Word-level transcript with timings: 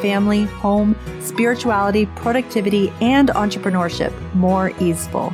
family, 0.00 0.44
home, 0.44 0.96
spirituality, 1.20 2.06
productivity, 2.06 2.92
and 3.00 3.28
entrepreneurship 3.30 4.12
more 4.34 4.72
easeful. 4.80 5.32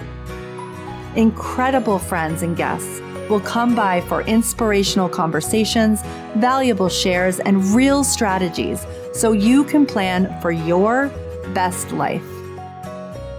Incredible 1.16 1.98
friends 1.98 2.42
and 2.42 2.56
guests 2.56 3.00
will 3.28 3.41
come 3.41 3.74
by 3.74 4.00
for 4.02 4.22
inspirational 4.22 5.08
conversations, 5.08 6.02
valuable 6.36 6.88
shares, 6.88 7.41
and 7.41 7.64
real 7.74 8.05
strategies 8.05 8.84
so 9.12 9.32
you 9.32 9.64
can 9.64 9.86
plan 9.86 10.41
for 10.41 10.50
your 10.50 11.08
best 11.55 11.92
life. 11.92 12.24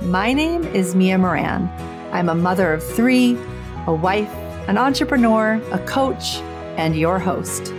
My 0.01 0.33
name 0.33 0.63
is 0.63 0.95
Mia 0.95 1.17
Moran. 1.17 1.67
I'm 2.11 2.29
a 2.29 2.35
mother 2.35 2.73
of 2.73 2.83
three, 2.83 3.37
a 3.87 3.93
wife, 3.93 4.33
an 4.67 4.77
entrepreneur, 4.77 5.61
a 5.71 5.79
coach, 5.79 6.37
and 6.77 6.95
your 6.95 7.19
host. 7.19 7.73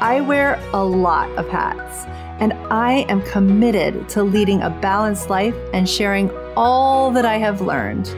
I 0.00 0.20
wear 0.22 0.58
a 0.72 0.82
lot 0.82 1.28
of 1.32 1.48
hats, 1.48 2.06
and 2.40 2.54
I 2.70 3.04
am 3.10 3.20
committed 3.22 4.08
to 4.10 4.22
leading 4.22 4.62
a 4.62 4.70
balanced 4.70 5.28
life 5.28 5.54
and 5.74 5.86
sharing 5.86 6.30
all 6.56 7.10
that 7.10 7.26
I 7.26 7.36
have 7.36 7.60
learned 7.60 8.08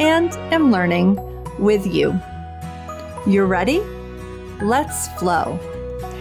and 0.00 0.32
am 0.52 0.70
learning 0.70 1.18
with 1.58 1.84
you. 1.84 2.18
You're 3.26 3.48
ready? 3.48 3.80
Let's 4.62 5.08
flow. 5.18 5.58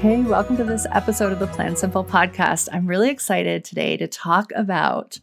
Hey, 0.02 0.23
welcome 0.23 0.57
to 0.57 0.63
this 0.63 0.88
episode 0.91 1.31
of 1.31 1.38
the 1.38 1.45
Plan 1.45 1.75
Simple 1.75 2.03
podcast. 2.03 2.67
I'm 2.73 2.88
really 2.88 3.11
excited 3.11 3.63
today 3.63 3.95
to 3.97 4.07
talk 4.07 4.52
about 4.55 5.19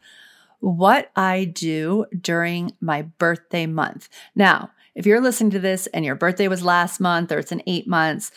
what 0.61 1.11
I 1.17 1.45
do 1.45 2.07
during 2.21 2.71
my 2.81 3.03
birthday 3.03 3.67
month. 3.67 4.09
Now, 4.37 4.71
if 4.95 5.07
you're 5.07 5.21
listening 5.21 5.51
to 5.51 5.59
this 5.59 5.89
and 5.89 6.05
your 6.05 6.15
birthday 6.15 6.47
was 6.47 6.63
last 6.63 7.01
month 7.01 7.33
or 7.33 7.39
it's 7.39 7.53
in 7.53 7.63
eight 7.67 7.89
months, 7.89 8.31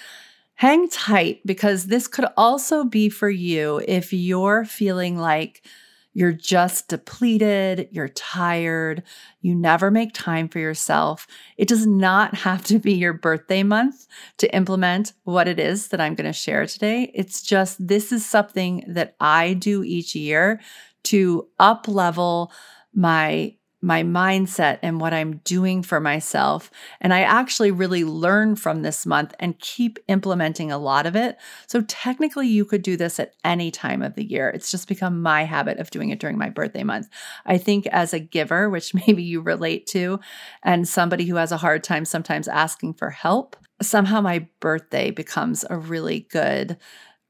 hang 0.59 0.89
tight 0.89 1.39
because 1.45 1.85
this 1.85 2.05
could 2.05 2.25
also 2.35 2.83
be 2.83 3.07
for 3.07 3.29
you 3.29 3.81
if 3.87 4.11
you're 4.11 4.65
feeling 4.65 5.17
like 5.17 5.65
you're 6.11 6.33
just 6.33 6.89
depleted, 6.89 7.87
you're 7.91 8.09
tired, 8.09 9.01
you 9.39 9.55
never 9.55 9.89
make 9.89 10.13
time 10.13 10.49
for 10.49 10.59
yourself. 10.59 11.27
It 11.55 11.69
does 11.69 11.87
not 11.87 12.35
have 12.45 12.65
to 12.65 12.77
be 12.77 12.91
your 12.91 13.13
birthday 13.13 13.63
month 13.63 14.05
to 14.39 14.53
implement 14.53 15.13
what 15.23 15.47
it 15.47 15.61
is 15.61 15.87
that 15.89 16.01
I'm 16.01 16.13
going 16.13 16.27
to 16.27 16.33
share 16.33 16.65
today. 16.65 17.09
It's 17.15 17.41
just 17.41 17.77
this 17.87 18.11
is 18.11 18.25
something 18.25 18.83
that 18.85 19.15
I 19.21 19.53
do 19.53 19.81
each 19.81 20.13
year 20.13 20.59
to 21.03 21.47
up 21.57 21.87
level 21.87 22.51
my 22.93 23.55
my 23.81 24.03
mindset 24.03 24.79
and 24.81 24.99
what 24.99 25.13
I'm 25.13 25.37
doing 25.37 25.81
for 25.83 25.99
myself. 26.01 26.69
And 26.99 27.13
I 27.13 27.21
actually 27.21 27.71
really 27.71 28.03
learn 28.03 28.55
from 28.55 28.81
this 28.81 29.05
month 29.05 29.33
and 29.39 29.57
keep 29.59 29.99
implementing 30.07 30.71
a 30.71 30.77
lot 30.77 31.05
of 31.05 31.15
it. 31.15 31.37
So 31.67 31.81
technically, 31.83 32.47
you 32.47 32.65
could 32.65 32.81
do 32.81 32.97
this 32.97 33.19
at 33.19 33.35
any 33.45 33.71
time 33.71 34.01
of 34.01 34.15
the 34.15 34.23
year. 34.23 34.49
It's 34.49 34.69
just 34.69 34.89
become 34.89 35.21
my 35.21 35.43
habit 35.43 35.79
of 35.79 35.91
doing 35.91 36.09
it 36.09 36.19
during 36.19 36.37
my 36.37 36.49
birthday 36.49 36.83
month. 36.83 37.07
I 37.45 37.57
think 37.57 37.87
as 37.87 38.13
a 38.13 38.19
giver, 38.19 38.69
which 38.69 38.93
maybe 38.93 39.23
you 39.23 39.41
relate 39.41 39.87
to, 39.87 40.19
and 40.63 40.87
somebody 40.87 41.25
who 41.25 41.35
has 41.35 41.51
a 41.51 41.57
hard 41.57 41.83
time 41.83 42.05
sometimes 42.05 42.47
asking 42.47 42.95
for 42.95 43.09
help, 43.09 43.55
somehow 43.81 44.19
my 44.19 44.47
birthday 44.59 45.09
becomes 45.09 45.63
a 45.69 45.77
really 45.77 46.27
good 46.31 46.77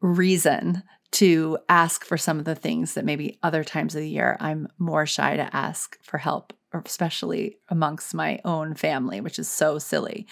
reason 0.02 0.82
to 1.12 1.58
ask 1.68 2.06
for 2.06 2.18
some 2.18 2.40
of 2.40 2.46
the 2.46 2.56
things 2.56 2.94
that 2.94 3.06
maybe 3.06 3.40
other 3.42 3.64
times 3.64 3.96
of 3.96 4.02
the 4.02 4.10
year 4.10 4.38
I'm 4.40 4.68
more 4.78 5.06
shy 5.06 5.38
to 5.38 5.56
ask 5.56 5.98
for 6.04 6.20
help, 6.20 6.54
especially 6.74 7.58
amongst 7.70 8.14
my 8.14 8.40
own 8.46 8.76
family, 8.76 9.20
which 9.20 9.40
is 9.40 9.50
so 9.50 9.80
silly. 9.80 10.28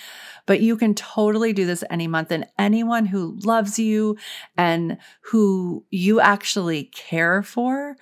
But 0.45 0.61
you 0.61 0.77
can 0.77 0.93
totally 0.93 1.51
do 1.51 1.65
this 1.65 1.83
any 1.89 2.07
month, 2.07 2.31
and 2.31 2.45
anyone 2.59 3.07
who 3.07 3.39
loves 3.43 3.79
you 3.79 4.17
and 4.55 4.97
who 5.21 5.83
you 5.89 6.19
actually 6.19 6.85
care 6.85 7.41
for 7.41 7.95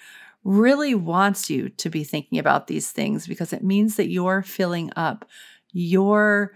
really 0.43 0.93
wants 0.93 1.49
you 1.49 1.69
to 1.69 1.89
be 1.89 2.03
thinking 2.03 2.37
about 2.37 2.67
these 2.67 2.91
things 2.91 3.25
because 3.25 3.51
it 3.51 3.63
means 3.63 3.95
that 3.95 4.09
you're 4.09 4.43
filling 4.43 4.91
up 4.95 5.25
your 5.71 6.53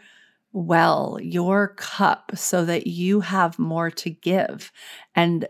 well, 0.51 1.19
your 1.21 1.75
cup, 1.77 2.31
so 2.33 2.65
that 2.65 2.87
you 2.87 3.21
have 3.21 3.59
more 3.59 3.91
to 3.91 4.09
give. 4.09 4.71
And 5.15 5.47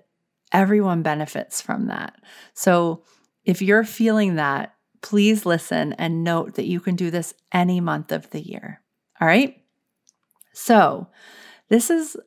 everyone 0.52 1.02
benefits 1.02 1.62
from 1.62 1.88
that. 1.88 2.16
So 2.54 3.04
if 3.44 3.62
you're 3.62 3.84
feeling 3.84 4.36
that, 4.36 4.74
please 5.02 5.46
listen 5.46 5.94
and 5.94 6.24
note 6.24 6.56
that 6.56 6.66
you 6.66 6.80
can 6.80 6.96
do 6.96 7.10
this 7.12 7.34
any 7.54 7.80
month 7.80 8.12
of 8.12 8.30
the 8.32 8.42
year. 8.42 8.82
All 9.22 9.28
right. 9.28 9.56
So 10.54 11.08
this 11.70 11.90
is 11.90 12.18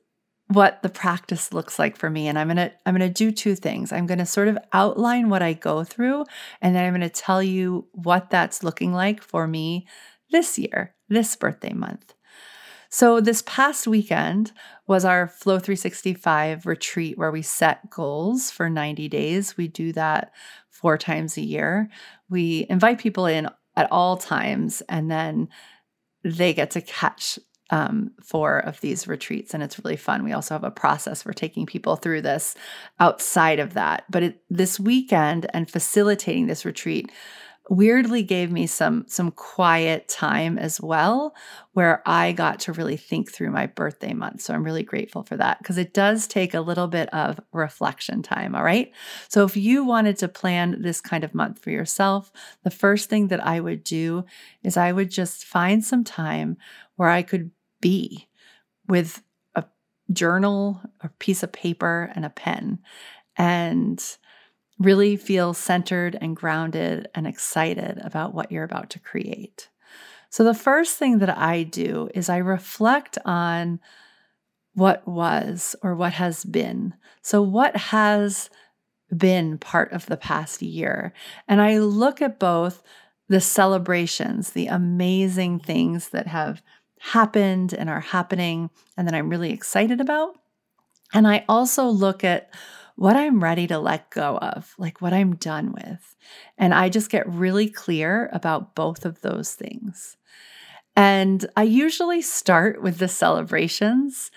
what 0.49 0.83
the 0.83 0.89
practice 0.89 1.53
looks 1.53 1.79
like 1.79 1.97
for 1.97 2.11
me 2.11 2.29
and 2.29 2.39
i'm 2.39 2.49
going 2.49 2.57
to 2.57 2.71
i'm 2.85 2.97
going 2.97 3.09
to 3.09 3.13
do 3.13 3.31
two 3.31 3.55
things 3.55 3.93
i'm 3.93 4.07
going 4.07 4.19
to 4.19 4.27
sort 4.27 4.49
of 4.49 4.59
outline 4.73 5.29
what 5.29 5.43
i 5.43 5.53
go 5.53 5.83
through 5.85 6.25
and 6.61 6.75
then 6.75 6.85
i'm 6.85 6.93
going 6.93 7.01
to 7.01 7.09
tell 7.09 7.43
you 7.43 7.87
what 7.93 8.29
that's 8.29 8.63
looking 8.63 8.93
like 8.93 9.23
for 9.23 9.47
me 9.47 9.87
this 10.31 10.59
year 10.59 10.95
this 11.09 11.35
birthday 11.37 11.73
month 11.73 12.15
so, 12.95 13.23
this 13.23 13.43
past 13.47 13.87
weekend 13.87 14.53
was 14.87 15.07
our 15.07 15.27
Flow 15.27 15.59
365 15.59 16.67
retreat 16.67 17.17
where 17.17 17.33
we 17.33 17.41
set 17.41 17.89
goals 17.89 18.51
for 18.51 18.69
90 18.69 19.09
days. 19.09 19.57
We 19.57 19.67
do 19.67 19.95
that 19.95 20.31
four 20.69 20.99
times 20.99 21.39
a 21.39 21.41
year. 21.41 21.89
We 22.29 22.67
invite 22.69 22.99
people 22.99 23.25
in 23.25 23.49
at 23.77 23.91
all 23.91 24.19
times, 24.19 24.83
and 24.91 25.11
then 25.11 25.49
they 26.23 26.53
get 26.53 26.71
to 26.73 26.83
catch 26.83 27.39
um, 27.71 28.11
four 28.23 28.59
of 28.59 28.79
these 28.83 29.09
retreats, 29.09 29.55
and 29.55 29.63
it's 29.63 29.83
really 29.83 29.97
fun. 29.97 30.23
We 30.23 30.35
also 30.35 30.55
have 30.55 30.63
a 30.63 30.71
process 30.71 31.23
for 31.23 31.33
taking 31.33 31.65
people 31.65 31.97
through 31.97 32.21
this 32.21 32.55
outside 33.01 33.59
of 33.59 33.73
that. 33.73 34.05
But 34.11 34.23
it, 34.23 34.43
this 34.51 34.79
weekend 34.79 35.47
and 35.55 35.71
facilitating 35.71 36.47
this 36.47 36.67
retreat 36.67 37.11
weirdly 37.73 38.23
gave 38.23 38.53
me 38.53 38.67
some 38.67 39.03
some 39.09 39.31
quiet 39.31 40.07
time 40.07 40.59
as 40.59 40.79
well 40.79 41.35
where 41.73 42.03
I 42.05 42.33
got 42.33 42.61
to 42.61 42.73
really 42.75 42.99
think 42.99 43.33
through 43.33 43.51
my 43.51 43.65
birthday 43.67 44.13
month. 44.13 44.43
So 44.43 44.53
I'm 44.53 44.63
really 44.63 44.83
grateful 44.83 45.23
for 45.23 45.39
that 45.39 45.57
because 45.59 45.79
it 45.79 45.95
does 45.95 46.27
take 46.27 46.53
a 46.53 46.61
little 46.61 46.87
bit 46.87 47.09
of 47.15 47.41
reflection 47.51 48.23
time, 48.23 48.55
all 48.55 48.63
right? 48.63 48.93
So 49.29 49.47
if 49.47 49.57
you 49.57 49.87
wanted 49.87 50.19
to 50.19 50.29
plan 50.29 50.83
this 50.83 51.01
kind 51.01 51.25
of 51.25 51.35
month 51.35 51.63
for 51.63 51.71
yourself, 51.71 52.31
the 52.63 52.71
first 52.71 53.09
thing 53.09 53.29
that 53.29 53.45
I 53.45 53.59
would 53.59 53.85
do 53.85 54.27
is 54.63 54.77
I 54.77 54.93
would 54.93 55.11
just 55.11 55.47
find 55.47 55.83
some 55.83 56.05
time 56.05 56.59
where 56.97 57.09
I 57.09 57.23
could 57.23 57.53
be 57.81 58.29
with 58.87 59.23
a 59.55 59.65
journal, 60.13 60.83
a 61.01 61.09
piece 61.09 61.43
of 61.43 61.53
paper 61.53 62.13
and 62.15 62.27
a 62.27 62.31
pen 62.31 62.81
and 63.39 64.19
really 64.83 65.17
feel 65.17 65.55
centered 65.55 66.17
and 66.21 66.37
grounded 66.37 67.09
and 67.15 67.27
excited 67.27 67.99
about 68.03 68.35
what 68.35 68.51
you're 68.51 68.65
about 68.65 68.91
to 68.91 68.99
create. 68.99 69.69
So, 70.31 70.45
the 70.45 70.55
first 70.55 70.99
thing 70.99 71.19
that 71.19 71.37
I 71.37 71.63
do 71.63 72.09
is 72.15 72.29
I 72.29 72.39
reflect 72.39 73.19
on 73.25 73.81
what 74.75 75.07
was 75.07 75.77
or 75.83 75.95
what 75.95 76.15
has 76.15 76.45
been. 76.45 76.95
So, 77.21 77.43
what 77.43 77.77
has 77.77 78.49
been 79.15 79.59
part 79.59 79.93
of 79.93 80.07
the 80.07 80.17
past 80.17 80.63
year? 80.63 81.13
And 81.47 81.61
I 81.61 81.79
look 81.79 82.23
at 82.23 82.39
both 82.39 82.83
the 83.29 83.41
celebrations, 83.41 84.51
the 84.51 84.67
amazing 84.67 85.61
things 85.61 86.09
that 86.11 86.27
have 86.27 86.63
happened 86.99 87.75
and 87.75 87.91
are 87.91 88.01
happening, 88.01 88.71
and 88.97 89.07
that 89.07 89.15
I'm 89.15 89.29
really 89.29 89.53
excited 89.53 90.01
about. 90.01 90.37
And 91.13 91.27
I 91.27 91.45
also 91.49 91.85
look 91.87 92.25
at 92.25 92.51
what 93.03 93.17
I'm 93.17 93.43
ready 93.43 93.67
to 93.67 93.81
let 93.81 94.11
go 94.11 94.39
of, 94.39 94.77
like 94.79 95.01
what 95.01 95.13
I'm 95.13 95.35
done 95.35 95.73
with. 95.73 96.15
And 96.57 96.73
I 96.73 96.89
just 96.89 97.11
get 97.11 97.29
really 97.29 97.69
clear 97.69 98.31
about 98.33 98.77
both 98.77 99.05
of 99.05 99.23
those 99.23 99.55
things. 99.55 100.17
And 100.95 101.45
I 101.57 101.65
usually 101.65 102.23
start 102.23 102.81
with 102.81 102.99
the 102.99 103.09
celebrations 103.09 104.31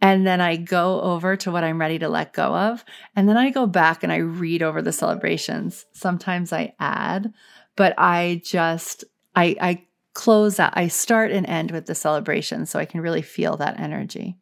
and 0.00 0.24
then 0.24 0.40
I 0.40 0.54
go 0.54 1.00
over 1.00 1.34
to 1.38 1.50
what 1.50 1.64
I'm 1.64 1.80
ready 1.80 1.98
to 1.98 2.08
let 2.08 2.32
go 2.32 2.54
of. 2.54 2.84
And 3.16 3.28
then 3.28 3.36
I 3.36 3.50
go 3.50 3.66
back 3.66 4.04
and 4.04 4.12
I 4.12 4.18
read 4.18 4.62
over 4.62 4.80
the 4.80 4.92
celebrations. 4.92 5.84
Sometimes 5.92 6.52
I 6.52 6.74
add, 6.78 7.34
but 7.74 7.92
I 7.98 8.40
just, 8.44 9.02
I, 9.34 9.56
I 9.60 9.86
close 10.14 10.60
out, 10.60 10.74
I 10.76 10.86
start 10.86 11.32
and 11.32 11.44
end 11.48 11.72
with 11.72 11.86
the 11.86 11.96
celebration 11.96 12.66
so 12.66 12.78
I 12.78 12.84
can 12.84 13.00
really 13.00 13.22
feel 13.22 13.56
that 13.56 13.80
energy. 13.80 14.36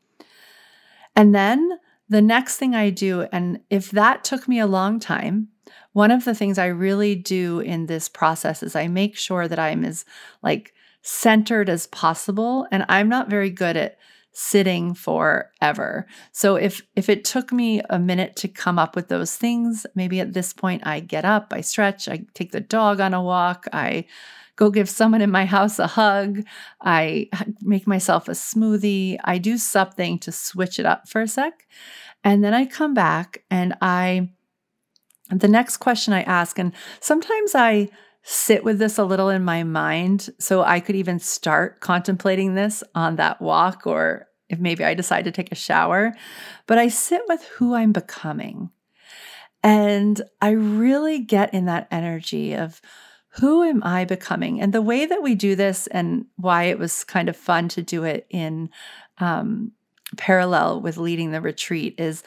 And 1.17 1.35
then 1.35 1.79
the 2.11 2.21
next 2.21 2.57
thing 2.57 2.75
I 2.75 2.91
do, 2.91 3.27
and 3.33 3.61
if 3.71 3.93
that 3.93 4.25
took 4.25 4.47
me 4.49 4.59
a 4.59 4.67
long 4.67 5.01
time, 5.01 5.49
one 5.93 6.11
of 6.11 6.25
the 6.25 6.35
things 6.35 6.59
I 6.59 6.67
really 6.67 7.15
do 7.15 7.61
in 7.61 7.87
this 7.87 8.09
process 8.09 8.63
is 8.63 8.77
I 8.77 8.89
make 8.89 9.17
sure 9.17 9.49
that 9.49 9.59
I'm 9.59 9.85
as 9.85 10.05
like 10.43 10.75
centered 11.03 11.69
as 11.69 11.87
possible. 11.87 12.67
And 12.71 12.85
I'm 12.89 13.09
not 13.09 13.31
very 13.31 13.51
good 13.51 13.77
at 13.77 13.97
sitting 14.33 14.95
forever. 14.95 16.07
So 16.33 16.57
if 16.57 16.83
if 16.95 17.09
it 17.09 17.25
took 17.25 17.53
me 17.53 17.81
a 17.91 17.99
minute 17.99 18.37
to 18.37 18.49
come 18.49 18.79
up 18.79 18.95
with 18.95 19.09
those 19.09 19.37
things, 19.37 19.87
maybe 19.95 20.21
at 20.21 20.35
this 20.35 20.53
point 20.53 20.87
I 20.87 21.01
get 21.01 21.25
up, 21.25 21.53
I 21.53 21.63
stretch, 21.63 22.09
I 22.09 22.25
take 22.35 22.53
the 22.53 22.61
dog 22.61 23.01
on 23.01 23.15
a 23.15 23.23
walk, 23.23 23.67
I 23.73 24.07
go 24.61 24.71
give 24.71 24.91
someone 24.91 25.23
in 25.23 25.31
my 25.31 25.47
house 25.47 25.79
a 25.79 25.87
hug, 25.87 26.43
I 26.83 27.31
make 27.63 27.87
myself 27.87 28.29
a 28.29 28.33
smoothie, 28.33 29.17
I 29.25 29.39
do 29.39 29.57
something 29.57 30.19
to 30.19 30.31
switch 30.31 30.79
it 30.79 30.85
up 30.85 31.09
for 31.09 31.23
a 31.23 31.27
sec. 31.27 31.67
And 32.23 32.45
then 32.45 32.53
I 32.53 32.67
come 32.67 32.93
back 32.93 33.43
and 33.51 33.75
I 33.81 34.31
the 35.31 35.49
next 35.49 35.79
question 35.79 36.13
I 36.13 36.23
ask 36.23 36.59
and 36.59 36.73
sometimes 37.01 37.55
I 37.55 37.89
sit 38.23 38.63
with 38.63 38.79
this 38.79 38.99
a 38.99 39.05
little 39.05 39.31
in 39.31 39.45
my 39.45 39.63
mind 39.63 40.29
so 40.39 40.63
I 40.63 40.81
could 40.81 40.97
even 40.97 41.19
start 41.19 41.81
contemplating 41.81 42.55
this 42.55 42.85
on 42.95 43.17
that 43.17 43.41
walk 43.41 43.87
or 43.87 44.29
if 44.51 44.59
maybe 44.59 44.85
I 44.85 44.93
decide 44.93 45.25
to 45.25 45.31
take 45.31 45.53
a 45.53 45.55
shower. 45.55 46.13
But 46.67 46.77
I 46.77 46.89
sit 46.89 47.23
with 47.29 47.43
who 47.45 47.75
I'm 47.75 47.93
becoming. 47.93 48.71
And 49.63 50.21
I 50.43 50.51
really 50.51 51.21
get 51.21 51.55
in 51.55 51.67
that 51.67 51.87
energy 51.91 52.55
of 52.55 52.83
who 53.35 53.63
am 53.63 53.83
I 53.85 54.05
becoming? 54.05 54.61
And 54.61 54.73
the 54.73 54.83
way 54.83 55.07
that 55.07 55.23
we 55.23 55.35
do 55.35 55.55
this 55.55 55.87
and 55.89 56.27
why 56.37 56.65
it 56.65 56.79
was 56.79 57.05
kind 57.05 57.29
of 57.29 57.37
fun 57.37 57.69
to 57.69 57.83
do 57.83 58.05
it 58.05 58.27
in 58.29 58.71
um, 59.19 59.73
parallel 60.17 60.81
with 60.81 60.97
leading 60.97 61.31
the 61.31 61.41
retreat 61.41 61.95
is 61.99 62.23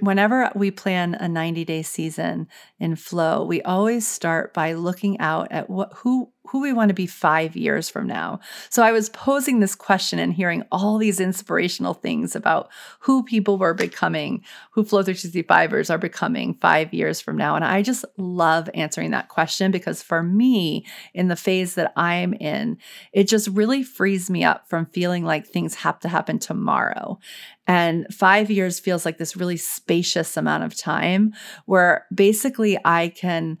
whenever 0.00 0.50
we 0.54 0.70
plan 0.70 1.14
a 1.14 1.28
90 1.28 1.64
day 1.64 1.82
season 1.82 2.46
in 2.78 2.96
flow 2.96 3.44
we 3.44 3.62
always 3.62 4.06
start 4.06 4.52
by 4.52 4.74
looking 4.74 5.18
out 5.20 5.48
at 5.50 5.70
what 5.70 5.90
who 5.96 6.30
who 6.48 6.60
we 6.60 6.72
want 6.72 6.90
to 6.90 6.94
be 6.94 7.06
five 7.06 7.56
years 7.56 7.88
from 7.88 8.06
now. 8.06 8.38
So 8.68 8.82
I 8.82 8.92
was 8.92 9.08
posing 9.08 9.60
this 9.60 9.74
question 9.74 10.18
and 10.18 10.32
hearing 10.32 10.62
all 10.70 10.98
these 10.98 11.18
inspirational 11.18 11.94
things 11.94 12.36
about 12.36 12.70
who 13.00 13.22
people 13.22 13.56
were 13.56 13.72
becoming, 13.72 14.44
who 14.70 14.84
Flow 14.84 15.02
365ers 15.02 15.88
are 15.88 15.98
becoming 15.98 16.54
five 16.54 16.92
years 16.92 17.20
from 17.20 17.36
now. 17.36 17.56
And 17.56 17.64
I 17.64 17.82
just 17.82 18.04
love 18.18 18.68
answering 18.74 19.10
that 19.12 19.28
question 19.28 19.70
because 19.70 20.02
for 20.02 20.22
me, 20.22 20.84
in 21.14 21.28
the 21.28 21.36
phase 21.36 21.74
that 21.76 21.92
I'm 21.96 22.34
in, 22.34 22.76
it 23.12 23.26
just 23.26 23.48
really 23.48 23.82
frees 23.82 24.28
me 24.28 24.44
up 24.44 24.68
from 24.68 24.86
feeling 24.86 25.24
like 25.24 25.46
things 25.46 25.74
have 25.76 25.98
to 26.00 26.08
happen 26.08 26.38
tomorrow. 26.38 27.18
And 27.66 28.06
five 28.12 28.50
years 28.50 28.78
feels 28.78 29.06
like 29.06 29.16
this 29.16 29.36
really 29.36 29.56
spacious 29.56 30.36
amount 30.36 30.64
of 30.64 30.76
time 30.76 31.32
where 31.64 32.06
basically 32.14 32.78
I 32.84 33.08
can 33.08 33.58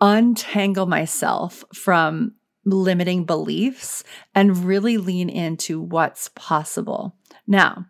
untangle 0.00 0.86
myself 0.86 1.64
from 1.72 2.34
limiting 2.64 3.24
beliefs 3.24 4.04
and 4.34 4.64
really 4.64 4.96
lean 4.96 5.28
into 5.28 5.80
what's 5.80 6.30
possible. 6.30 7.16
Now, 7.46 7.86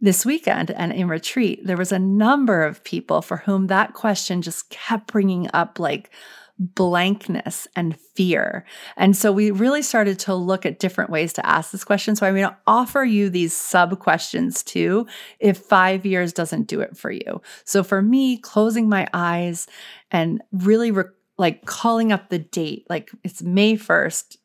this 0.00 0.26
weekend 0.26 0.70
and 0.70 0.92
in 0.92 1.08
retreat, 1.08 1.64
there 1.64 1.76
was 1.76 1.92
a 1.92 1.98
number 1.98 2.64
of 2.64 2.84
people 2.84 3.22
for 3.22 3.38
whom 3.38 3.68
that 3.68 3.94
question 3.94 4.42
just 4.42 4.68
kept 4.70 5.12
bringing 5.12 5.48
up 5.54 5.78
like, 5.78 6.10
blankness 6.58 7.66
and 7.74 7.98
fear. 8.14 8.64
And 8.96 9.16
so 9.16 9.32
we 9.32 9.50
really 9.50 9.82
started 9.82 10.18
to 10.20 10.34
look 10.34 10.64
at 10.64 10.78
different 10.78 11.10
ways 11.10 11.32
to 11.32 11.46
ask 11.46 11.72
this 11.72 11.84
question. 11.84 12.14
So 12.14 12.26
I'm 12.26 12.34
going 12.34 12.48
to 12.48 12.56
offer 12.66 13.02
you 13.02 13.28
these 13.28 13.52
sub 13.52 13.98
questions 13.98 14.62
too 14.62 15.06
if 15.40 15.58
five 15.58 16.06
years 16.06 16.32
doesn't 16.32 16.68
do 16.68 16.80
it 16.80 16.96
for 16.96 17.10
you. 17.10 17.42
So 17.64 17.82
for 17.82 18.00
me, 18.02 18.38
closing 18.38 18.88
my 18.88 19.08
eyes 19.12 19.66
and 20.14 20.40
really 20.52 20.92
re- 20.92 21.04
like 21.36 21.66
calling 21.66 22.12
up 22.12 22.30
the 22.30 22.38
date, 22.38 22.86
like 22.88 23.10
it's 23.24 23.42
May 23.42 23.76
1st. 23.76 24.36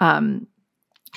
Um, 0.00 0.48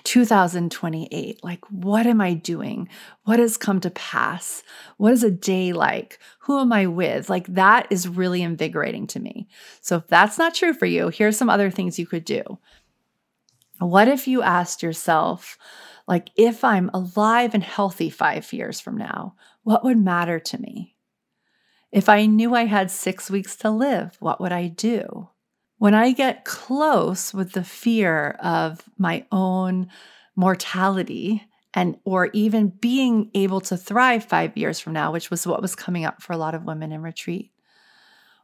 2028. 0.04 1.44
Like, 1.44 1.66
what 1.72 2.06
am 2.06 2.20
I 2.20 2.34
doing? 2.34 2.90
What 3.24 3.40
has 3.40 3.56
come 3.56 3.80
to 3.80 3.90
pass? 3.90 4.62
What 4.98 5.14
is 5.14 5.24
a 5.24 5.32
day 5.32 5.72
like? 5.72 6.20
Who 6.40 6.60
am 6.60 6.74
I 6.74 6.86
with? 6.86 7.30
Like, 7.30 7.48
that 7.48 7.88
is 7.90 8.08
really 8.08 8.44
invigorating 8.44 9.08
to 9.08 9.20
me. 9.22 9.48
So, 9.80 9.96
if 9.96 10.08
that's 10.08 10.38
not 10.38 10.54
true 10.54 10.74
for 10.74 10.86
you, 10.86 11.08
here's 11.08 11.38
some 11.38 11.50
other 11.50 11.72
things 11.72 11.98
you 11.98 12.06
could 12.06 12.26
do. 12.26 12.44
What 13.80 14.10
if 14.10 14.28
you 14.28 14.42
asked 14.42 14.84
yourself, 14.84 15.58
like, 16.08 16.30
if 16.36 16.64
I'm 16.64 16.92
alive 16.94 17.54
and 17.54 17.64
healthy 17.64 18.10
five 18.10 18.52
years 18.52 18.82
from 18.82 18.98
now, 18.98 19.36
what 19.64 19.84
would 19.86 19.98
matter 19.98 20.40
to 20.40 20.62
me? 20.62 20.95
If 21.96 22.10
I 22.10 22.26
knew 22.26 22.54
I 22.54 22.66
had 22.66 22.92
six 22.92 23.32
weeks 23.32 23.56
to 23.56 23.72
live, 23.72 24.18
what 24.20 24.42
would 24.42 24.52
I 24.52 24.68
do? 24.68 25.30
When 25.78 25.94
I 25.94 26.12
get 26.12 26.44
close 26.44 27.34
with 27.34 27.54
the 27.54 27.64
fear 27.64 28.32
of 28.44 28.82
my 28.98 29.26
own 29.32 29.88
mortality 30.36 31.48
and 31.74 31.98
or 32.04 32.32
even 32.34 32.68
being 32.68 33.32
able 33.34 33.62
to 33.62 33.78
thrive 33.78 34.26
5 34.26 34.58
years 34.58 34.78
from 34.78 34.92
now, 34.92 35.14
which 35.14 35.32
was 35.32 35.48
what 35.48 35.62
was 35.62 35.74
coming 35.74 36.04
up 36.04 36.22
for 36.22 36.34
a 36.34 36.38
lot 36.38 36.54
of 36.54 36.66
women 36.66 36.92
in 36.92 37.02
retreat. 37.02 37.54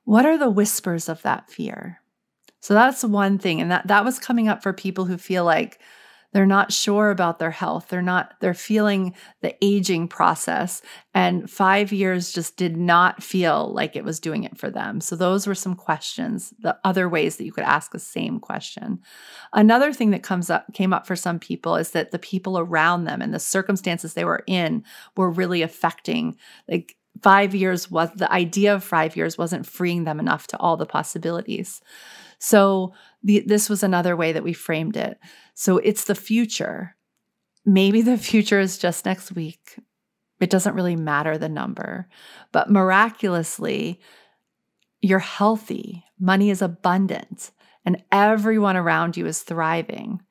What 0.05 0.25
are 0.25 0.37
the 0.37 0.49
whispers 0.49 1.09
of 1.09 1.21
that 1.23 1.49
fear? 1.49 1.99
So 2.61 2.73
that's 2.73 3.03
one 3.03 3.37
thing 3.37 3.59
and 3.59 3.69
that 3.69 3.87
that 3.87 4.05
was 4.05 4.17
coming 4.17 4.47
up 4.47 4.63
for 4.63 4.71
people 4.71 5.03
who 5.03 5.17
feel 5.17 5.43
like 5.43 5.81
they're 6.33 6.45
not 6.45 6.71
sure 6.71 7.11
about 7.11 7.39
their 7.39 7.51
health. 7.51 7.87
They're 7.89 8.01
not, 8.01 8.33
they're 8.39 8.53
feeling 8.53 9.13
the 9.41 9.55
aging 9.61 10.07
process. 10.07 10.81
And 11.13 11.49
five 11.49 11.91
years 11.91 12.31
just 12.31 12.57
did 12.57 12.77
not 12.77 13.21
feel 13.21 13.73
like 13.73 13.95
it 13.95 14.03
was 14.03 14.19
doing 14.19 14.43
it 14.43 14.57
for 14.57 14.69
them. 14.69 15.01
So 15.01 15.15
those 15.15 15.45
were 15.45 15.55
some 15.55 15.75
questions, 15.75 16.53
the 16.59 16.77
other 16.83 17.09
ways 17.09 17.37
that 17.37 17.45
you 17.45 17.51
could 17.51 17.65
ask 17.65 17.91
the 17.91 17.99
same 17.99 18.39
question. 18.39 18.99
Another 19.53 19.91
thing 19.91 20.11
that 20.11 20.23
comes 20.23 20.49
up, 20.49 20.73
came 20.73 20.93
up 20.93 21.05
for 21.05 21.15
some 21.15 21.39
people 21.39 21.75
is 21.75 21.91
that 21.91 22.11
the 22.11 22.19
people 22.19 22.57
around 22.57 23.03
them 23.03 23.21
and 23.21 23.33
the 23.33 23.39
circumstances 23.39 24.13
they 24.13 24.25
were 24.25 24.43
in 24.47 24.83
were 25.17 25.29
really 25.29 25.61
affecting, 25.61 26.37
like, 26.69 26.95
five 27.21 27.53
years 27.53 27.91
was 27.91 28.09
the 28.15 28.31
idea 28.31 28.73
of 28.73 28.83
five 28.83 29.17
years 29.17 29.37
wasn't 29.37 29.65
freeing 29.65 30.05
them 30.05 30.17
enough 30.17 30.47
to 30.47 30.57
all 30.57 30.77
the 30.77 30.85
possibilities. 30.85 31.81
So 32.39 32.93
the, 33.21 33.43
this 33.45 33.69
was 33.69 33.83
another 33.83 34.15
way 34.15 34.31
that 34.31 34.45
we 34.45 34.53
framed 34.53 34.95
it. 34.95 35.19
So 35.61 35.77
it's 35.77 36.05
the 36.05 36.15
future. 36.15 36.95
Maybe 37.67 38.01
the 38.01 38.17
future 38.17 38.59
is 38.59 38.79
just 38.79 39.05
next 39.05 39.35
week. 39.35 39.77
It 40.39 40.49
doesn't 40.49 40.73
really 40.73 40.95
matter 40.95 41.37
the 41.37 41.49
number, 41.49 42.09
but 42.51 42.71
miraculously, 42.71 43.99
you're 45.01 45.19
healthy, 45.19 46.03
money 46.19 46.49
is 46.49 46.63
abundant, 46.63 47.51
and 47.85 48.01
everyone 48.11 48.75
around 48.75 49.15
you 49.15 49.27
is 49.27 49.43
thriving. 49.43 50.23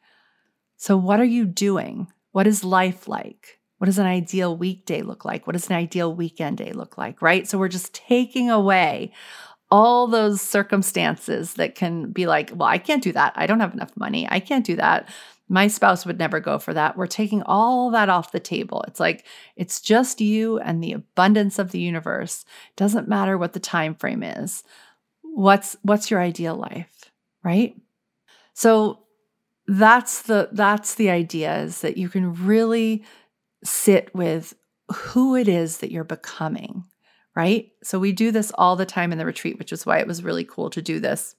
So, 0.76 0.96
what 0.96 1.20
are 1.20 1.24
you 1.24 1.44
doing? 1.44 2.08
What 2.32 2.48
is 2.48 2.64
life 2.64 3.06
like? 3.06 3.60
What 3.78 3.84
does 3.84 4.00
an 4.00 4.06
ideal 4.06 4.56
weekday 4.56 5.02
look 5.02 5.24
like? 5.24 5.46
What 5.46 5.52
does 5.52 5.70
an 5.70 5.76
ideal 5.76 6.12
weekend 6.12 6.58
day 6.58 6.72
look 6.72 6.98
like? 6.98 7.22
Right. 7.22 7.46
So, 7.46 7.56
we're 7.56 7.68
just 7.68 7.94
taking 7.94 8.50
away 8.50 9.12
all 9.70 10.06
those 10.06 10.40
circumstances 10.40 11.54
that 11.54 11.74
can 11.74 12.10
be 12.10 12.26
like, 12.26 12.50
well, 12.54 12.68
I 12.68 12.78
can't 12.78 13.02
do 13.02 13.12
that. 13.12 13.32
I 13.36 13.46
don't 13.46 13.60
have 13.60 13.72
enough 13.72 13.96
money. 13.96 14.26
I 14.28 14.40
can't 14.40 14.66
do 14.66 14.76
that. 14.76 15.08
My 15.48 15.68
spouse 15.68 16.06
would 16.06 16.18
never 16.18 16.40
go 16.40 16.58
for 16.58 16.74
that. 16.74 16.96
We're 16.96 17.06
taking 17.06 17.42
all 17.42 17.90
that 17.90 18.08
off 18.08 18.32
the 18.32 18.40
table. 18.40 18.84
It's 18.86 19.00
like 19.00 19.26
it's 19.56 19.80
just 19.80 20.20
you 20.20 20.58
and 20.58 20.82
the 20.82 20.92
abundance 20.92 21.58
of 21.58 21.72
the 21.72 21.80
universe. 21.80 22.44
Doesn't 22.76 23.08
matter 23.08 23.36
what 23.36 23.52
the 23.52 23.60
time 23.60 23.94
frame 23.94 24.22
is. 24.22 24.64
What's 25.22 25.76
what's 25.82 26.10
your 26.10 26.20
ideal 26.20 26.56
life, 26.56 27.10
right? 27.42 27.76
So 28.54 29.00
that's 29.66 30.22
the 30.22 30.48
that's 30.52 30.96
the 30.96 31.10
idea 31.10 31.58
is 31.62 31.80
that 31.82 31.96
you 31.96 32.08
can 32.08 32.34
really 32.46 33.04
sit 33.62 34.12
with 34.14 34.54
who 34.92 35.36
it 35.36 35.46
is 35.46 35.78
that 35.78 35.92
you're 35.92 36.02
becoming 36.02 36.84
right? 37.40 37.72
So 37.82 37.98
we 37.98 38.12
do 38.12 38.30
this 38.30 38.52
all 38.56 38.76
the 38.76 38.84
time 38.84 39.12
in 39.12 39.18
the 39.18 39.24
retreat, 39.24 39.58
which 39.58 39.72
is 39.72 39.86
why 39.86 39.98
it 39.98 40.06
was 40.06 40.22
really 40.22 40.44
cool 40.44 40.68
to 40.68 40.82
do 40.82 41.00
this 41.00 41.36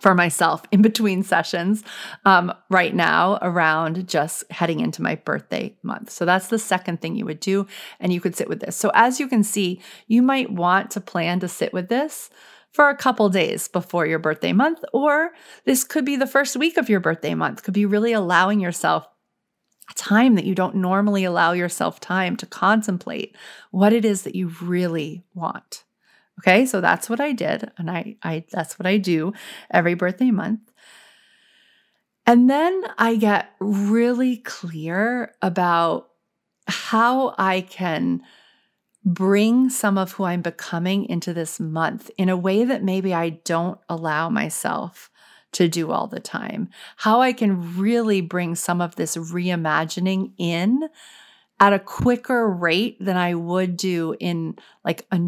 for 0.00 0.14
myself 0.14 0.62
in 0.72 0.80
between 0.80 1.22
sessions 1.22 1.84
um, 2.24 2.50
right 2.70 2.94
now 2.94 3.38
around 3.42 4.08
just 4.08 4.50
heading 4.50 4.80
into 4.80 5.02
my 5.02 5.16
birthday 5.16 5.76
month. 5.82 6.08
So 6.08 6.24
that's 6.24 6.48
the 6.48 6.58
second 6.58 7.02
thing 7.02 7.14
you 7.14 7.26
would 7.26 7.40
do. 7.40 7.66
And 8.00 8.10
you 8.10 8.22
could 8.22 8.36
sit 8.36 8.48
with 8.48 8.60
this. 8.60 8.74
So 8.74 8.90
as 8.94 9.20
you 9.20 9.28
can 9.28 9.42
see, 9.44 9.82
you 10.06 10.22
might 10.22 10.50
want 10.50 10.90
to 10.92 11.00
plan 11.00 11.40
to 11.40 11.48
sit 11.48 11.74
with 11.74 11.90
this 11.90 12.30
for 12.72 12.88
a 12.88 12.96
couple 12.96 13.28
days 13.28 13.68
before 13.68 14.06
your 14.06 14.18
birthday 14.18 14.54
month, 14.54 14.82
or 14.94 15.32
this 15.66 15.84
could 15.84 16.06
be 16.06 16.16
the 16.16 16.26
first 16.26 16.56
week 16.56 16.78
of 16.78 16.88
your 16.88 17.00
birthday 17.00 17.34
month, 17.34 17.62
could 17.62 17.74
be 17.74 17.84
really 17.84 18.14
allowing 18.14 18.60
yourself 18.60 19.06
time 19.94 20.34
that 20.34 20.44
you 20.44 20.54
don't 20.54 20.76
normally 20.76 21.24
allow 21.24 21.52
yourself 21.52 22.00
time 22.00 22.36
to 22.36 22.46
contemplate 22.46 23.36
what 23.70 23.92
it 23.92 24.04
is 24.04 24.22
that 24.22 24.34
you 24.34 24.52
really 24.60 25.24
want. 25.34 25.84
Okay, 26.40 26.66
so 26.66 26.80
that's 26.80 27.10
what 27.10 27.20
I 27.20 27.32
did, 27.32 27.70
and 27.78 27.90
I, 27.90 28.16
I 28.22 28.44
that's 28.52 28.78
what 28.78 28.86
I 28.86 28.96
do 28.96 29.32
every 29.70 29.94
birthday 29.94 30.30
month. 30.30 30.60
And 32.26 32.48
then 32.48 32.84
I 32.98 33.16
get 33.16 33.50
really 33.58 34.36
clear 34.36 35.34
about 35.42 36.10
how 36.66 37.34
I 37.38 37.62
can 37.62 38.22
bring 39.04 39.70
some 39.70 39.96
of 39.96 40.12
who 40.12 40.24
I'm 40.24 40.42
becoming 40.42 41.06
into 41.06 41.32
this 41.32 41.58
month 41.58 42.10
in 42.18 42.28
a 42.28 42.36
way 42.36 42.64
that 42.64 42.84
maybe 42.84 43.14
I 43.14 43.30
don't 43.30 43.80
allow 43.88 44.28
myself 44.28 45.10
to 45.52 45.68
do 45.68 45.90
all 45.90 46.06
the 46.06 46.20
time. 46.20 46.68
How 46.96 47.20
I 47.20 47.32
can 47.32 47.78
really 47.78 48.20
bring 48.20 48.54
some 48.54 48.80
of 48.80 48.96
this 48.96 49.16
reimagining 49.16 50.32
in 50.38 50.88
at 51.60 51.72
a 51.72 51.78
quicker 51.78 52.48
rate 52.48 52.96
than 53.00 53.16
I 53.16 53.34
would 53.34 53.76
do 53.76 54.14
in 54.20 54.56
like 54.84 55.06
a 55.10 55.18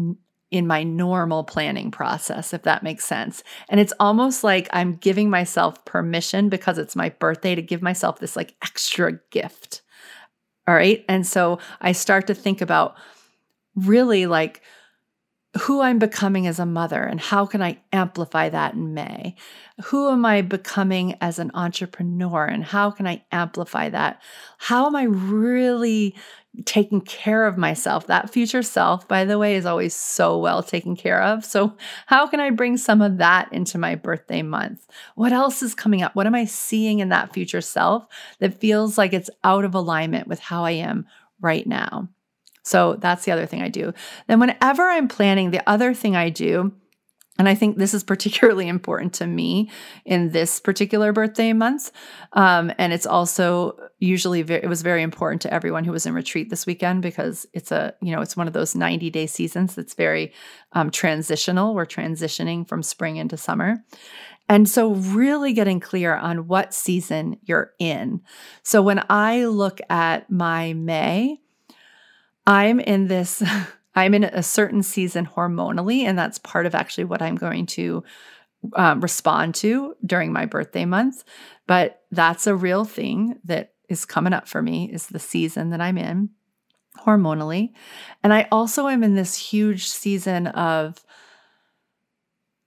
in 0.51 0.67
my 0.67 0.83
normal 0.83 1.45
planning 1.45 1.91
process, 1.91 2.53
if 2.53 2.63
that 2.63 2.83
makes 2.83 3.05
sense. 3.05 3.41
And 3.69 3.79
it's 3.79 3.93
almost 4.01 4.43
like 4.43 4.67
I'm 4.73 4.95
giving 4.95 5.29
myself 5.29 5.83
permission 5.85 6.49
because 6.49 6.77
it's 6.77 6.95
my 6.95 7.07
birthday 7.07 7.55
to 7.55 7.61
give 7.61 7.81
myself 7.81 8.19
this 8.19 8.35
like 8.35 8.55
extra 8.61 9.13
gift. 9.31 9.81
All 10.67 10.75
right. 10.75 11.05
And 11.07 11.25
so 11.25 11.59
I 11.79 11.93
start 11.93 12.27
to 12.27 12.33
think 12.33 12.61
about 12.61 12.95
really 13.75 14.25
like 14.25 14.61
who 15.59 15.81
I'm 15.81 15.99
becoming 15.99 16.47
as 16.47 16.59
a 16.59 16.65
mother 16.65 17.03
and 17.03 17.19
how 17.19 17.45
can 17.45 17.61
I 17.61 17.77
amplify 17.91 18.47
that 18.49 18.73
in 18.73 18.93
May? 18.93 19.35
Who 19.85 20.09
am 20.09 20.25
I 20.25 20.41
becoming 20.41 21.17
as 21.19 21.39
an 21.39 21.51
entrepreneur 21.53 22.45
and 22.45 22.63
how 22.63 22.89
can 22.89 23.05
I 23.05 23.23
amplify 23.33 23.89
that? 23.89 24.21
How 24.59 24.87
am 24.87 24.95
I 24.95 25.03
really 25.03 26.15
taking 26.63 27.01
care 27.01 27.45
of 27.45 27.57
myself? 27.57 28.07
That 28.07 28.29
future 28.29 28.63
self, 28.63 29.09
by 29.09 29.25
the 29.25 29.37
way, 29.37 29.57
is 29.57 29.65
always 29.65 29.93
so 29.93 30.37
well 30.37 30.63
taken 30.63 30.95
care 30.95 31.21
of. 31.21 31.43
So, 31.43 31.75
how 32.05 32.27
can 32.27 32.39
I 32.39 32.49
bring 32.49 32.77
some 32.77 33.01
of 33.01 33.17
that 33.17 33.51
into 33.51 33.77
my 33.77 33.95
birthday 33.95 34.43
month? 34.43 34.87
What 35.15 35.33
else 35.33 35.61
is 35.61 35.75
coming 35.75 36.01
up? 36.01 36.15
What 36.15 36.27
am 36.27 36.35
I 36.35 36.45
seeing 36.45 36.99
in 36.99 37.09
that 37.09 37.33
future 37.33 37.61
self 37.61 38.05
that 38.39 38.59
feels 38.61 38.97
like 38.97 39.11
it's 39.11 39.29
out 39.43 39.65
of 39.65 39.75
alignment 39.75 40.27
with 40.27 40.39
how 40.39 40.63
I 40.63 40.71
am 40.71 41.07
right 41.41 41.67
now? 41.67 42.07
So 42.63 42.95
that's 42.95 43.25
the 43.25 43.31
other 43.31 43.45
thing 43.45 43.61
I 43.61 43.69
do. 43.69 43.93
Then, 44.27 44.39
whenever 44.39 44.83
I'm 44.83 45.07
planning, 45.07 45.51
the 45.51 45.67
other 45.69 45.93
thing 45.93 46.15
I 46.15 46.29
do, 46.29 46.73
and 47.39 47.49
I 47.49 47.55
think 47.55 47.77
this 47.77 47.93
is 47.93 48.03
particularly 48.13 48.67
important 48.67 49.13
to 49.15 49.27
me 49.27 49.71
in 50.05 50.29
this 50.29 50.59
particular 50.59 51.11
birthday 51.11 51.53
month. 51.53 51.91
Um, 52.33 52.71
and 52.77 52.93
it's 52.93 53.07
also 53.07 53.77
usually 53.99 54.43
very, 54.43 54.63
it 54.63 54.67
was 54.67 54.83
very 54.83 55.01
important 55.01 55.41
to 55.43 55.53
everyone 55.53 55.83
who 55.83 55.91
was 55.91 56.05
in 56.05 56.13
retreat 56.13 56.49
this 56.49 56.65
weekend 56.65 57.01
because 57.01 57.47
it's 57.53 57.71
a, 57.71 57.95
you 58.01 58.11
know, 58.11 58.21
it's 58.21 58.37
one 58.37 58.47
of 58.47 58.53
those 58.53 58.75
90 58.75 59.09
day 59.09 59.25
seasons 59.25 59.75
that's 59.75 59.95
very 59.95 60.33
um, 60.73 60.91
transitional. 60.91 61.73
We're 61.73 61.85
transitioning 61.85 62.67
from 62.67 62.83
spring 62.83 63.17
into 63.17 63.37
summer. 63.37 63.77
And 64.49 64.67
so, 64.67 64.93
really 64.95 65.53
getting 65.53 65.79
clear 65.79 66.13
on 66.13 66.47
what 66.47 66.73
season 66.73 67.37
you're 67.43 67.71
in. 67.79 68.21
So, 68.63 68.81
when 68.81 69.01
I 69.09 69.45
look 69.45 69.79
at 69.89 70.29
my 70.29 70.73
May, 70.73 71.40
I'm 72.45 72.79
in 72.79 73.07
this, 73.07 73.43
I'm 73.95 74.13
in 74.13 74.23
a 74.23 74.43
certain 74.43 74.83
season 74.83 75.25
hormonally, 75.25 76.03
and 76.03 76.17
that's 76.17 76.39
part 76.39 76.65
of 76.65 76.75
actually 76.75 77.05
what 77.05 77.21
I'm 77.21 77.35
going 77.35 77.65
to 77.67 78.03
um, 78.75 79.01
respond 79.01 79.55
to 79.55 79.95
during 80.05 80.31
my 80.31 80.45
birthday 80.45 80.85
month. 80.85 81.23
But 81.67 82.01
that's 82.11 82.47
a 82.47 82.55
real 82.55 82.85
thing 82.85 83.39
that 83.45 83.73
is 83.89 84.05
coming 84.05 84.33
up 84.33 84.47
for 84.47 84.61
me 84.61 84.89
is 84.91 85.07
the 85.07 85.19
season 85.19 85.71
that 85.71 85.81
I'm 85.81 85.97
in 85.97 86.29
hormonally. 87.05 87.71
And 88.23 88.33
I 88.33 88.47
also 88.51 88.87
am 88.87 89.03
in 89.03 89.15
this 89.15 89.35
huge 89.35 89.87
season 89.87 90.47
of 90.47 91.03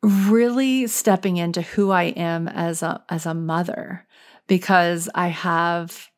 really 0.03 0.87
stepping 0.87 1.37
into 1.39 1.63
who 1.63 1.91
I 1.91 2.05
am 2.05 2.47
as 2.49 2.83
a 2.83 3.03
as 3.09 3.25
a 3.25 3.33
mother 3.33 4.07
because 4.47 5.09
I 5.15 5.29
have 5.29 6.11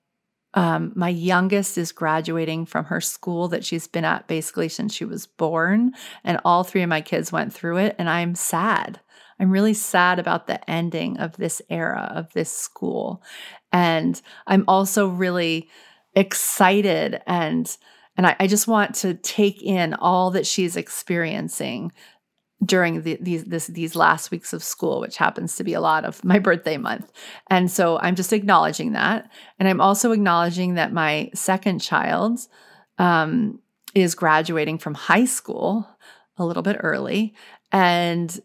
um, 0.56 0.92
my 0.96 1.10
youngest 1.10 1.76
is 1.76 1.92
graduating 1.92 2.64
from 2.64 2.86
her 2.86 3.00
school 3.00 3.46
that 3.48 3.64
she's 3.64 3.86
been 3.86 4.06
at 4.06 4.26
basically 4.26 4.70
since 4.70 4.94
she 4.94 5.04
was 5.04 5.26
born. 5.26 5.92
And 6.24 6.40
all 6.44 6.64
three 6.64 6.82
of 6.82 6.88
my 6.88 7.02
kids 7.02 7.30
went 7.30 7.52
through 7.52 7.76
it. 7.76 7.94
And 7.98 8.08
I'm 8.08 8.34
sad. 8.34 8.98
I'm 9.38 9.50
really 9.50 9.74
sad 9.74 10.18
about 10.18 10.46
the 10.46 10.68
ending 10.68 11.18
of 11.18 11.36
this 11.36 11.60
era 11.68 12.10
of 12.14 12.32
this 12.32 12.50
school. 12.50 13.22
And 13.70 14.20
I'm 14.46 14.64
also 14.66 15.08
really 15.08 15.68
excited 16.14 17.20
and 17.26 17.76
and 18.16 18.26
I, 18.26 18.36
I 18.40 18.46
just 18.46 18.66
want 18.66 18.94
to 18.96 19.12
take 19.12 19.62
in 19.62 19.92
all 19.92 20.30
that 20.30 20.46
she's 20.46 20.74
experiencing 20.74 21.92
during 22.64 23.02
the, 23.02 23.18
these 23.20 23.44
this, 23.44 23.66
these 23.66 23.94
last 23.94 24.30
weeks 24.30 24.52
of 24.52 24.62
school, 24.62 25.00
which 25.00 25.16
happens 25.16 25.56
to 25.56 25.64
be 25.64 25.74
a 25.74 25.80
lot 25.80 26.04
of 26.04 26.24
my 26.24 26.38
birthday 26.46 26.76
month. 26.76 27.12
And 27.50 27.70
so 27.70 27.98
I'm 27.98 28.14
just 28.14 28.32
acknowledging 28.32 28.92
that, 28.92 29.30
and 29.58 29.68
I'm 29.68 29.80
also 29.80 30.12
acknowledging 30.12 30.74
that 30.74 30.92
my 30.92 31.30
second 31.34 31.80
child 31.80 32.40
um, 32.98 33.60
is 33.94 34.14
graduating 34.14 34.78
from 34.78 34.94
high 34.94 35.26
school 35.26 35.88
a 36.38 36.44
little 36.44 36.62
bit 36.62 36.76
early, 36.80 37.34
and 37.72 38.40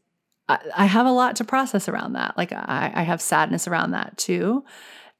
I, 0.50 0.60
I 0.76 0.86
have 0.86 1.06
a 1.06 1.12
lot 1.12 1.38
to 1.38 1.44
process 1.44 1.88
around 1.88 2.14
that. 2.14 2.38
Like 2.38 2.52
I, 2.52 2.92
I 2.94 3.04
have 3.04 3.22
sadness 3.22 3.68
around 3.68 3.92
that 3.92 4.18
too. 4.18 4.64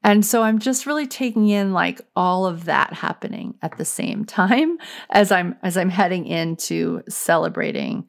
And 0.04 0.26
so 0.26 0.42
I'm 0.42 0.58
just 0.58 0.84
really 0.84 1.06
taking 1.06 1.48
in 1.48 1.72
like 1.72 2.00
all 2.16 2.44
of 2.44 2.64
that 2.64 2.92
happening 2.92 3.54
at 3.62 3.78
the 3.78 3.84
same 3.84 4.24
time 4.26 4.78
as 5.10 5.32
I'm 5.32 5.56
as 5.62 5.76
I'm 5.76 5.90
heading 5.90 6.26
into 6.26 7.02
celebrating 7.08 8.06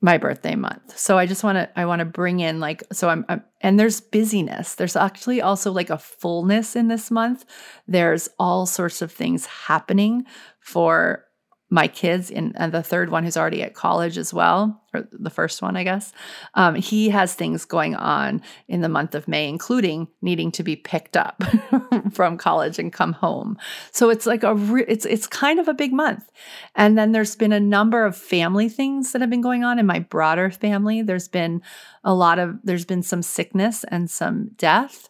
my 0.00 0.18
birthday 0.18 0.54
month. 0.54 0.98
So 0.98 1.18
I 1.18 1.26
just 1.26 1.42
want 1.42 1.56
to 1.56 1.78
I 1.78 1.86
want 1.86 2.00
to 2.00 2.04
bring 2.04 2.40
in 2.40 2.60
like 2.60 2.82
so 2.92 3.08
I'm, 3.08 3.24
I'm, 3.28 3.42
and 3.60 3.80
there's 3.80 4.00
busyness. 4.00 4.74
There's 4.74 4.96
actually 4.96 5.40
also 5.40 5.72
like 5.72 5.90
a 5.90 5.98
fullness 5.98 6.76
in 6.76 6.88
this 6.88 7.10
month. 7.10 7.44
There's 7.88 8.28
all 8.38 8.66
sorts 8.66 9.00
of 9.00 9.10
things 9.10 9.46
happening 9.46 10.24
for 10.60 11.26
my 11.68 11.88
kids 11.88 12.30
and, 12.30 12.54
and 12.56 12.72
the 12.72 12.82
third 12.82 13.10
one 13.10 13.24
who's 13.24 13.36
already 13.36 13.62
at 13.62 13.74
college 13.74 14.16
as 14.18 14.32
well 14.32 14.80
or 14.94 15.08
the 15.10 15.30
first 15.30 15.60
one 15.60 15.76
i 15.76 15.82
guess 15.82 16.12
um, 16.54 16.76
he 16.76 17.08
has 17.08 17.34
things 17.34 17.64
going 17.64 17.96
on 17.96 18.40
in 18.68 18.82
the 18.82 18.88
month 18.88 19.16
of 19.16 19.26
may 19.26 19.48
including 19.48 20.06
needing 20.22 20.52
to 20.52 20.62
be 20.62 20.76
picked 20.76 21.16
up 21.16 21.42
from 22.12 22.36
college 22.36 22.78
and 22.78 22.92
come 22.92 23.12
home. 23.12 23.58
So 23.92 24.10
it's 24.10 24.26
like 24.26 24.42
a 24.42 24.54
re- 24.54 24.84
it's 24.88 25.06
it's 25.06 25.26
kind 25.26 25.58
of 25.58 25.68
a 25.68 25.74
big 25.74 25.92
month. 25.92 26.30
And 26.74 26.96
then 26.96 27.12
there's 27.12 27.36
been 27.36 27.52
a 27.52 27.60
number 27.60 28.04
of 28.04 28.16
family 28.16 28.68
things 28.68 29.12
that 29.12 29.20
have 29.20 29.30
been 29.30 29.40
going 29.40 29.64
on 29.64 29.78
in 29.78 29.86
my 29.86 29.98
broader 29.98 30.50
family. 30.50 31.02
There's 31.02 31.28
been 31.28 31.62
a 32.04 32.14
lot 32.14 32.38
of 32.38 32.58
there's 32.64 32.84
been 32.84 33.02
some 33.02 33.22
sickness 33.22 33.84
and 33.84 34.10
some 34.10 34.50
death. 34.56 35.08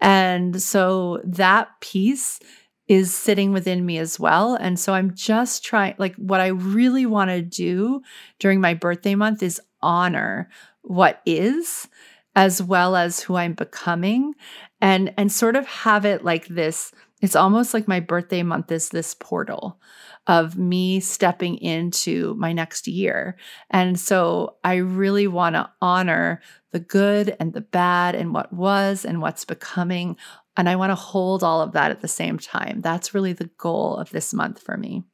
And 0.00 0.60
so 0.60 1.20
that 1.24 1.80
piece 1.80 2.40
is 2.88 3.12
sitting 3.12 3.52
within 3.52 3.84
me 3.84 3.98
as 3.98 4.20
well. 4.20 4.54
And 4.54 4.78
so 4.78 4.94
I'm 4.94 5.14
just 5.14 5.64
trying, 5.64 5.94
like, 5.98 6.14
what 6.16 6.40
I 6.40 6.48
really 6.48 7.04
want 7.04 7.30
to 7.30 7.42
do 7.42 8.02
during 8.38 8.60
my 8.60 8.74
birthday 8.74 9.14
month 9.14 9.42
is 9.42 9.60
honor 9.82 10.48
what 10.82 11.20
is 11.26 11.88
as 12.36 12.62
well 12.62 12.94
as 12.94 13.18
who 13.20 13.34
I'm 13.34 13.54
becoming 13.54 14.34
and 14.80 15.12
and 15.16 15.30
sort 15.32 15.56
of 15.56 15.66
have 15.66 16.04
it 16.04 16.24
like 16.24 16.46
this 16.48 16.92
it's 17.22 17.36
almost 17.36 17.72
like 17.72 17.88
my 17.88 18.00
birthday 18.00 18.42
month 18.42 18.70
is 18.70 18.90
this 18.90 19.14
portal 19.14 19.80
of 20.26 20.58
me 20.58 21.00
stepping 21.00 21.56
into 21.58 22.34
my 22.34 22.52
next 22.52 22.86
year. 22.86 23.36
And 23.70 23.98
so 23.98 24.56
I 24.64 24.76
really 24.76 25.26
want 25.26 25.54
to 25.54 25.70
honor 25.80 26.42
the 26.72 26.80
good 26.80 27.34
and 27.40 27.54
the 27.54 27.62
bad 27.62 28.14
and 28.14 28.34
what 28.34 28.52
was 28.52 29.04
and 29.04 29.22
what's 29.22 29.44
becoming 29.44 30.16
and 30.58 30.68
I 30.68 30.76
want 30.76 30.90
to 30.90 30.94
hold 30.94 31.44
all 31.44 31.60
of 31.60 31.72
that 31.72 31.90
at 31.90 32.00
the 32.00 32.08
same 32.08 32.38
time. 32.38 32.80
That's 32.80 33.12
really 33.14 33.34
the 33.34 33.50
goal 33.58 33.96
of 33.96 34.10
this 34.10 34.32
month 34.32 34.62
for 34.62 34.76
me. 34.76 35.04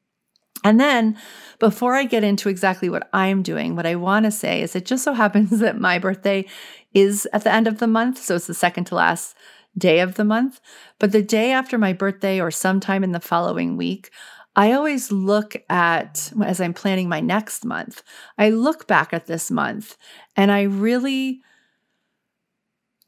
And 0.65 0.81
then, 0.81 1.19
before 1.59 1.95
I 1.95 2.05
get 2.05 2.25
into 2.25 2.49
exactly 2.49 2.89
what 2.89 3.09
I'm 3.13 3.43
doing, 3.43 3.77
what 3.77 3.87
I 3.87 3.95
want 3.95 4.25
to 4.25 4.31
say 4.31 4.63
is 4.63 4.75
it 4.75 4.85
just 4.85 5.05
so 5.05 5.13
happens 5.25 5.61
that 5.61 5.81
my 5.81 5.99
birthday 5.99 6.47
is 6.95 7.27
at 7.33 7.45
the 7.45 7.53
end 7.53 7.67
of 7.67 7.79
the 7.79 7.87
month. 7.87 8.23
So 8.23 8.37
it's 8.37 8.47
the 8.47 8.55
second 8.55 8.85
to 8.87 8.95
last 8.95 9.37
day 9.77 10.01
of 10.01 10.15
the 10.17 10.25
month. 10.25 10.61
But 10.99 11.13
the 11.13 11.23
day 11.23 11.53
after 11.53 11.79
my 11.79 11.93
birthday 11.93 12.41
or 12.41 12.51
sometime 12.51 13.03
in 13.03 13.13
the 13.13 13.21
following 13.21 13.77
week, 13.77 14.11
I 14.55 14.73
always 14.73 15.11
look 15.11 15.57
at, 15.71 16.31
as 16.45 16.61
I'm 16.61 16.75
planning 16.75 17.09
my 17.09 17.21
next 17.21 17.65
month, 17.65 18.03
I 18.37 18.51
look 18.51 18.87
back 18.87 19.15
at 19.15 19.27
this 19.27 19.51
month 19.51 19.97
and 20.37 20.53
I 20.53 20.63
really 20.63 21.43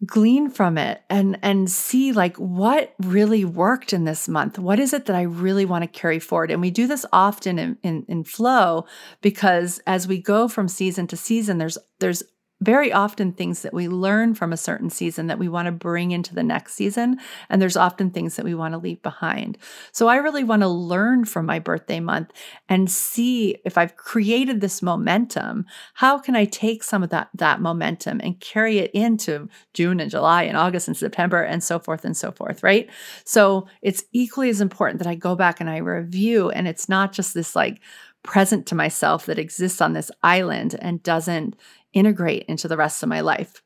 glean 0.07 0.51
from 0.51 0.77
it 0.77 1.03
and 1.09 1.39
and 1.43 1.71
see 1.71 2.13
like 2.13 2.37
what 2.37 2.95
really 3.01 3.45
worked 3.45 3.93
in 3.93 4.05
this 4.05 4.29
month? 4.29 4.59
What 4.59 4.79
is 4.81 4.93
it 4.93 5.07
that 5.07 5.17
i 5.17 5.23
really 5.23 5.65
want 5.65 5.83
to 5.83 5.89
carry 5.89 6.19
forward? 6.19 6.51
And 6.51 6.61
we 6.61 6.71
do 6.71 6.87
this 6.87 7.07
often 7.13 7.59
in, 7.59 7.79
in, 7.83 8.05
in 8.09 8.25
flow 8.25 8.87
because 9.21 9.81
as 9.87 10.09
we 10.09 10.21
go 10.21 10.49
from 10.49 10.69
season 10.69 11.07
to 11.09 11.17
season 11.17 11.59
there's 11.59 11.79
there's 12.01 12.23
very 12.65 12.93
often 12.93 13.33
things 13.33 13.63
that 13.63 13.75
we 13.75 13.89
learn 13.89 14.35
from 14.35 14.53
a 14.53 14.57
certain 14.57 14.91
season 14.91 15.27
that 15.27 15.39
we 15.39 15.49
want 15.49 15.67
to 15.67 15.73
bring 15.73 16.11
into 16.11 16.35
the 16.35 16.43
next 16.43 16.75
season. 16.75 17.19
And 17.49 17.61
there's 17.61 17.77
often 17.77 18.11
things 18.11 18.37
that 18.37 18.45
we 18.45 18.55
want 18.55 18.73
to 18.73 18.79
leave 18.79 19.03
behind. 19.03 19.59
So 19.93 20.09
I 20.09 20.17
really 20.17 20.45
want 20.45 20.63
to 20.63 20.69
learn 20.69 21.25
from 21.25 21.47
my 21.47 21.59
birthday 21.59 22.01
month 22.01 22.31
and 22.69 22.91
see 22.91 23.57
if 23.65 23.77
I've 23.77 23.97
created 23.97 24.61
this 24.61 24.83
momentum, 24.83 25.67
how 25.95 26.19
can 26.19 26.35
I 26.35 26.45
take 26.47 26.83
some 26.83 27.03
of 27.03 27.11
that, 27.11 27.29
that 27.35 27.61
momentum 27.61 28.21
and 28.23 28.41
carry 28.41 28.79
it 28.79 28.91
into 28.93 29.49
June 29.75 30.01
and 30.01 30.11
July 30.11 30.45
and 30.45 30.57
August 30.57 30.89
and 30.89 30.97
September 30.97 31.43
and 31.43 31.63
so 31.63 31.79
forth 31.79 32.05
and 32.05 32.17
so 32.17 32.33
forth, 32.33 32.63
right? 32.63 32.89
So 33.25 33.67
it's 33.83 34.05
equally 34.13 34.49
as 34.49 34.61
important 34.61 34.99
that 34.99 35.09
I 35.09 35.15
go 35.15 35.35
back 35.35 35.61
and 35.61 35.69
I 35.69 35.79
review 35.79 36.51
and 36.51 36.67
it's 36.67 36.89
not 36.89 37.13
just 37.13 37.35
this 37.35 37.55
like, 37.55 37.81
present 38.25 38.67
to 38.67 38.75
myself 38.75 39.27
that 39.27 39.39
exists 39.39 39.81
on 39.81 39.93
this 39.93 40.11
island 40.23 40.75
and 40.81 41.03
doesn't 41.03 41.55
integrate 41.95 42.45
into 42.45 42.69
the 42.69 42.77
rest 42.77 43.03
of 43.03 43.09
my 43.09 43.21
life. 43.21 43.63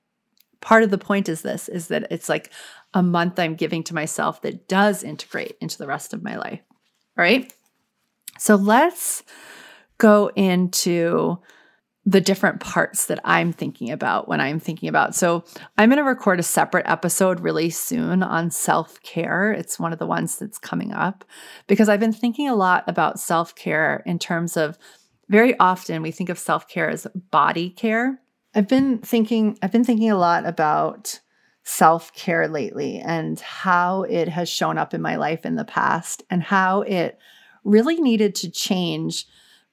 Part 0.61 0.83
of 0.83 0.91
the 0.91 0.99
point 0.99 1.29
is 1.29 1.43
this 1.43 1.69
is 1.69 1.89
that 1.89 2.07
it's 2.11 2.29
like 2.29 2.51
a 2.95 3.03
month 3.03 3.39
I'm 3.39 3.55
giving 3.55 3.83
to 3.85 3.95
myself 3.95 4.43
that 4.43 4.69
does 4.69 5.03
integrate 5.03 5.57
into 5.61 5.79
the 5.79 5.87
rest 5.87 6.13
of 6.13 6.23
my 6.23 6.37
life. 6.37 6.61
All 7.17 7.23
right? 7.23 7.53
So 8.39 8.55
let's 8.55 9.23
go 9.99 10.31
into 10.35 11.39
the 12.09 12.21
different 12.23 12.61
parts 12.61 13.05
that 13.07 13.21
I'm 13.23 13.53
thinking 13.53 13.91
about 13.91 14.29
when 14.29 14.41
I'm 14.41 14.59
thinking 14.59 14.89
about. 14.89 15.15
So, 15.15 15.45
I'm 15.77 15.91
going 15.91 15.99
to 15.99 16.05
record 16.05 16.41
a 16.41 16.45
separate 16.45 16.89
episode 16.89 17.41
really 17.41 17.69
soon 17.69 18.23
on 18.23 18.51
self 18.51 19.03
care. 19.03 19.53
It's 19.53 19.79
one 19.79 19.93
of 19.93 19.99
the 19.99 20.07
ones 20.07 20.39
that's 20.39 20.59
coming 20.59 20.93
up 20.93 21.23
because 21.67 21.91
I've 21.91 22.01
been 22.01 22.15
thinking 22.15 22.49
a 22.49 22.55
lot 22.55 22.85
about 22.87 23.21
self 23.21 23.55
care 23.55 24.03
in 24.07 24.19
terms 24.19 24.57
of 24.57 24.79
very 25.29 25.59
often 25.59 26.03
we 26.03 26.11
think 26.11 26.29
of 26.29 26.39
self 26.39 26.69
care 26.69 26.89
as 26.89 27.07
body 27.31 27.71
care. 27.71 28.21
I've 28.55 28.69
been 28.69 28.99
thinking, 28.99 29.59
I've 29.63 29.73
been 29.73 29.85
thinking 29.85 30.11
a 30.11 30.19
lot 30.19 30.47
about 30.47 31.21
self 31.65 32.13
care 32.15 32.49
lately 32.49 32.99
and 32.99 33.39
how 33.41 34.03
it 34.05 34.29
has 34.29 34.49
shown 34.49 34.79
up 34.79 34.95
in 34.95 35.03
my 35.03 35.17
life 35.17 35.45
in 35.45 35.57
the 35.57 35.65
past 35.65 36.23
and 36.31 36.43
how 36.43 36.83
it 36.83 37.19
really 37.63 38.01
needed 38.01 38.35
to 38.37 38.51
change 38.51 39.27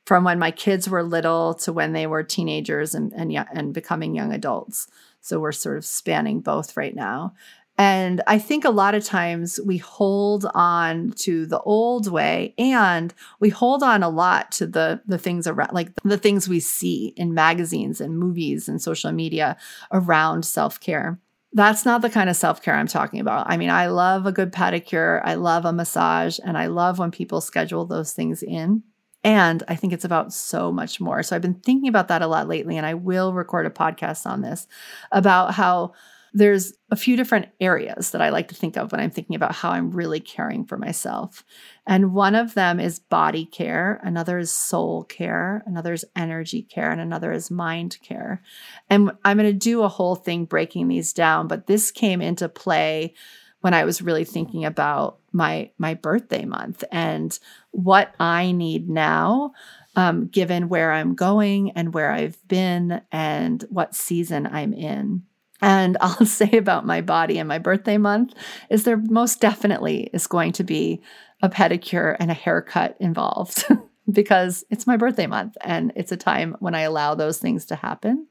from 0.05 0.23
when 0.23 0.37
my 0.37 0.51
kids 0.51 0.89
were 0.89 1.03
little 1.03 1.53
to 1.55 1.73
when 1.73 1.93
they 1.93 2.05
were 2.05 2.23
teenagers 2.23 2.93
and 2.93 3.13
and, 3.13 3.31
and 3.53 3.73
becoming 3.73 4.13
young 4.13 4.33
adults. 4.33 4.87
So 5.21 5.39
we're 5.39 5.53
sort 5.53 5.77
of 5.77 5.85
spanning 5.85 6.41
both 6.41 6.77
right 6.77 6.93
now. 6.93 7.33
And 7.77 8.21
I 8.25 8.39
think 8.39 8.63
a 8.63 8.69
lot 8.69 8.95
of 8.95 9.03
times 9.03 9.59
we 9.65 9.77
hold 9.77 10.45
on 10.53 11.11
to 11.17 11.45
the 11.45 11.59
old 11.59 12.09
way 12.09 12.53
and 12.57 13.13
we 13.41 13.49
hold 13.49 13.83
on 13.83 14.01
a 14.01 14.09
lot 14.09 14.51
to 14.53 14.67
the 14.67 15.01
the 15.05 15.17
things 15.17 15.45
around 15.45 15.73
like 15.73 15.91
the 16.03 16.17
things 16.17 16.47
we 16.47 16.61
see 16.61 17.13
in 17.17 17.33
magazines 17.33 17.99
and 17.99 18.17
movies 18.17 18.69
and 18.69 18.81
social 18.81 19.11
media 19.11 19.57
around 19.91 20.45
self-care. 20.45 21.19
That's 21.51 21.85
not 21.85 22.01
the 22.01 22.09
kind 22.09 22.29
of 22.29 22.35
self-care 22.35 22.75
I'm 22.75 22.87
talking 22.87 23.19
about. 23.19 23.49
I 23.49 23.57
mean, 23.57 23.69
I 23.69 23.87
love 23.87 24.25
a 24.25 24.31
good 24.31 24.53
pedicure, 24.53 25.21
I 25.23 25.35
love 25.35 25.65
a 25.65 25.73
massage, 25.73 26.39
and 26.43 26.57
I 26.57 26.67
love 26.67 26.99
when 26.99 27.11
people 27.11 27.41
schedule 27.41 27.85
those 27.85 28.13
things 28.13 28.41
in. 28.41 28.83
And 29.23 29.63
I 29.67 29.75
think 29.75 29.91
it's 29.91 30.05
about 30.05 30.33
so 30.33 30.71
much 30.71 31.01
more. 31.01 31.23
So 31.23 31.35
I've 31.35 31.41
been 31.41 31.61
thinking 31.61 31.87
about 31.87 32.09
that 32.09 32.21
a 32.21 32.27
lot 32.27 32.47
lately, 32.47 32.77
and 32.77 32.85
I 32.85 32.93
will 32.93 33.33
record 33.33 33.65
a 33.65 33.69
podcast 33.69 34.25
on 34.25 34.41
this 34.41 34.67
about 35.11 35.53
how 35.53 35.93
there's 36.35 36.73
a 36.91 36.97
few 36.97 37.15
different 37.15 37.47
areas 37.61 38.11
that 38.11 38.21
I 38.21 38.27
like 38.27 38.49
to 38.49 38.55
think 38.55 38.75
of 38.75 38.91
when 38.91 38.99
I'm 38.99 39.09
thinking 39.09 39.37
about 39.37 39.55
how 39.55 39.71
I'm 39.71 39.91
really 39.91 40.19
caring 40.19 40.65
for 40.65 40.77
myself. 40.77 41.45
And 41.87 42.13
one 42.13 42.35
of 42.35 42.55
them 42.55 42.77
is 42.77 42.99
body 42.99 43.45
care, 43.45 44.01
another 44.03 44.37
is 44.37 44.51
soul 44.51 45.05
care, 45.05 45.63
another 45.65 45.93
is 45.93 46.03
energy 46.13 46.61
care, 46.61 46.91
and 46.91 46.99
another 46.99 47.31
is 47.31 47.49
mind 47.49 47.97
care. 48.03 48.43
And 48.89 49.11
I'm 49.23 49.37
going 49.37 49.49
to 49.49 49.57
do 49.57 49.83
a 49.83 49.87
whole 49.87 50.15
thing 50.15 50.43
breaking 50.43 50.89
these 50.89 51.13
down, 51.13 51.47
but 51.47 51.67
this 51.67 51.89
came 51.89 52.21
into 52.21 52.49
play 52.49 53.13
when 53.61 53.73
I 53.73 53.85
was 53.85 54.01
really 54.01 54.25
thinking 54.25 54.65
about 54.65 55.19
my 55.31 55.71
my 55.77 55.93
birthday 55.93 56.43
month 56.43 56.83
and 56.91 57.39
what 57.71 58.13
I 58.19 58.51
need 58.51 58.89
now, 58.89 59.53
um, 59.95 60.27
given 60.27 60.67
where 60.67 60.91
I'm 60.91 61.15
going 61.15 61.71
and 61.71 61.93
where 61.93 62.11
I've 62.11 62.45
been 62.45 63.01
and 63.09 63.63
what 63.69 63.95
season 63.95 64.47
I'm 64.47 64.73
in. 64.73 65.23
And 65.61 65.97
I'll 66.01 66.25
say 66.25 66.51
about 66.57 66.85
my 66.85 67.01
body 67.01 67.37
and 67.37 67.47
my 67.47 67.57
birthday 67.57 67.97
month 67.97 68.33
is 68.69 68.83
there 68.83 68.97
most 68.97 69.39
definitely 69.41 70.09
is 70.13 70.27
going 70.27 70.51
to 70.53 70.63
be 70.63 71.01
a 71.41 71.49
pedicure 71.49 72.15
and 72.19 72.31
a 72.31 72.35
haircut 72.35 72.95
involved 72.99 73.65
because 74.11 74.63
it's 74.69 74.87
my 74.87 74.97
birthday 74.97 75.27
month 75.27 75.57
and 75.61 75.91
it's 75.95 76.11
a 76.11 76.17
time 76.17 76.55
when 76.59 76.75
I 76.75 76.81
allow 76.81 77.15
those 77.15 77.39
things 77.39 77.65
to 77.67 77.75
happen. 77.75 78.27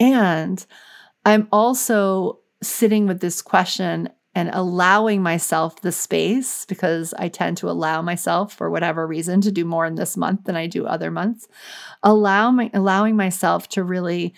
And 0.00 0.64
I'm 1.24 1.48
also 1.52 2.40
sitting 2.62 3.06
with 3.06 3.20
this 3.20 3.42
question 3.42 4.08
and 4.34 4.50
allowing 4.52 5.22
myself 5.22 5.80
the 5.82 5.92
space 5.92 6.64
because 6.64 7.12
I 7.18 7.28
tend 7.28 7.58
to 7.58 7.70
allow 7.70 8.00
myself 8.00 8.54
for 8.54 8.70
whatever 8.70 9.06
reason 9.06 9.42
to 9.42 9.52
do 9.52 9.64
more 9.64 9.84
in 9.84 9.96
this 9.96 10.16
month 10.16 10.44
than 10.44 10.56
I 10.56 10.66
do 10.66 10.86
other 10.86 11.10
months. 11.10 11.48
Allow 12.02 12.50
my, 12.50 12.70
allowing 12.72 13.14
myself 13.14 13.68
to 13.70 13.84
really 13.84 14.34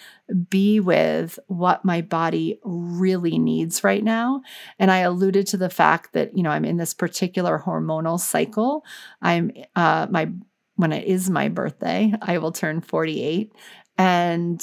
be 0.48 0.80
with 0.80 1.38
what 1.46 1.84
my 1.84 2.00
body 2.00 2.58
really 2.64 3.38
needs 3.38 3.84
right 3.84 4.02
now. 4.02 4.42
And 4.78 4.90
I 4.90 4.98
alluded 4.98 5.46
to 5.48 5.56
the 5.56 5.70
fact 5.70 6.12
that, 6.14 6.36
you 6.36 6.42
know, 6.42 6.50
I'm 6.50 6.64
in 6.64 6.76
this 6.76 6.94
particular 6.94 7.62
hormonal 7.64 8.18
cycle. 8.18 8.84
I'm 9.22 9.52
uh 9.76 10.08
my 10.10 10.30
when 10.76 10.92
it 10.92 11.06
is 11.06 11.30
my 11.30 11.48
birthday, 11.48 12.12
I 12.20 12.38
will 12.38 12.50
turn 12.50 12.80
48 12.80 13.52
and 13.96 14.60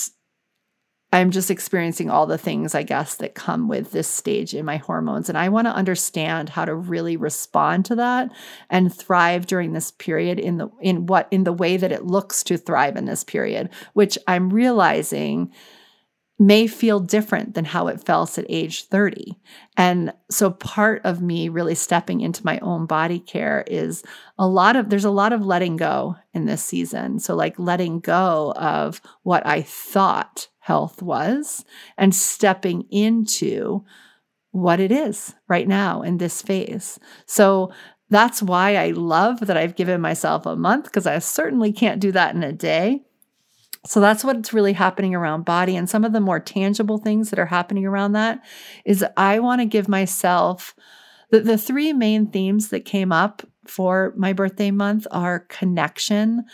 I'm 1.14 1.32
just 1.32 1.52
experiencing 1.52 2.10
all 2.10 2.26
the 2.26 2.38
things, 2.38 2.74
I 2.74 2.84
guess, 2.84 3.16
that 3.16 3.36
come 3.36 3.68
with 3.68 3.92
this 3.92 4.08
stage 4.08 4.54
in 4.54 4.66
my 4.66 4.78
hormones. 4.78 5.28
And 5.28 5.38
I 5.38 5.50
want 5.50 5.68
to 5.68 5.76
understand 5.76 6.50
how 6.50 6.64
to 6.64 6.74
really 6.74 7.18
respond 7.18 7.86
to 7.86 7.96
that 7.96 8.32
and 8.70 8.94
thrive 8.94 9.46
during 9.46 9.74
this 9.74 9.92
period 9.92 10.40
in 10.40 10.58
the 10.58 10.70
in 10.80 11.06
what 11.08 11.28
in 11.30 11.44
the 11.44 11.54
way 11.54 11.76
that 11.76 11.92
it 11.92 12.06
looks 12.06 12.44
to 12.44 12.58
thrive 12.58 12.96
in 12.96 13.06
this 13.06 13.24
period, 13.24 13.70
which 13.94 14.18
I'm 14.28 14.52
realizing 14.52 15.52
may 16.40 16.66
feel 16.66 17.00
different 17.00 17.54
than 17.54 17.66
how 17.66 17.88
it 17.88 18.04
felt 18.04 18.36
at 18.40 18.46
age 18.50 18.86
30. 18.86 19.38
And 19.78 20.12
so 20.32 20.50
part 20.50 21.02
of 21.04 21.22
me 21.22 21.50
really 21.50 21.76
stepping 21.76 22.22
into 22.22 22.44
my 22.44 22.58
own 22.60 22.88
body 22.88 23.20
care 23.20 23.64
is 23.68 24.02
a 24.40 24.48
lot 24.48 24.76
of 24.76 24.90
there's 24.90 25.06
a 25.06 25.12
lot 25.12 25.34
of 25.34 25.46
letting 25.46 25.78
go 25.78 26.16
in 26.34 26.46
this 26.46 26.64
season. 26.64 27.20
So 27.20 27.36
like 27.36 27.60
letting 27.60 28.00
go 28.00 28.54
of 28.56 29.02
what 29.22 29.46
I 29.46 29.62
thought 29.62 30.48
health 30.62 31.02
was 31.02 31.66
and 31.98 32.16
stepping 32.16 32.84
into 32.90 33.84
what 34.52 34.80
it 34.80 34.92
is 34.92 35.34
right 35.48 35.68
now 35.68 36.02
in 36.02 36.18
this 36.18 36.42
phase. 36.42 37.00
So 37.26 37.72
that's 38.10 38.44
why 38.44 38.76
I 38.76 38.92
love 38.92 39.40
that 39.42 39.58
I've 39.58 39.76
given 39.76 40.02
myself 40.02 40.46
a 40.46 40.56
month 40.56 40.86
because 40.86 41.08
I 41.08 41.18
certainly 41.20 41.74
can't 41.74 42.02
do 42.02 42.12
that 42.12 42.36
in 42.36 42.44
a 42.44 42.52
day. 42.52 43.02
So 43.86 44.00
that's 44.00 44.24
what's 44.24 44.54
really 44.54 44.74
happening 44.74 45.16
around 45.16 45.46
body. 45.46 45.76
And 45.76 45.90
some 45.90 46.04
of 46.04 46.14
the 46.14 46.20
more 46.20 46.40
tangible 46.40 47.00
things 47.00 47.32
that 47.32 47.40
are 47.40 47.48
happening 47.48 47.86
around 47.86 48.12
that 48.12 48.44
is 48.86 49.04
I 49.18 49.40
want 49.40 49.62
to 49.62 49.66
give 49.66 49.88
myself 49.88 50.76
the, 51.32 51.40
the 51.40 51.58
three 51.58 51.92
main 51.92 52.28
themes 52.28 52.70
that 52.70 52.86
came 52.86 53.12
up 53.12 53.42
for 53.66 54.14
my 54.16 54.34
birthday 54.34 54.70
month 54.70 55.08
are 55.10 55.40
connection 55.40 56.46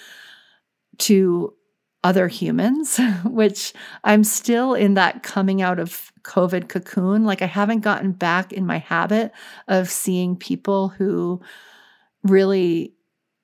to 1.00 1.54
other 2.04 2.28
humans, 2.28 3.00
which 3.26 3.74
I'm 4.04 4.24
still 4.24 4.74
in 4.74 4.94
that 4.96 5.24
coming 5.24 5.62
out 5.62 5.80
of 5.80 6.12
COVID 6.24 6.70
cocoon. 6.70 7.26
Like 7.26 7.42
I 7.42 7.48
haven't 7.48 7.82
gotten 7.82 8.12
back 8.12 8.54
in 8.54 8.66
my 8.66 8.78
habit 8.78 9.32
of 9.68 9.90
seeing 9.90 10.36
people 10.36 10.90
who 10.90 11.42
really 12.24 12.94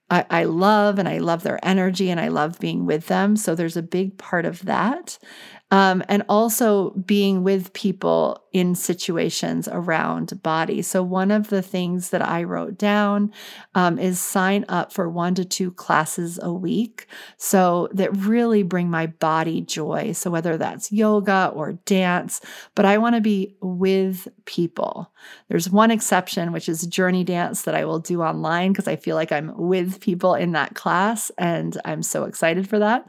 I, 0.10 0.26
I, 0.30 0.44
love 0.44 1.00
and 1.00 1.08
I 1.08 1.20
love 1.20 1.44
their 1.44 1.60
energy 1.66 2.12
and 2.12 2.20
I 2.20 2.28
love 2.28 2.60
being 2.60 2.86
with 2.86 3.08
them. 3.08 3.36
So 3.36 3.56
there's 3.56 3.78
a 3.78 3.82
big 3.82 4.18
part 4.18 4.46
of 4.46 4.64
that. 4.66 5.18
Um, 5.74 6.04
and 6.08 6.24
also 6.30 6.92
being 6.92 7.44
with 7.44 7.74
people 7.74 8.44
in 8.52 8.76
situations 8.76 9.68
around 9.68 10.44
body. 10.44 10.84
So, 10.84 11.02
one 11.02 11.32
of 11.32 11.50
the 11.50 11.64
things 11.64 12.12
that 12.12 12.22
I 12.22 12.44
wrote 12.44 12.78
down 12.78 13.34
um, 13.74 13.98
is 13.98 14.20
sign 14.20 14.66
up 14.70 14.94
for 14.94 15.10
one 15.10 15.34
to 15.34 15.44
two 15.44 15.72
classes 15.72 16.40
a 16.44 16.54
week. 16.54 17.08
So, 17.38 17.90
that 17.92 18.16
really 18.16 18.62
bring 18.62 18.92
my 18.92 19.08
body 19.08 19.62
joy. 19.62 20.12
So, 20.12 20.30
whether 20.30 20.58
that's 20.58 20.92
yoga 20.92 21.52
or 21.56 21.74
dance, 21.86 22.40
but 22.76 22.86
I 22.86 23.00
want 23.00 23.16
to 23.16 23.22
be 23.22 23.56
with 23.60 24.28
people. 24.46 25.12
There's 25.50 25.72
one 25.72 25.90
exception, 25.90 26.52
which 26.52 26.70
is 26.70 26.86
journey 26.86 27.24
dance 27.24 27.64
that 27.64 27.74
I 27.74 27.86
will 27.86 28.00
do 28.00 28.22
online 28.22 28.74
because 28.74 28.88
I 28.88 28.96
feel 28.96 29.16
like 29.16 29.32
I'm 29.32 29.58
with 29.58 30.02
people 30.02 30.36
in 30.36 30.52
that 30.52 30.76
class 30.76 31.32
and 31.40 31.82
I'm 31.84 32.04
so 32.04 32.26
excited 32.26 32.70
for 32.70 32.78
that. 32.78 33.08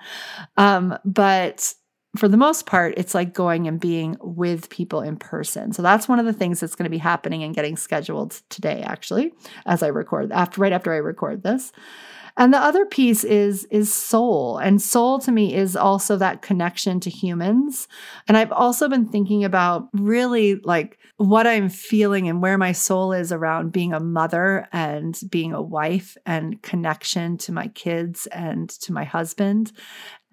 Um, 0.57 0.99
but 1.05 1.75
for 2.17 2.29
the 2.29 2.37
most 2.37 2.67
part, 2.67 2.95
it's 2.97 3.15
like 3.15 3.35
going 3.35 3.67
and 3.67 3.81
being 3.81 4.17
with 4.21 4.71
people 4.71 5.01
in 5.01 5.17
person. 5.17 5.73
So 5.73 5.83
that's 5.83 6.09
one 6.09 6.19
of 6.19 6.27
the 6.27 6.33
things 6.33 6.61
that's 6.61 6.75
going 6.75 6.85
to 6.85 6.91
be 6.91 6.99
happening 6.99 7.43
and 7.43 7.55
getting 7.55 7.77
scheduled 7.77 8.41
today, 8.51 8.83
actually, 8.83 9.33
as 9.67 9.83
I 9.83 9.89
record 9.89 10.31
after 10.33 10.61
right 10.61 10.73
after 10.73 10.93
I 10.93 10.99
record 10.99 11.43
this. 11.43 11.73
And 12.37 12.53
the 12.53 12.59
other 12.59 12.85
piece 12.85 13.23
is 13.23 13.65
is 13.71 13.93
soul. 13.93 14.59
And 14.59 14.83
soul 14.83 15.19
to 15.21 15.31
me 15.31 15.55
is 15.55 15.77
also 15.77 16.17
that 16.17 16.43
connection 16.43 16.99
to 17.01 17.11
humans. 17.11 17.87
And 18.27 18.37
I've 18.37 18.53
also 18.53 18.89
been 18.89 19.07
thinking 19.07 19.45
about 19.45 19.89
really 19.93 20.57
like 20.57 20.99
what 21.17 21.47
I'm 21.47 21.69
feeling 21.69 22.29
and 22.29 22.43
where 22.43 22.59
my 22.59 22.73
soul 22.73 23.13
is 23.13 23.31
around 23.31 23.71
being 23.71 23.93
a 23.93 24.01
mother 24.01 24.69
and 24.73 25.19
being 25.31 25.53
a 25.53 25.63
wife 25.63 26.17
and 26.27 26.61
connection 26.63 27.39
to 27.39 27.53
my 27.53 27.69
kids 27.69 28.27
and 28.27 28.69
to 28.69 28.93
my 28.93 29.05
husband. 29.05 29.71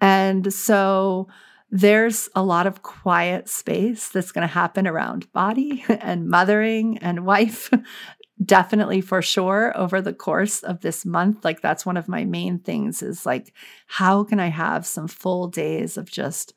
And 0.00 0.52
so 0.52 1.28
there's 1.74 2.28
a 2.34 2.42
lot 2.42 2.66
of 2.66 2.82
quiet 2.82 3.48
space 3.48 4.10
that's 4.10 4.30
going 4.30 4.46
to 4.46 4.54
happen 4.54 4.86
around 4.86 5.32
body 5.32 5.82
and 5.88 6.28
mothering 6.28 6.98
and 6.98 7.24
wife 7.24 7.72
definitely 8.44 9.00
for 9.00 9.22
sure 9.22 9.76
over 9.76 10.02
the 10.02 10.12
course 10.12 10.62
of 10.62 10.80
this 10.80 11.06
month. 11.06 11.44
Like 11.44 11.62
that's 11.62 11.86
one 11.86 11.96
of 11.96 12.08
my 12.08 12.26
main 12.26 12.58
things 12.58 13.02
is 13.02 13.24
like 13.24 13.54
how 13.86 14.22
can 14.22 14.38
i 14.38 14.48
have 14.48 14.84
some 14.84 15.08
full 15.08 15.48
days 15.48 15.96
of 15.96 16.10
just 16.10 16.54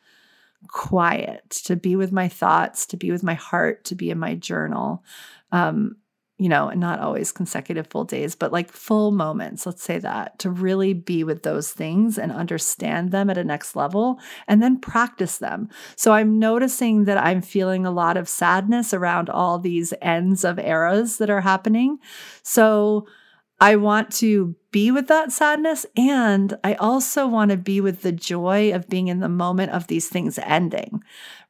quiet 0.68 1.50
to 1.50 1.76
be 1.76 1.96
with 1.96 2.12
my 2.12 2.28
thoughts 2.28 2.88
to 2.88 2.98
be 2.98 3.12
with 3.12 3.24
my 3.24 3.36
heart 3.36 3.86
to 3.86 3.96
be 3.96 4.10
in 4.10 4.20
my 4.20 4.36
journal? 4.36 5.04
Um 5.52 5.96
you 6.38 6.50
know, 6.50 6.68
and 6.68 6.82
not 6.82 7.00
always 7.00 7.32
consecutive 7.32 7.88
full 7.88 8.04
days, 8.04 8.36
but 8.36 8.52
like 8.52 8.70
full 8.70 9.12
moments, 9.12 9.66
let's 9.66 9.84
say 9.84 9.98
that, 10.00 10.38
to 10.40 10.50
really 10.50 10.94
be 10.94 11.24
with 11.24 11.44
those 11.44 11.72
things 11.72 12.18
and 12.18 12.32
understand 12.32 13.12
them 13.12 13.30
at 13.30 13.38
a 13.38 13.44
next 13.44 13.76
level 13.76 14.20
and 14.48 14.62
then 14.62 14.78
practice 14.78 15.38
them. 15.38 15.70
So 15.96 16.12
I'm 16.12 16.38
noticing 16.38 17.06
that 17.06 17.18
I'm 17.18 17.42
feeling 17.42 17.86
a 17.86 17.92
lot 17.92 18.18
of 18.18 18.28
sadness 18.28 18.94
around 18.94 19.30
all 19.30 19.60
these 19.60 19.94
ends 20.02 20.44
of 20.44 20.60
eras 20.60 21.18
that 21.20 21.30
are 21.30 21.42
happening. 21.42 22.00
So 22.44 23.08
I 23.62 23.78
want 23.78 24.12
to 24.16 24.56
be 24.72 24.92
with 24.92 25.08
that 25.08 25.32
sadness. 25.32 25.86
And 25.96 26.58
I 26.66 26.74
also 26.74 27.28
want 27.28 27.52
to 27.52 27.58
be 27.58 27.80
with 27.80 28.02
the 28.02 28.12
joy 28.12 28.74
of 28.74 28.90
being 28.90 29.08
in 29.08 29.22
the 29.22 29.30
moment 29.30 29.72
of 29.72 29.88
these 29.88 30.10
things 30.10 30.38
ending, 30.40 31.02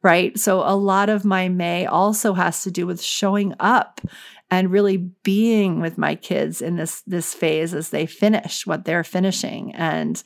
right? 0.04 0.38
So 0.38 0.60
a 0.60 0.76
lot 0.76 1.10
of 1.10 1.26
my 1.26 1.50
May 1.50 1.88
also 1.88 2.34
has 2.34 2.62
to 2.64 2.70
do 2.70 2.86
with 2.86 3.02
showing 3.02 3.56
up 3.60 4.02
and 4.52 4.72
really 4.72 4.98
being 4.98 5.82
with 5.82 5.98
my 5.98 6.16
kids 6.16 6.62
in 6.62 6.76
this 6.76 7.02
this 7.02 7.34
phase 7.34 7.74
as 7.74 7.90
they 7.90 8.06
finish 8.06 8.66
what 8.68 8.86
they're 8.86 9.04
finishing 9.04 9.74
and 9.76 10.24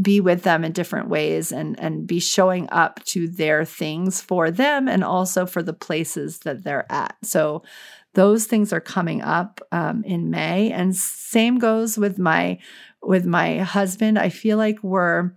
be 0.00 0.20
with 0.20 0.42
them 0.42 0.64
in 0.64 0.72
different 0.72 1.08
ways 1.08 1.52
and 1.52 1.78
and 1.80 2.06
be 2.06 2.20
showing 2.20 2.68
up 2.70 3.02
to 3.04 3.28
their 3.28 3.64
things 3.64 4.20
for 4.20 4.50
them 4.50 4.88
and 4.88 5.02
also 5.02 5.46
for 5.46 5.62
the 5.62 5.72
places 5.72 6.40
that 6.40 6.64
they're 6.64 6.90
at. 6.92 7.16
So 7.22 7.62
those 8.14 8.46
things 8.46 8.72
are 8.72 8.80
coming 8.80 9.22
up 9.22 9.60
um, 9.72 10.04
in 10.04 10.30
may. 10.30 10.70
And 10.70 10.94
same 10.94 11.58
goes 11.58 11.96
with 11.96 12.18
my 12.18 12.58
with 13.02 13.24
my 13.24 13.58
husband. 13.58 14.18
I 14.18 14.28
feel 14.28 14.58
like 14.58 14.82
we're 14.82 15.32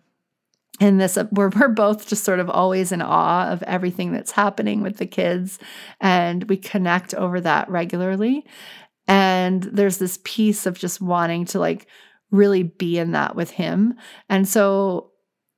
in 0.79 0.97
this 0.97 1.17
we're, 1.31 1.49
we're 1.49 1.67
both 1.69 2.07
just 2.07 2.23
sort 2.23 2.39
of 2.39 2.49
always 2.49 2.91
in 2.91 3.01
awe 3.01 3.49
of 3.49 3.63
everything 3.63 4.11
that's 4.11 4.31
happening 4.31 4.81
with 4.81 4.97
the 4.97 5.05
kids 5.05 5.59
and 6.01 6.43
we 6.49 6.57
connect 6.57 7.13
over 7.13 7.39
that 7.41 7.69
regularly. 7.69 8.45
And 9.07 9.63
there's 9.63 9.99
this 9.99 10.19
piece 10.23 10.65
of 10.65 10.77
just 10.77 10.99
wanting 10.99 11.45
to 11.45 11.59
like 11.59 11.87
really 12.31 12.63
be 12.63 12.97
in 12.97 13.11
that 13.11 13.35
with 13.35 13.51
him. 13.51 13.95
And 14.29 14.47
so 14.47 15.11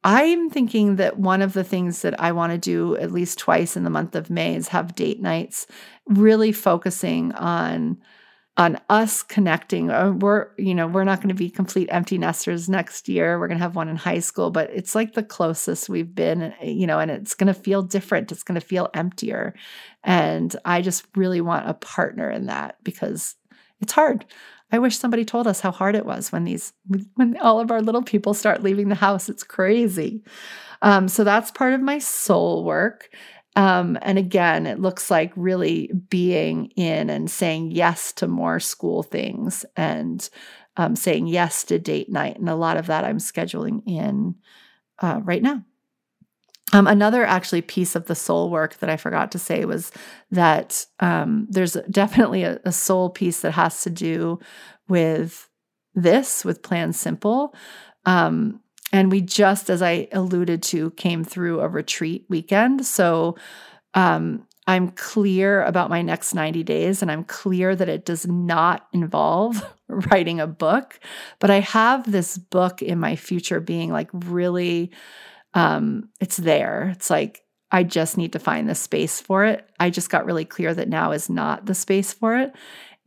i'm 0.04 0.50
thinking 0.50 0.98
that 0.98 1.18
one 1.18 1.42
of 1.42 1.54
the 1.54 1.64
things 1.64 2.04
that 2.04 2.20
i 2.22 2.32
want 2.32 2.52
to 2.52 2.58
do 2.58 2.96
at 2.98 3.12
least 3.12 3.40
twice 3.40 3.76
in 3.76 3.84
the 3.84 3.90
month 3.90 4.16
of 4.16 4.30
may 4.30 4.56
is 4.56 4.68
have 4.68 4.94
date 4.94 5.20
nights 5.20 5.66
really 6.06 6.52
focusing 6.52 7.32
on 7.34 7.98
on 8.58 8.80
us 8.90 9.22
connecting. 9.22 9.92
Uh, 9.92 10.12
we're, 10.12 10.48
you 10.58 10.74
know, 10.74 10.88
we're 10.88 11.04
not 11.04 11.20
going 11.20 11.30
to 11.30 11.36
be 11.36 11.50
complete 11.50 11.88
empty 11.92 12.18
nesters 12.18 12.68
next 12.68 13.08
year. 13.08 13.40
We're 13.40 13.48
going 13.48 13.60
to 13.60 13.64
have 13.64 13.76
one 13.76 13.88
in 13.88 13.96
high 13.96 14.20
school, 14.20 14.50
but 14.50 14.70
it's 14.74 14.96
like 14.96 15.14
the 15.14 15.24
closest 15.24 15.90
we've 15.90 16.14
been, 16.14 16.54
you 16.64 16.88
know, 16.88 17.00
and 17.00 17.12
it's 17.12 17.36
going 17.36 17.54
to 17.54 17.60
feel 17.60 17.84
different. 17.84 18.32
It's 18.32 18.44
going 18.44 18.60
to 18.60 18.66
feel 18.66 18.90
emptier. 18.96 19.54
And 20.04 20.56
I 20.66 20.82
just 20.82 21.06
really 21.16 21.40
want 21.40 21.70
a 21.70 21.76
partner 21.76 22.30
in 22.32 22.48
that 22.48 22.78
because 22.84 23.36
it's 23.80 23.94
hard. 23.94 24.26
I 24.72 24.80
wish 24.80 24.98
somebody 24.98 25.24
told 25.24 25.48
us 25.48 25.62
how 25.62 25.72
hard 25.72 25.96
it 25.96 26.06
was 26.06 26.32
when 26.32 26.44
these 26.44 26.74
when 27.16 27.38
all 27.38 27.60
of 27.60 27.72
our 27.72 27.82
little 27.82 28.02
people 28.02 28.34
start 28.34 28.64
leaving 28.64 28.90
the 28.90 28.96
house. 28.96 29.30
It's 29.30 29.44
crazy. 29.44 30.24
Um, 30.82 31.08
so 31.08 31.24
that's 31.24 31.52
part 31.52 31.74
of 31.74 31.82
my 31.82 32.00
soul 32.00 32.64
work. 32.64 33.10
Um, 33.58 33.98
and 34.04 34.20
again, 34.20 34.68
it 34.68 34.80
looks 34.80 35.10
like 35.10 35.34
really 35.36 35.92
being 36.10 36.68
in 36.76 37.10
and 37.10 37.30
saying 37.30 37.72
yes 37.72 38.14
to 38.14 38.28
more 38.28 38.60
school 38.60 39.02
things 39.02 39.66
and 39.76 40.30
um, 40.78 40.96
saying 40.96 41.26
yes 41.26 41.64
to 41.64 41.80
date 41.80 42.08
night. 42.08 42.38
And 42.38 42.50
a 42.50 42.56
lot 42.56 42.78
of 42.78 42.86
that 42.86 43.04
I'm 43.04 43.18
scheduling 43.18 43.82
in 43.88 44.36
uh, 45.00 45.22
right 45.24 45.42
now. 45.42 45.66
Um, 46.72 46.86
another 46.86 47.26
actually 47.26 47.64
piece 47.64 47.96
of 47.96 48.06
the 48.06 48.14
soul 48.14 48.52
work 48.52 48.78
that 48.78 48.92
I 48.92 48.98
forgot 48.98 49.32
to 49.32 49.40
say 49.40 49.66
was 49.66 49.92
that 50.30 50.86
um, 51.00 51.48
there's 51.50 51.78
definitely 51.90 52.44
a, 52.44 52.60
a 52.64 52.72
soul 52.72 53.10
piece 53.10 53.40
that 53.40 53.54
has 53.54 53.82
to 53.82 53.90
do 53.90 54.40
with 54.88 55.50
this, 55.96 56.46
with 56.46 56.62
Plan 56.62 56.94
Simple. 56.94 57.56
Um, 58.06 58.62
and 58.92 59.12
we 59.12 59.22
just, 59.22 59.70
as 59.70 59.82
I 59.82 60.08
alluded 60.12 60.64
to, 60.64 60.92
came 60.92 61.24
through 61.24 61.60
a 61.60 61.68
retreat 61.68 62.26
weekend. 62.30 62.86
So 62.86 63.36
um, 63.94 64.48
I'm 64.66 64.90
clear 64.92 65.64
about 65.64 65.90
my 65.90 66.02
next 66.02 66.34
90 66.34 66.64
days, 66.64 67.02
and 67.02 67.12
I'm 67.12 67.24
clear 67.24 67.76
that 67.76 67.90
it 67.90 68.06
does 68.06 68.28
not 68.28 68.88
involve 68.94 69.64
writing 69.88 70.40
a 70.40 70.48
book. 70.48 71.00
But 71.40 71.50
I 71.50 71.60
have 71.62 72.10
this 72.10 72.38
book 72.38 72.82
in 72.82 73.00
my 73.00 73.16
future 73.16 73.60
being 73.60 73.92
like 73.92 74.10
really, 74.14 74.92
um, 75.54 76.10
it's 76.20 76.38
there. 76.38 76.90
It's 76.94 77.10
like, 77.10 77.44
I 77.72 77.84
just 77.84 78.18
need 78.18 78.34
to 78.34 78.40
find 78.40 78.70
the 78.70 78.76
space 78.76 79.20
for 79.20 79.44
it. 79.44 79.70
I 79.80 79.90
just 79.90 80.10
got 80.10 80.26
really 80.26 80.46
clear 80.46 80.74
that 80.74 80.88
now 80.88 81.12
is 81.12 81.30
not 81.30 81.66
the 81.66 81.76
space 81.76 82.14
for 82.14 82.38
it. 82.38 82.54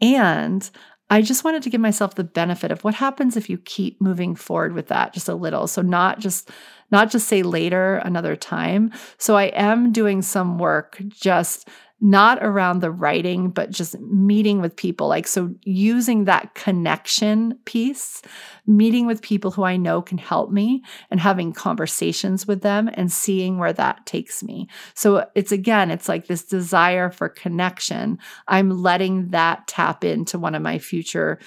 And 0.03 0.69
I 1.11 1.23
just 1.23 1.42
wanted 1.42 1.64
to 1.64 1.70
give 1.70 1.81
myself 1.81 2.14
the 2.14 2.25
benefit 2.25 2.70
of 2.70 2.85
what 2.85 2.94
happens 2.94 3.37
if 3.37 3.51
you 3.51 3.59
keep 3.59 4.01
moving 4.01 4.37
forward 4.37 4.73
with 4.73 4.87
that 4.88 5.12
just 5.12 5.29
a 5.29 5.35
little. 5.35 5.66
So 5.66 5.83
not 5.83 6.20
just 6.20 6.51
not 6.92 7.11
just 7.11 7.29
say 7.29 7.42
later 7.42 7.96
another 7.96 8.37
time. 8.37 8.92
So 9.18 9.37
I 9.37 9.44
am 9.44 9.92
doing 9.92 10.23
some 10.23 10.59
work 10.59 11.01
just 11.09 11.68
not 12.00 12.42
around 12.42 12.80
the 12.80 12.90
writing, 12.90 13.50
but 13.50 13.70
just 13.70 13.98
meeting 14.00 14.60
with 14.60 14.74
people. 14.74 15.06
Like, 15.06 15.26
so 15.26 15.54
using 15.62 16.24
that 16.24 16.54
connection 16.54 17.58
piece, 17.66 18.22
meeting 18.66 19.06
with 19.06 19.20
people 19.20 19.50
who 19.50 19.64
I 19.64 19.76
know 19.76 20.00
can 20.00 20.16
help 20.16 20.50
me 20.50 20.82
and 21.10 21.20
having 21.20 21.52
conversations 21.52 22.46
with 22.46 22.62
them 22.62 22.88
and 22.94 23.12
seeing 23.12 23.58
where 23.58 23.74
that 23.74 24.06
takes 24.06 24.42
me. 24.42 24.68
So 24.94 25.26
it's 25.34 25.52
again, 25.52 25.90
it's 25.90 26.08
like 26.08 26.26
this 26.26 26.44
desire 26.44 27.10
for 27.10 27.28
connection. 27.28 28.18
I'm 28.48 28.70
letting 28.70 29.28
that 29.28 29.66
tap 29.66 30.02
into 30.02 30.38
one 30.38 30.54
of 30.54 30.62
my 30.62 30.78
future 30.78 31.38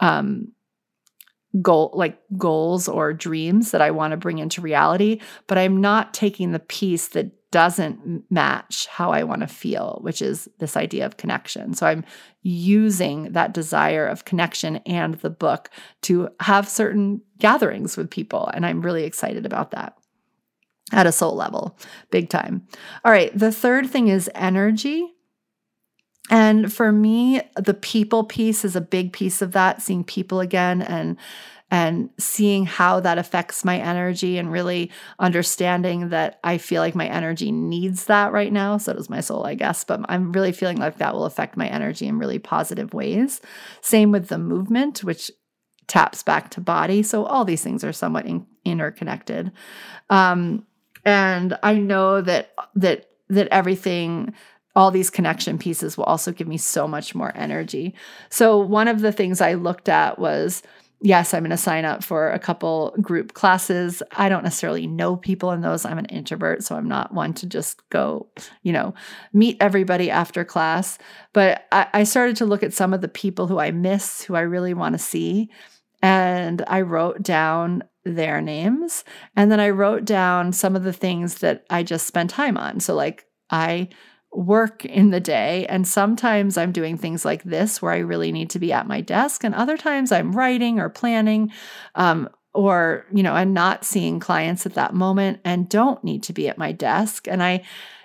um, 0.00 0.48
goal 1.60 1.92
like 1.94 2.18
goals 2.36 2.88
or 2.88 3.12
dreams 3.12 3.70
that 3.72 3.82
I 3.82 3.90
want 3.90 4.12
to 4.12 4.16
bring 4.16 4.38
into 4.38 4.60
reality, 4.60 5.20
but 5.46 5.58
I'm 5.58 5.80
not 5.80 6.14
taking 6.14 6.52
the 6.52 6.58
piece 6.58 7.08
that 7.08 7.30
doesn't 7.52 8.24
match 8.30 8.86
how 8.86 9.12
I 9.12 9.22
want 9.22 9.42
to 9.42 9.46
feel, 9.46 10.00
which 10.00 10.20
is 10.20 10.48
this 10.58 10.76
idea 10.76 11.06
of 11.06 11.18
connection. 11.18 11.74
So 11.74 11.86
I'm 11.86 12.04
using 12.42 13.32
that 13.32 13.54
desire 13.54 14.06
of 14.08 14.24
connection 14.24 14.76
and 14.78 15.14
the 15.14 15.30
book 15.30 15.70
to 16.02 16.30
have 16.40 16.68
certain 16.68 17.20
gatherings 17.38 17.96
with 17.96 18.10
people. 18.10 18.50
And 18.52 18.66
I'm 18.66 18.80
really 18.80 19.04
excited 19.04 19.46
about 19.46 19.70
that 19.70 19.96
at 20.92 21.06
a 21.06 21.12
soul 21.12 21.36
level, 21.36 21.78
big 22.10 22.28
time. 22.28 22.66
All 23.04 23.12
right. 23.12 23.36
The 23.38 23.52
third 23.52 23.88
thing 23.88 24.08
is 24.08 24.30
energy. 24.34 25.06
And 26.30 26.72
for 26.72 26.90
me, 26.90 27.42
the 27.56 27.74
people 27.74 28.24
piece 28.24 28.64
is 28.64 28.76
a 28.76 28.80
big 28.80 29.12
piece 29.12 29.42
of 29.42 29.52
that, 29.52 29.82
seeing 29.82 30.04
people 30.04 30.40
again 30.40 30.80
and 30.80 31.18
and 31.72 32.10
seeing 32.18 32.66
how 32.66 33.00
that 33.00 33.16
affects 33.16 33.64
my 33.64 33.78
energy 33.78 34.36
and 34.36 34.52
really 34.52 34.90
understanding 35.18 36.10
that 36.10 36.38
I 36.44 36.58
feel 36.58 36.82
like 36.82 36.94
my 36.94 37.06
energy 37.06 37.50
needs 37.50 38.04
that 38.04 38.30
right 38.30 38.52
now. 38.52 38.76
So 38.76 38.92
does 38.92 39.08
my 39.08 39.22
soul, 39.22 39.46
I 39.46 39.54
guess, 39.54 39.82
but 39.82 40.00
I'm 40.10 40.32
really 40.32 40.52
feeling 40.52 40.76
like 40.76 40.98
that 40.98 41.14
will 41.14 41.24
affect 41.24 41.56
my 41.56 41.66
energy 41.66 42.06
in 42.06 42.18
really 42.18 42.38
positive 42.38 42.92
ways. 42.92 43.40
Same 43.80 44.12
with 44.12 44.28
the 44.28 44.36
movement, 44.36 45.02
which 45.02 45.30
taps 45.86 46.22
back 46.22 46.50
to 46.50 46.60
body. 46.60 47.02
So 47.02 47.24
all 47.24 47.46
these 47.46 47.62
things 47.64 47.82
are 47.84 47.92
somewhat 47.92 48.26
in- 48.26 48.46
interconnected. 48.66 49.50
Um, 50.10 50.66
and 51.06 51.58
I 51.62 51.74
know 51.76 52.20
that 52.20 52.52
that 52.74 53.06
that 53.30 53.48
everything 53.50 54.34
all 54.76 54.90
these 54.90 55.10
connection 55.10 55.58
pieces 55.58 55.96
will 55.96 56.04
also 56.04 56.32
give 56.32 56.48
me 56.48 56.58
so 56.58 56.86
much 56.86 57.14
more 57.14 57.32
energy. 57.34 57.94
So 58.28 58.58
one 58.58 58.88
of 58.88 59.00
the 59.00 59.12
things 59.12 59.40
I 59.40 59.54
looked 59.54 59.88
at 59.88 60.18
was 60.18 60.62
yes, 61.02 61.34
I'm 61.34 61.42
going 61.42 61.50
to 61.50 61.56
sign 61.56 61.84
up 61.84 62.02
for 62.02 62.30
a 62.30 62.38
couple 62.38 62.94
group 63.00 63.34
classes. 63.34 64.02
I 64.12 64.28
don't 64.28 64.44
necessarily 64.44 64.86
know 64.86 65.16
people 65.16 65.50
in 65.50 65.60
those. 65.60 65.84
I'm 65.84 65.98
an 65.98 66.06
introvert, 66.06 66.62
so 66.62 66.76
I'm 66.76 66.88
not 66.88 67.12
one 67.12 67.34
to 67.34 67.46
just 67.46 67.88
go, 67.90 68.28
you 68.62 68.72
know, 68.72 68.94
meet 69.32 69.56
everybody 69.60 70.10
after 70.10 70.44
class. 70.44 70.98
But 71.32 71.66
I, 71.72 71.88
I 71.92 72.04
started 72.04 72.36
to 72.36 72.46
look 72.46 72.62
at 72.62 72.72
some 72.72 72.94
of 72.94 73.00
the 73.00 73.08
people 73.08 73.48
who 73.48 73.58
I 73.58 73.72
miss, 73.72 74.22
who 74.22 74.34
I 74.34 74.40
really 74.40 74.74
want 74.74 74.94
to 74.94 74.98
see. 74.98 75.50
And 76.02 76.64
I 76.66 76.80
wrote 76.80 77.22
down 77.22 77.82
their 78.04 78.40
names. 78.40 79.04
And 79.36 79.50
then 79.50 79.60
I 79.60 79.70
wrote 79.70 80.04
down 80.04 80.52
some 80.52 80.76
of 80.76 80.84
the 80.84 80.92
things 80.92 81.36
that 81.36 81.64
I 81.70 81.82
just 81.82 82.06
spent 82.06 82.30
time 82.30 82.56
on. 82.56 82.80
So, 82.80 82.94
like, 82.94 83.26
I 83.50 83.88
work 84.32 84.84
in 84.84 85.10
the 85.10 85.20
day. 85.20 85.66
And 85.66 85.86
sometimes 85.86 86.56
I'm 86.56 86.72
doing 86.72 86.96
things 86.96 87.24
like 87.24 87.42
this 87.44 87.82
where 87.82 87.92
I 87.92 87.98
really 87.98 88.32
need 88.32 88.50
to 88.50 88.58
be 88.58 88.72
at 88.72 88.86
my 88.86 89.00
desk. 89.00 89.44
And 89.44 89.54
other 89.54 89.76
times 89.76 90.12
I'm 90.12 90.32
writing 90.32 90.80
or 90.80 90.88
planning. 90.88 91.52
Um, 91.94 92.28
or, 92.54 93.06
you 93.12 93.22
know, 93.22 93.32
I'm 93.32 93.54
not 93.54 93.84
seeing 93.84 94.20
clients 94.20 94.66
at 94.66 94.74
that 94.74 94.94
moment 94.94 95.40
and 95.42 95.68
don't 95.68 96.04
need 96.04 96.22
to 96.24 96.34
be 96.34 96.48
at 96.48 96.58
my 96.58 96.70
desk. 96.70 97.26
And 97.26 97.42
I, 97.42 97.62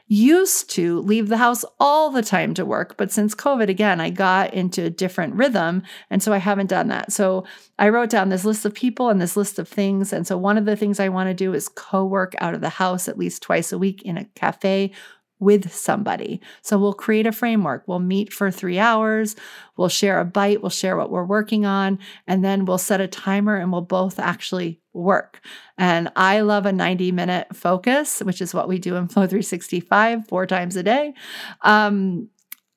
used 0.08 0.70
to 0.70 1.02
leave 1.02 1.28
the 1.28 1.38
house 1.38 1.66
all 1.80 2.10
the 2.10 2.22
time 2.22 2.54
to 2.54 2.66
work. 2.66 2.96
But 2.98 3.12
since 3.12 3.36
COVID, 3.36 3.68
again, 3.68 4.00
I 4.00 4.10
got 4.10 4.54
into 4.54 4.86
a 4.86 4.90
different 4.90 5.36
rhythm. 5.36 5.84
And 6.10 6.24
so 6.24 6.32
I 6.32 6.38
haven't 6.38 6.68
done 6.70 6.88
that. 6.88 7.12
So 7.12 7.46
I 7.78 7.90
wrote 7.90 8.10
down 8.10 8.30
this 8.30 8.46
list 8.46 8.66
of 8.66 8.74
people 8.74 9.10
and 9.10 9.22
this 9.22 9.36
list 9.36 9.60
of 9.60 9.68
things. 9.68 10.14
And 10.14 10.26
so 10.26 10.38
one 10.38 10.58
of 10.58 10.66
the 10.66 10.78
things 10.78 11.00
I 11.00 11.10
want 11.10 11.28
to 11.30 11.34
do 11.34 11.54
is 11.54 11.68
co 11.68 12.06
work 12.06 12.36
out 12.40 12.54
of 12.54 12.62
the 12.62 12.70
house 12.70 13.10
at 13.10 13.18
least 13.18 13.44
twice 13.44 13.72
a 13.72 13.78
week 13.78 14.02
in 14.04 14.18
a 14.18 14.26
cafe 14.36 14.92
with 15.40 15.72
somebody. 15.72 16.42
So 16.62 16.78
we'll 16.78 16.94
create 16.94 17.28
a 17.28 17.32
framework. 17.32 17.84
We'll 17.88 18.00
meet 18.00 18.34
for 18.34 18.50
three 18.50 18.80
hours. 18.80 19.36
We'll 19.76 19.90
share 19.90 20.20
a 20.20 20.26
bite. 20.26 20.62
We'll 20.62 20.70
share 20.70 20.98
what 20.98 21.12
we're 21.12 21.24
working 21.24 21.66
on. 21.66 22.00
And 22.26 22.44
then 22.44 22.66
we'll 22.66 22.80
set 22.80 23.02
a 23.02 23.08
timer 23.08 23.56
and 23.56 23.72
we'll 23.72 23.82
both 23.82 24.20
actually 24.20 24.82
work. 24.94 25.42
And 25.78 26.12
I 26.16 26.42
love 26.42 26.66
a 26.66 26.72
90 26.72 27.12
minute 27.12 27.56
focus, 27.56 28.20
which 28.22 28.42
is 28.42 28.54
what 28.54 28.68
we 28.68 28.80
do 28.80 28.96
in 28.96 29.08
Flow 29.08 29.28
365 29.28 30.28
four 30.28 30.48
times 30.48 30.76
a 30.76 30.84
day. 30.84 31.14
Um, 31.62 32.30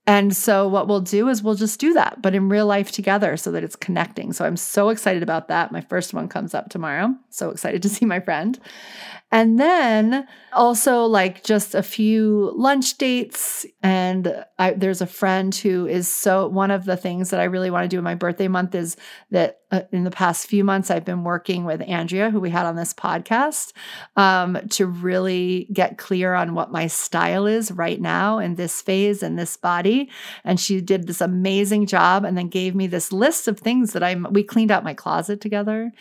and 0.07 0.35
so, 0.35 0.67
what 0.67 0.89
we'll 0.89 1.01
do 1.01 1.29
is 1.29 1.43
we'll 1.43 1.55
just 1.55 1.79
do 1.79 1.93
that, 1.93 2.23
but 2.23 2.35
in 2.35 2.49
real 2.49 2.67
life 2.67 2.91
together 2.91 3.37
so 3.37 3.53
that 3.53 3.63
it's 3.63 3.77
connecting. 3.77 4.33
So, 4.33 4.45
I'm 4.45 4.57
so 4.57 4.89
excited 4.89 5.23
about 5.23 5.49
that. 5.49 5.73
My 5.73 5.83
first 5.83 6.15
one 6.15 6.29
comes 6.29 6.55
up 6.55 6.71
tomorrow. 6.71 7.15
So 7.29 7.51
excited 7.51 7.83
to 7.83 7.89
see 7.89 8.07
my 8.07 8.21
friend. 8.21 8.59
And 9.33 9.61
then 9.61 10.27
also 10.53 11.05
like 11.05 11.45
just 11.45 11.75
a 11.75 11.83
few 11.83 12.53
lunch 12.57 12.99
dates. 12.99 13.65
And 13.83 14.45
I, 14.59 14.73
there's 14.73 15.01
a 15.01 15.07
friend 15.07 15.55
who 15.55 15.87
is 15.87 16.09
so 16.09 16.49
one 16.49 16.73
of 16.73 16.85
the 16.85 16.97
things 16.97 17.31
that 17.31 17.39
I 17.39 17.45
really 17.45 17.71
want 17.71 17.85
to 17.85 17.89
do 17.89 17.99
in 17.99 18.05
my 18.05 18.17
birthday 18.17 18.49
month 18.49 18.75
is 18.75 18.97
that 19.31 19.60
uh, 19.71 19.83
in 19.93 20.05
the 20.05 20.11
past 20.11 20.47
few 20.47 20.65
months, 20.65 20.91
I've 20.91 21.05
been 21.05 21.25
working 21.25 21.65
with 21.65 21.81
Andrea, 21.83 22.31
who 22.31 22.41
we 22.41 22.51
had 22.51 22.67
on 22.67 22.77
this 22.77 22.93
podcast, 22.93 23.73
um, 24.17 24.59
to 24.71 24.87
really 24.87 25.69
get 25.73 25.99
clear 25.99 26.35
on 26.35 26.55
what 26.55 26.73
my 26.73 26.87
style 26.87 27.47
is 27.47 27.71
right 27.73 28.01
now 28.01 28.39
in 28.39 28.57
this 28.57 28.83
phase 28.83 29.23
and 29.23 29.39
this 29.39 29.57
body. 29.57 30.11
And 30.45 30.59
she 30.59 30.81
did 30.81 31.07
this 31.07 31.21
amazing 31.21 31.87
job 31.87 32.25
and 32.25 32.37
then 32.37 32.49
gave 32.49 32.75
me 32.75 32.87
this 32.87 33.13
list 33.13 33.49
of 33.49 33.59
things 33.59 33.93
that 33.93 34.03
I'm, 34.03 34.27
we 34.31 34.43
cleaned 34.43 34.71
out 34.71 34.85
my 34.85 34.95
closet 34.95 35.41
together. 35.41 35.93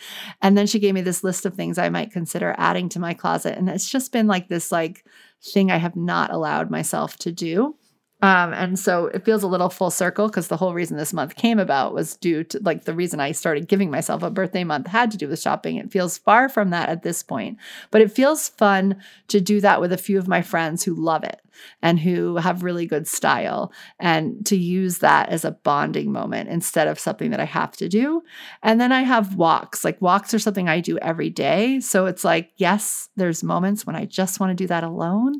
And 0.42 0.56
then 0.56 0.66
she 0.66 0.78
gave 0.78 0.94
me 0.94 1.02
this 1.02 1.22
list 1.22 1.46
of 1.46 1.54
things 1.54 1.78
I 1.78 1.88
might 1.88 2.12
consider 2.12 2.54
adding 2.58 2.88
to 2.90 2.98
my 2.98 3.14
closet. 3.14 3.56
And 3.56 3.68
it's 3.68 3.90
just 3.90 4.12
been 4.12 4.26
like 4.26 4.48
this, 4.48 4.72
like, 4.72 5.04
thing 5.42 5.70
I 5.70 5.76
have 5.76 5.96
not 5.96 6.30
allowed 6.30 6.70
myself 6.70 7.16
to 7.18 7.32
do. 7.32 7.76
Um, 8.22 8.52
and 8.52 8.78
so 8.78 9.06
it 9.06 9.24
feels 9.24 9.42
a 9.42 9.48
little 9.48 9.70
full 9.70 9.90
circle 9.90 10.28
because 10.28 10.48
the 10.48 10.56
whole 10.56 10.74
reason 10.74 10.96
this 10.96 11.12
month 11.12 11.36
came 11.36 11.58
about 11.58 11.94
was 11.94 12.16
due 12.16 12.44
to 12.44 12.60
like 12.62 12.84
the 12.84 12.94
reason 12.94 13.18
I 13.18 13.32
started 13.32 13.68
giving 13.68 13.90
myself 13.90 14.22
a 14.22 14.30
birthday 14.30 14.64
month 14.64 14.88
had 14.88 15.10
to 15.12 15.16
do 15.16 15.28
with 15.28 15.40
shopping. 15.40 15.76
It 15.76 15.90
feels 15.90 16.18
far 16.18 16.48
from 16.48 16.70
that 16.70 16.90
at 16.90 17.02
this 17.02 17.22
point, 17.22 17.58
but 17.90 18.02
it 18.02 18.12
feels 18.12 18.50
fun 18.50 18.96
to 19.28 19.40
do 19.40 19.60
that 19.62 19.80
with 19.80 19.92
a 19.92 19.98
few 19.98 20.18
of 20.18 20.28
my 20.28 20.42
friends 20.42 20.84
who 20.84 20.94
love 20.94 21.24
it 21.24 21.40
and 21.82 21.98
who 22.00 22.36
have 22.36 22.62
really 22.62 22.86
good 22.86 23.06
style 23.06 23.72
and 23.98 24.44
to 24.46 24.56
use 24.56 24.98
that 24.98 25.28
as 25.28 25.44
a 25.44 25.52
bonding 25.52 26.12
moment 26.12 26.48
instead 26.48 26.88
of 26.88 26.98
something 26.98 27.30
that 27.30 27.40
I 27.40 27.44
have 27.44 27.76
to 27.76 27.88
do. 27.88 28.22
And 28.62 28.80
then 28.80 28.92
I 28.92 29.02
have 29.02 29.36
walks. 29.36 29.84
Like 29.84 30.00
walks 30.00 30.34
are 30.34 30.38
something 30.38 30.68
I 30.68 30.80
do 30.80 30.98
every 30.98 31.30
day. 31.30 31.80
So 31.80 32.06
it's 32.06 32.24
like, 32.24 32.52
yes, 32.56 33.08
there's 33.16 33.42
moments 33.42 33.86
when 33.86 33.96
I 33.96 34.04
just 34.04 34.40
want 34.40 34.50
to 34.50 34.62
do 34.62 34.68
that 34.68 34.84
alone. 34.84 35.34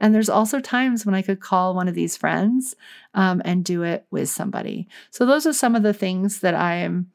And 0.00 0.14
there's 0.14 0.28
also 0.28 0.60
times 0.60 1.04
when 1.04 1.14
I 1.14 1.22
could 1.22 1.40
call 1.40 1.74
one 1.74 1.88
of 1.88 1.94
these 1.94 2.16
friends 2.16 2.74
um, 3.14 3.42
and 3.44 3.64
do 3.64 3.82
it 3.82 4.06
with 4.10 4.28
somebody. 4.28 4.88
So 5.10 5.26
those 5.26 5.46
are 5.46 5.52
some 5.52 5.74
of 5.74 5.82
the 5.82 5.94
things 5.94 6.40
that 6.40 6.54
I 6.54 6.76
am 6.76 7.10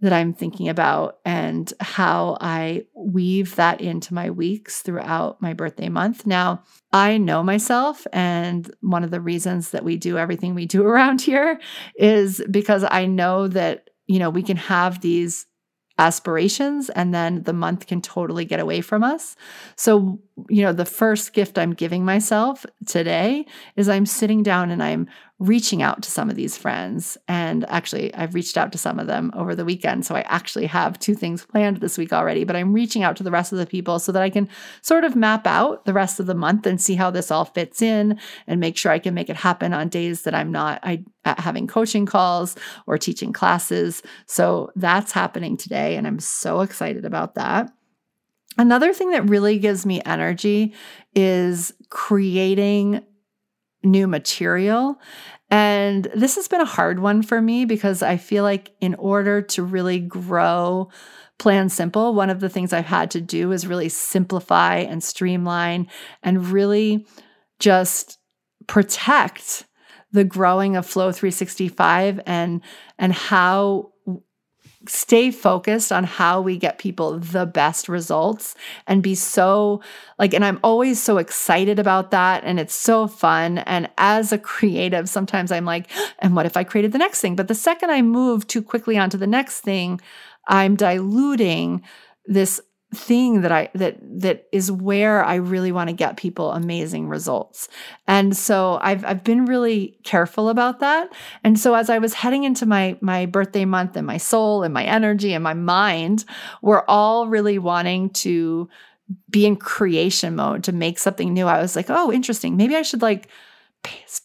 that 0.00 0.12
I'm 0.12 0.32
thinking 0.32 0.68
about 0.68 1.18
and 1.24 1.72
how 1.80 2.38
I 2.40 2.84
weave 2.94 3.56
that 3.56 3.80
into 3.80 4.14
my 4.14 4.30
weeks 4.30 4.80
throughout 4.80 5.40
my 5.42 5.52
birthday 5.52 5.88
month. 5.88 6.26
Now, 6.26 6.62
I 6.92 7.18
know 7.18 7.42
myself, 7.42 8.06
and 8.12 8.70
one 8.80 9.04
of 9.04 9.10
the 9.10 9.20
reasons 9.20 9.70
that 9.70 9.84
we 9.84 9.96
do 9.96 10.16
everything 10.16 10.54
we 10.54 10.66
do 10.66 10.86
around 10.86 11.20
here 11.20 11.60
is 11.96 12.42
because 12.50 12.84
I 12.90 13.06
know 13.06 13.48
that, 13.48 13.90
you 14.06 14.18
know, 14.18 14.30
we 14.30 14.42
can 14.42 14.56
have 14.56 15.00
these 15.00 15.46
aspirations 16.00 16.88
and 16.88 17.12
then 17.12 17.42
the 17.42 17.52
month 17.52 17.86
can 17.86 18.00
totally 18.00 18.46
get 18.46 18.58
away 18.58 18.80
from 18.80 19.04
us. 19.04 19.36
So, 19.76 20.18
you 20.48 20.62
know, 20.62 20.72
the 20.72 20.86
first 20.86 21.34
gift 21.34 21.58
I'm 21.58 21.74
giving 21.74 22.06
myself 22.06 22.64
today 22.86 23.44
is 23.76 23.86
I'm 23.86 24.06
sitting 24.06 24.42
down 24.42 24.70
and 24.70 24.82
I'm 24.82 25.08
reaching 25.40 25.80
out 25.82 26.02
to 26.02 26.10
some 26.10 26.28
of 26.28 26.36
these 26.36 26.58
friends. 26.58 27.16
And 27.26 27.64
actually, 27.70 28.14
I've 28.14 28.34
reached 28.34 28.58
out 28.58 28.72
to 28.72 28.78
some 28.78 29.00
of 29.00 29.06
them 29.06 29.32
over 29.34 29.54
the 29.54 29.64
weekend. 29.64 30.04
So 30.04 30.14
I 30.14 30.20
actually 30.22 30.66
have 30.66 30.98
two 30.98 31.14
things 31.14 31.46
planned 31.46 31.78
this 31.78 31.96
week 31.96 32.12
already, 32.12 32.44
but 32.44 32.56
I'm 32.56 32.74
reaching 32.74 33.02
out 33.02 33.16
to 33.16 33.22
the 33.22 33.30
rest 33.30 33.50
of 33.50 33.58
the 33.58 33.66
people 33.66 33.98
so 33.98 34.12
that 34.12 34.22
I 34.22 34.28
can 34.28 34.50
sort 34.82 35.02
of 35.02 35.16
map 35.16 35.46
out 35.46 35.86
the 35.86 35.94
rest 35.94 36.20
of 36.20 36.26
the 36.26 36.34
month 36.34 36.66
and 36.66 36.78
see 36.78 36.94
how 36.94 37.10
this 37.10 37.30
all 37.30 37.46
fits 37.46 37.80
in 37.80 38.20
and 38.46 38.60
make 38.60 38.76
sure 38.76 38.92
I 38.92 38.98
can 38.98 39.14
make 39.14 39.30
it 39.30 39.36
happen 39.36 39.72
on 39.72 39.88
days 39.88 40.22
that 40.22 40.34
I'm 40.34 40.52
not 40.52 40.78
I, 40.82 41.04
having 41.24 41.66
coaching 41.66 42.04
calls 42.04 42.54
or 42.86 42.98
teaching 42.98 43.32
classes. 43.32 44.02
So 44.26 44.70
that's 44.76 45.12
happening 45.12 45.56
today. 45.56 45.96
And 45.96 46.06
I'm 46.06 46.20
so 46.20 46.60
excited 46.60 47.06
about 47.06 47.34
that. 47.36 47.72
Another 48.58 48.92
thing 48.92 49.12
that 49.12 49.28
really 49.28 49.58
gives 49.58 49.86
me 49.86 50.02
energy 50.04 50.74
is 51.14 51.72
creating 51.88 53.06
new 53.82 54.06
material. 54.06 55.00
And 55.50 56.04
this 56.14 56.36
has 56.36 56.46
been 56.48 56.60
a 56.60 56.66
hard 56.66 57.00
one 57.00 57.22
for 57.22 57.40
me 57.40 57.64
because 57.64 58.02
I 58.02 58.16
feel 58.16 58.44
like 58.44 58.72
in 58.80 58.94
order 58.94 59.42
to 59.42 59.62
really 59.62 59.98
grow 59.98 60.90
Plan 61.38 61.68
Simple, 61.70 62.14
one 62.14 62.30
of 62.30 62.40
the 62.40 62.50
things 62.50 62.72
I've 62.72 62.84
had 62.84 63.10
to 63.12 63.20
do 63.20 63.50
is 63.50 63.66
really 63.66 63.88
simplify 63.88 64.76
and 64.76 65.02
streamline 65.02 65.88
and 66.22 66.48
really 66.48 67.06
just 67.58 68.18
protect 68.66 69.66
the 70.12 70.24
growing 70.24 70.76
of 70.76 70.86
Flow 70.86 71.12
365 71.12 72.20
and 72.26 72.60
and 72.98 73.12
how 73.12 73.89
stay 74.86 75.30
focused 75.30 75.92
on 75.92 76.04
how 76.04 76.40
we 76.40 76.56
get 76.56 76.78
people 76.78 77.18
the 77.18 77.44
best 77.44 77.88
results 77.88 78.54
and 78.86 79.02
be 79.02 79.14
so 79.14 79.82
like 80.18 80.32
and 80.32 80.44
I'm 80.44 80.58
always 80.64 81.02
so 81.02 81.18
excited 81.18 81.78
about 81.78 82.10
that 82.12 82.44
and 82.44 82.58
it's 82.58 82.74
so 82.74 83.06
fun. 83.06 83.58
And 83.58 83.90
as 83.98 84.32
a 84.32 84.38
creative 84.38 85.08
sometimes 85.08 85.52
I'm 85.52 85.66
like 85.66 85.90
and 86.20 86.34
what 86.34 86.46
if 86.46 86.56
I 86.56 86.64
created 86.64 86.92
the 86.92 86.98
next 86.98 87.20
thing? 87.20 87.36
But 87.36 87.48
the 87.48 87.54
second 87.54 87.90
I 87.90 88.00
move 88.00 88.46
too 88.46 88.62
quickly 88.62 88.96
onto 88.96 89.18
the 89.18 89.26
next 89.26 89.60
thing 89.60 90.00
I'm 90.48 90.76
diluting 90.76 91.82
this 92.24 92.60
thing 92.92 93.42
that 93.42 93.52
I 93.52 93.68
that 93.74 93.98
that 94.02 94.48
is 94.50 94.72
where 94.72 95.24
I 95.24 95.36
really 95.36 95.70
want 95.70 95.90
to 95.90 95.94
get 95.94 96.16
people 96.16 96.50
amazing 96.50 97.08
results. 97.08 97.68
And 98.08 98.36
so 98.36 98.80
I've 98.82 99.04
I've 99.04 99.22
been 99.22 99.44
really 99.44 99.98
careful 100.02 100.48
about 100.48 100.80
that. 100.80 101.12
And 101.44 101.58
so 101.58 101.74
as 101.74 101.88
I 101.88 101.98
was 101.98 102.14
heading 102.14 102.42
into 102.42 102.66
my 102.66 102.96
my 103.00 103.26
birthday 103.26 103.64
month 103.64 103.96
and 103.96 104.06
my 104.06 104.16
soul 104.16 104.64
and 104.64 104.74
my 104.74 104.84
energy 104.84 105.32
and 105.32 105.44
my 105.44 105.54
mind 105.54 106.24
were 106.62 106.88
all 106.90 107.28
really 107.28 107.58
wanting 107.58 108.10
to 108.10 108.68
be 109.30 109.46
in 109.46 109.56
creation 109.56 110.34
mode 110.34 110.64
to 110.64 110.72
make 110.72 110.98
something 110.98 111.32
new. 111.32 111.46
I 111.46 111.60
was 111.60 111.76
like, 111.76 111.86
"Oh, 111.90 112.10
interesting. 112.10 112.56
Maybe 112.56 112.74
I 112.74 112.82
should 112.82 113.02
like 113.02 113.28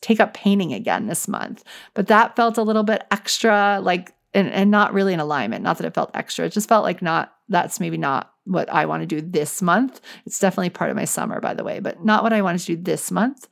take 0.01 0.19
up 0.19 0.33
painting 0.33 0.73
again 0.73 1.05
this 1.05 1.27
month." 1.27 1.63
But 1.93 2.07
that 2.07 2.35
felt 2.35 2.57
a 2.57 2.63
little 2.63 2.83
bit 2.83 3.03
extra 3.11 3.79
like 3.81 4.15
and, 4.33 4.49
and 4.49 4.71
not 4.71 4.93
really 4.93 5.13
in 5.13 5.19
alignment. 5.19 5.63
Not 5.63 5.77
that 5.77 5.85
it 5.85 5.93
felt 5.93 6.11
extra. 6.15 6.45
It 6.45 6.53
just 6.53 6.67
felt 6.67 6.83
like 6.83 7.03
not 7.03 7.34
that's 7.49 7.79
maybe 7.79 7.97
not 7.97 8.31
what 8.45 8.69
I 8.71 8.85
want 8.85 9.01
to 9.01 9.07
do 9.07 9.21
this 9.21 9.61
month. 9.61 10.01
It's 10.25 10.39
definitely 10.39 10.69
part 10.69 10.89
of 10.89 10.95
my 10.95 11.05
summer, 11.05 11.41
by 11.41 11.53
the 11.53 11.63
way, 11.63 11.79
but 11.79 12.03
not 12.03 12.23
what 12.23 12.33
I 12.33 12.41
want 12.41 12.59
to 12.59 12.65
do 12.65 12.75
this 12.75 13.11
month. 13.11 13.47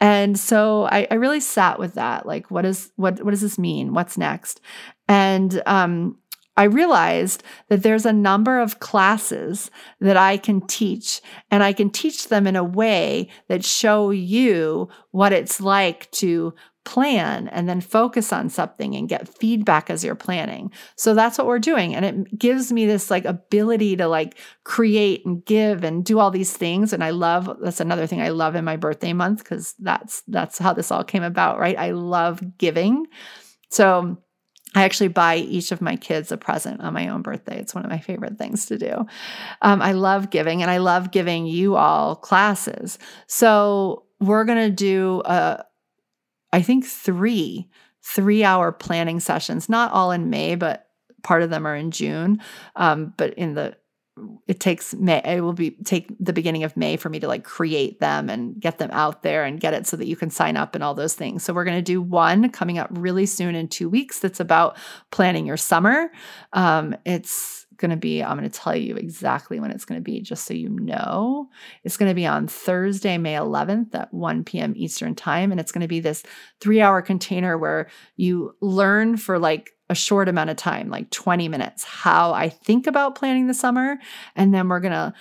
And 0.00 0.38
so 0.38 0.84
I, 0.84 1.06
I 1.10 1.14
really 1.14 1.40
sat 1.40 1.78
with 1.78 1.94
that. 1.94 2.26
Like, 2.26 2.50
what 2.50 2.64
is 2.64 2.92
what 2.96 3.22
what 3.22 3.30
does 3.30 3.40
this 3.40 3.58
mean? 3.58 3.94
What's 3.94 4.18
next? 4.18 4.60
And 5.08 5.62
um, 5.66 6.18
I 6.56 6.64
realized 6.64 7.42
that 7.68 7.82
there's 7.82 8.06
a 8.06 8.12
number 8.12 8.60
of 8.60 8.80
classes 8.80 9.70
that 10.00 10.16
I 10.16 10.36
can 10.36 10.66
teach, 10.66 11.20
and 11.50 11.62
I 11.62 11.72
can 11.72 11.90
teach 11.90 12.28
them 12.28 12.46
in 12.46 12.56
a 12.56 12.64
way 12.64 13.28
that 13.48 13.64
show 13.64 14.10
you 14.10 14.88
what 15.10 15.32
it's 15.32 15.60
like 15.60 16.10
to 16.12 16.54
plan 16.84 17.48
and 17.48 17.68
then 17.68 17.80
focus 17.80 18.32
on 18.32 18.48
something 18.48 18.94
and 18.94 19.08
get 19.08 19.28
feedback 19.38 19.88
as 19.88 20.04
you're 20.04 20.14
planning. 20.14 20.70
So 20.96 21.14
that's 21.14 21.38
what 21.38 21.46
we're 21.46 21.58
doing 21.58 21.94
and 21.94 22.04
it 22.04 22.38
gives 22.38 22.70
me 22.72 22.84
this 22.86 23.10
like 23.10 23.24
ability 23.24 23.96
to 23.96 24.06
like 24.06 24.38
create 24.64 25.24
and 25.24 25.44
give 25.44 25.82
and 25.82 26.04
do 26.04 26.18
all 26.18 26.30
these 26.30 26.54
things 26.54 26.92
and 26.92 27.02
I 27.02 27.10
love 27.10 27.56
that's 27.62 27.80
another 27.80 28.06
thing 28.06 28.20
I 28.20 28.28
love 28.28 28.54
in 28.54 28.64
my 28.66 28.76
birthday 28.76 29.14
month 29.14 29.44
cuz 29.44 29.74
that's 29.78 30.22
that's 30.28 30.58
how 30.58 30.74
this 30.74 30.90
all 30.90 31.04
came 31.04 31.22
about, 31.22 31.58
right? 31.58 31.78
I 31.78 31.92
love 31.92 32.58
giving. 32.58 33.06
So 33.70 34.18
I 34.74 34.84
actually 34.84 35.08
buy 35.08 35.36
each 35.36 35.72
of 35.72 35.80
my 35.80 35.96
kids 35.96 36.32
a 36.32 36.36
present 36.36 36.80
on 36.80 36.92
my 36.92 37.08
own 37.08 37.22
birthday. 37.22 37.58
It's 37.58 37.74
one 37.74 37.84
of 37.84 37.90
my 37.90 37.98
favorite 37.98 38.38
things 38.38 38.66
to 38.66 38.78
do. 38.78 39.06
Um, 39.62 39.80
I 39.80 39.92
love 39.92 40.30
giving 40.30 40.62
and 40.62 40.70
I 40.70 40.78
love 40.78 41.10
giving 41.10 41.46
you 41.46 41.76
all 41.76 42.16
classes. 42.16 42.98
So 43.26 44.04
we're 44.20 44.44
going 44.44 44.68
to 44.68 44.74
do 44.74 45.22
a, 45.24 45.64
I 46.52 46.62
think 46.62 46.84
three 46.84 47.68
three 48.04 48.44
hour 48.44 48.70
planning 48.70 49.18
sessions, 49.18 49.68
not 49.68 49.90
all 49.92 50.12
in 50.12 50.28
May, 50.28 50.54
but 50.56 50.88
part 51.22 51.42
of 51.42 51.48
them 51.50 51.66
are 51.66 51.74
in 51.74 51.90
June. 51.90 52.40
Um, 52.76 53.14
but 53.16 53.32
in 53.34 53.54
the 53.54 53.76
it 54.46 54.60
takes 54.60 54.94
May. 54.94 55.20
It 55.24 55.40
will 55.40 55.52
be 55.52 55.72
take 55.84 56.14
the 56.20 56.32
beginning 56.32 56.62
of 56.62 56.76
May 56.76 56.96
for 56.96 57.08
me 57.08 57.18
to 57.18 57.26
like 57.26 57.42
create 57.42 57.98
them 57.98 58.30
and 58.30 58.58
get 58.60 58.78
them 58.78 58.90
out 58.92 59.22
there 59.22 59.44
and 59.44 59.60
get 59.60 59.74
it 59.74 59.86
so 59.86 59.96
that 59.96 60.06
you 60.06 60.16
can 60.16 60.30
sign 60.30 60.56
up 60.56 60.74
and 60.74 60.84
all 60.84 60.94
those 60.94 61.14
things. 61.14 61.42
So 61.42 61.52
we're 61.52 61.64
going 61.64 61.78
to 61.78 61.82
do 61.82 62.00
one 62.00 62.48
coming 62.50 62.78
up 62.78 62.88
really 62.92 63.26
soon 63.26 63.54
in 63.54 63.68
two 63.68 63.88
weeks. 63.88 64.20
That's 64.20 64.40
about 64.40 64.76
planning 65.10 65.46
your 65.46 65.56
summer. 65.56 66.12
Um, 66.52 66.94
it's 67.04 67.66
going 67.76 67.90
to 67.90 67.96
be. 67.96 68.22
I'm 68.22 68.38
going 68.38 68.48
to 68.48 68.56
tell 68.58 68.76
you 68.76 68.96
exactly 68.96 69.58
when 69.58 69.72
it's 69.72 69.84
going 69.84 69.98
to 69.98 70.04
be, 70.04 70.20
just 70.20 70.46
so 70.46 70.54
you 70.54 70.68
know. 70.68 71.48
It's 71.82 71.96
going 71.96 72.10
to 72.10 72.14
be 72.14 72.26
on 72.26 72.46
Thursday, 72.46 73.18
May 73.18 73.34
11th 73.34 73.94
at 73.94 74.14
1 74.14 74.44
p.m. 74.44 74.74
Eastern 74.76 75.14
time, 75.14 75.50
and 75.50 75.60
it's 75.60 75.72
going 75.72 75.82
to 75.82 75.88
be 75.88 76.00
this 76.00 76.22
three-hour 76.60 77.02
container 77.02 77.58
where 77.58 77.88
you 78.16 78.54
learn 78.60 79.16
for 79.16 79.40
like 79.40 79.72
a 79.94 79.96
short 79.96 80.28
amount 80.28 80.50
of 80.50 80.56
time, 80.56 80.90
like 80.90 81.08
20 81.10 81.46
minutes, 81.46 81.84
how 81.84 82.32
I 82.32 82.48
think 82.48 82.88
about 82.88 83.14
planning 83.14 83.46
the 83.46 83.54
summer. 83.54 83.98
And 84.34 84.52
then 84.52 84.68
we're 84.68 84.80
going 84.80 84.92
to 84.92 85.14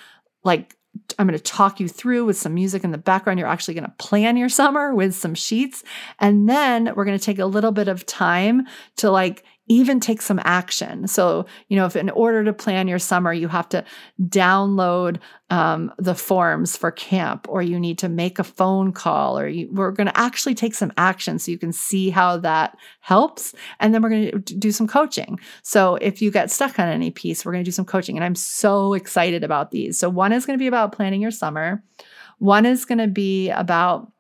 like, 0.44 0.76
I'm 1.20 1.28
going 1.28 1.38
to 1.38 1.44
talk 1.44 1.80
you 1.80 1.88
through 1.88 2.26
with 2.26 2.38
some 2.38 2.56
music 2.56 2.84
in 2.84 2.90
the 2.90 2.98
background. 2.98 3.38
You're 3.38 3.48
actually 3.48 3.76
going 3.76 3.86
to 3.86 3.94
plan 4.00 4.36
your 4.36 4.50
summer 4.50 4.96
with 4.96 5.14
some 5.14 5.36
sheets. 5.36 5.84
And 6.20 6.50
then 6.50 6.92
we're 6.96 7.06
going 7.06 7.18
to 7.18 7.24
take 7.24 7.38
a 7.38 7.46
little 7.46 7.72
bit 7.72 7.88
of 7.88 8.06
time 8.08 8.64
to 8.98 9.12
like 9.12 9.44
even 9.68 10.00
take 10.00 10.22
some 10.22 10.42
action. 10.44 11.08
So, 11.08 11.46
you 11.70 11.78
know, 11.78 11.86
if 11.86 11.96
in 11.96 12.10
order 12.10 12.44
to 12.44 12.52
plan 12.52 12.88
your 12.88 13.00
summer, 13.00 13.32
you 13.32 13.48
have 13.48 13.70
to 13.70 13.86
download 14.22 15.20
um, 15.50 15.94
the 15.98 16.16
forms 16.16 16.76
for 16.76 16.92
camp, 16.92 17.46
or 17.48 17.62
you 17.62 17.80
need 17.80 17.98
to 18.00 18.10
make 18.10 18.40
a 18.40 18.44
phone 18.44 18.92
call, 18.92 19.40
or 19.40 19.48
you, 19.48 19.70
we're 19.72 19.92
going 19.92 20.08
to 20.08 20.18
actually 20.18 20.56
take 20.56 20.76
some 20.76 20.92
action 20.98 21.40
so 21.40 21.52
you 21.52 21.58
can 21.58 21.72
see 21.72 22.10
how 22.10 22.38
that 22.38 22.76
helps. 23.00 23.56
And 23.80 23.94
then 23.94 24.02
we're 24.02 24.10
going 24.10 24.32
to 24.32 24.56
do 24.56 24.72
some 24.72 24.88
coaching. 24.88 25.40
So, 25.62 25.96
if 25.96 26.22
you 26.22 26.32
get 26.32 26.52
stuck 26.52 26.80
on 26.80 26.90
any 26.90 27.12
piece, 27.12 27.46
we're 27.46 27.54
going 27.54 27.64
to 27.64 27.68
do 27.68 27.74
some 27.74 27.86
coaching. 27.86 28.18
And 28.18 28.26
I'm 28.26 28.36
so 28.36 28.94
excited 28.94 29.44
about 29.44 29.72
these. 29.72 29.98
So, 29.98 30.10
one 30.10 30.34
is 30.34 30.46
going 30.46 30.58
to 30.58 30.64
be 30.64 30.68
about 30.68 30.92
planning 30.92 31.22
your 31.22 31.32
summer, 31.32 31.84
one 32.40 32.66
is 32.66 32.84
going 32.84 32.98
to 32.98 33.08
be 33.08 33.50
about 33.50 34.13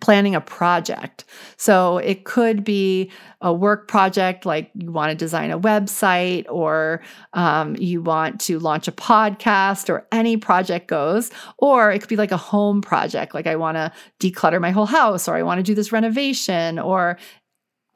planning 0.00 0.34
a 0.34 0.40
project. 0.40 1.24
So 1.56 1.98
it 1.98 2.24
could 2.24 2.64
be 2.64 3.10
a 3.40 3.52
work 3.52 3.86
project 3.88 4.44
like 4.44 4.70
you 4.74 4.90
want 4.90 5.10
to 5.10 5.16
design 5.16 5.50
a 5.50 5.58
website 5.58 6.46
or 6.48 7.02
um, 7.32 7.76
you 7.76 8.02
want 8.02 8.40
to 8.42 8.58
launch 8.58 8.88
a 8.88 8.92
podcast 8.92 9.88
or 9.88 10.06
any 10.10 10.36
project 10.36 10.88
goes. 10.88 11.30
Or 11.58 11.92
it 11.92 12.00
could 12.00 12.08
be 12.08 12.16
like 12.16 12.32
a 12.32 12.36
home 12.36 12.82
project, 12.82 13.34
like 13.34 13.46
I 13.46 13.56
want 13.56 13.76
to 13.76 13.92
declutter 14.20 14.60
my 14.60 14.70
whole 14.70 14.86
house 14.86 15.28
or 15.28 15.36
I 15.36 15.42
want 15.42 15.58
to 15.58 15.62
do 15.62 15.74
this 15.74 15.92
renovation 15.92 16.78
or 16.78 17.18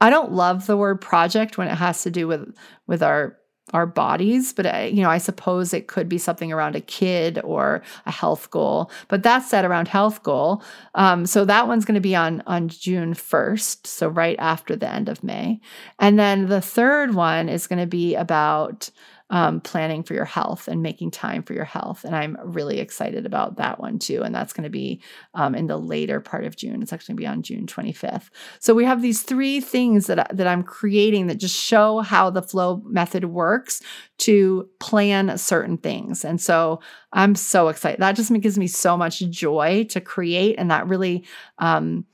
I 0.00 0.10
don't 0.10 0.32
love 0.32 0.66
the 0.66 0.76
word 0.76 1.00
project 1.00 1.58
when 1.58 1.68
it 1.68 1.74
has 1.74 2.02
to 2.02 2.10
do 2.10 2.28
with 2.28 2.54
with 2.86 3.02
our 3.02 3.36
our 3.74 3.86
bodies 3.86 4.52
but 4.52 4.66
I, 4.66 4.86
you 4.86 5.02
know 5.02 5.10
i 5.10 5.18
suppose 5.18 5.72
it 5.72 5.88
could 5.88 6.08
be 6.08 6.18
something 6.18 6.52
around 6.52 6.76
a 6.76 6.80
kid 6.80 7.40
or 7.44 7.82
a 8.06 8.10
health 8.10 8.50
goal 8.50 8.90
but 9.08 9.22
that's 9.22 9.48
set 9.48 9.64
around 9.64 9.88
health 9.88 10.22
goal. 10.22 10.62
Um, 10.94 11.26
so 11.26 11.44
that 11.44 11.66
one's 11.68 11.84
going 11.84 11.94
to 11.94 12.00
be 12.00 12.14
on 12.14 12.42
on 12.46 12.68
june 12.68 13.14
1st 13.14 13.86
so 13.86 14.08
right 14.08 14.36
after 14.38 14.76
the 14.76 14.90
end 14.90 15.08
of 15.08 15.22
may. 15.24 15.60
And 15.98 16.18
then 16.18 16.48
the 16.48 16.60
third 16.60 17.14
one 17.14 17.48
is 17.48 17.66
going 17.66 17.80
to 17.80 17.86
be 17.86 18.14
about 18.14 18.90
um, 19.30 19.60
planning 19.60 20.02
for 20.02 20.14
your 20.14 20.24
health 20.24 20.68
and 20.68 20.82
making 20.82 21.10
time 21.10 21.42
for 21.42 21.52
your 21.52 21.64
health. 21.64 22.04
And 22.04 22.16
I'm 22.16 22.36
really 22.42 22.78
excited 22.78 23.26
about 23.26 23.56
that 23.56 23.78
one 23.78 23.98
too. 23.98 24.22
And 24.22 24.34
that's 24.34 24.52
going 24.52 24.64
to 24.64 24.70
be 24.70 25.02
um, 25.34 25.54
in 25.54 25.66
the 25.66 25.76
later 25.76 26.20
part 26.20 26.44
of 26.44 26.56
June. 26.56 26.82
It's 26.82 26.92
actually 26.92 27.14
going 27.14 27.16
to 27.16 27.22
be 27.22 27.26
on 27.26 27.42
June 27.42 27.66
25th. 27.66 28.30
So 28.58 28.74
we 28.74 28.84
have 28.84 29.02
these 29.02 29.22
three 29.22 29.60
things 29.60 30.06
that, 30.06 30.34
that 30.34 30.46
I'm 30.46 30.62
creating 30.62 31.26
that 31.26 31.36
just 31.36 31.56
show 31.56 32.00
how 32.00 32.30
the 32.30 32.42
flow 32.42 32.82
method 32.86 33.26
works 33.26 33.82
to 34.18 34.68
plan 34.80 35.36
certain 35.36 35.76
things. 35.76 36.24
And 36.24 36.40
so 36.40 36.80
I'm 37.12 37.34
so 37.34 37.68
excited. 37.68 38.00
That 38.00 38.16
just 38.16 38.32
gives 38.40 38.58
me 38.58 38.66
so 38.66 38.96
much 38.96 39.20
joy 39.30 39.84
to 39.90 40.00
create. 40.00 40.56
And 40.58 40.70
that 40.70 40.88
really, 40.88 41.24
um, 41.58 42.04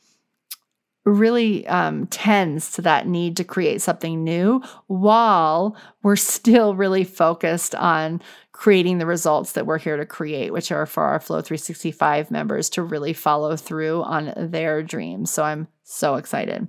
really 1.05 1.67
um, 1.67 2.07
tends 2.07 2.73
to 2.73 2.83
that 2.83 3.07
need 3.07 3.37
to 3.37 3.45
create 3.45 3.83
something 3.83 4.25
new 4.25 4.63
while 4.87 5.77
we're 6.03 6.17
still 6.17 6.75
really 6.75 7.05
focused 7.05 7.75
on 7.75 8.23
creating 8.53 8.99
the 8.99 9.07
results 9.07 9.53
that 9.53 9.67
we're 9.67 9.79
here 9.79 9.97
to 9.97 10.07
create, 10.07 10.53
which 10.53 10.73
are 10.73 10.87
for 10.87 11.03
our 11.03 11.21
Flow 11.21 11.43
365 11.43 12.31
members 12.31 12.71
to 12.71 12.83
really 12.83 13.13
follow 13.13 13.57
through 13.57 14.03
on 14.03 14.33
their 14.37 14.83
dreams. 14.83 15.31
So 15.31 15.43
I'm 15.43 15.69
so 15.83 16.15
excited. 16.15 16.69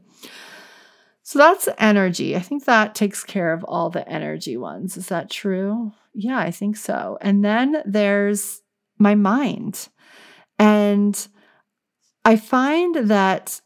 So 1.24 1.39
that's 1.39 1.69
energy. 1.78 2.36
I 2.36 2.39
think 2.39 2.65
that 2.65 2.93
takes 2.93 3.24
care 3.24 3.54
of 3.54 3.63
all 3.63 3.89
the 3.89 4.08
energy 4.08 4.58
ones. 4.58 4.98
Is 4.98 5.08
that 5.08 5.30
true? 5.30 5.91
Yeah, 6.13 6.38
I 6.38 6.52
think 6.52 6.78
so. 6.78 7.17
And 7.21 7.43
then 7.43 7.82
there's 7.86 8.62
my 9.00 9.15
mind. 9.15 9.88
And 10.60 11.28
I 12.24 12.36
find 12.36 12.95
that 13.10 13.62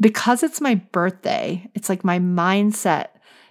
because 0.00 0.42
it's 0.42 0.60
my 0.60 0.76
birthday, 0.76 1.68
it's 1.74 1.88
like 1.88 2.04
my 2.04 2.18
mindset 2.18 3.08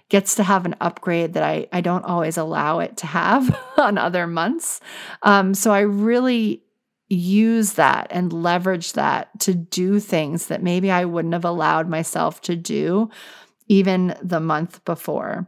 gets 0.08 0.34
to 0.34 0.42
have 0.42 0.66
an 0.66 0.74
upgrade 0.80 1.34
that 1.34 1.44
I, 1.44 1.68
I 1.72 1.80
don't 1.80 2.04
always 2.04 2.36
allow 2.36 2.80
it 2.80 2.96
to 2.98 3.06
have 3.06 3.56
on 3.76 3.96
other 3.96 4.26
months. 4.26 4.80
Um, 5.22 5.54
so 5.54 5.70
I 5.70 5.80
really 5.80 6.62
use 7.08 7.74
that 7.74 8.08
and 8.10 8.32
leverage 8.32 8.92
that 8.92 9.28
to 9.40 9.54
do 9.54 9.98
things 10.00 10.46
that 10.46 10.62
maybe 10.62 10.90
I 10.90 11.04
wouldn't 11.04 11.34
have 11.34 11.44
allowed 11.44 11.88
myself 11.88 12.40
to 12.42 12.56
do 12.56 13.10
even 13.68 14.16
the 14.22 14.40
month 14.40 14.84
before. 14.84 15.46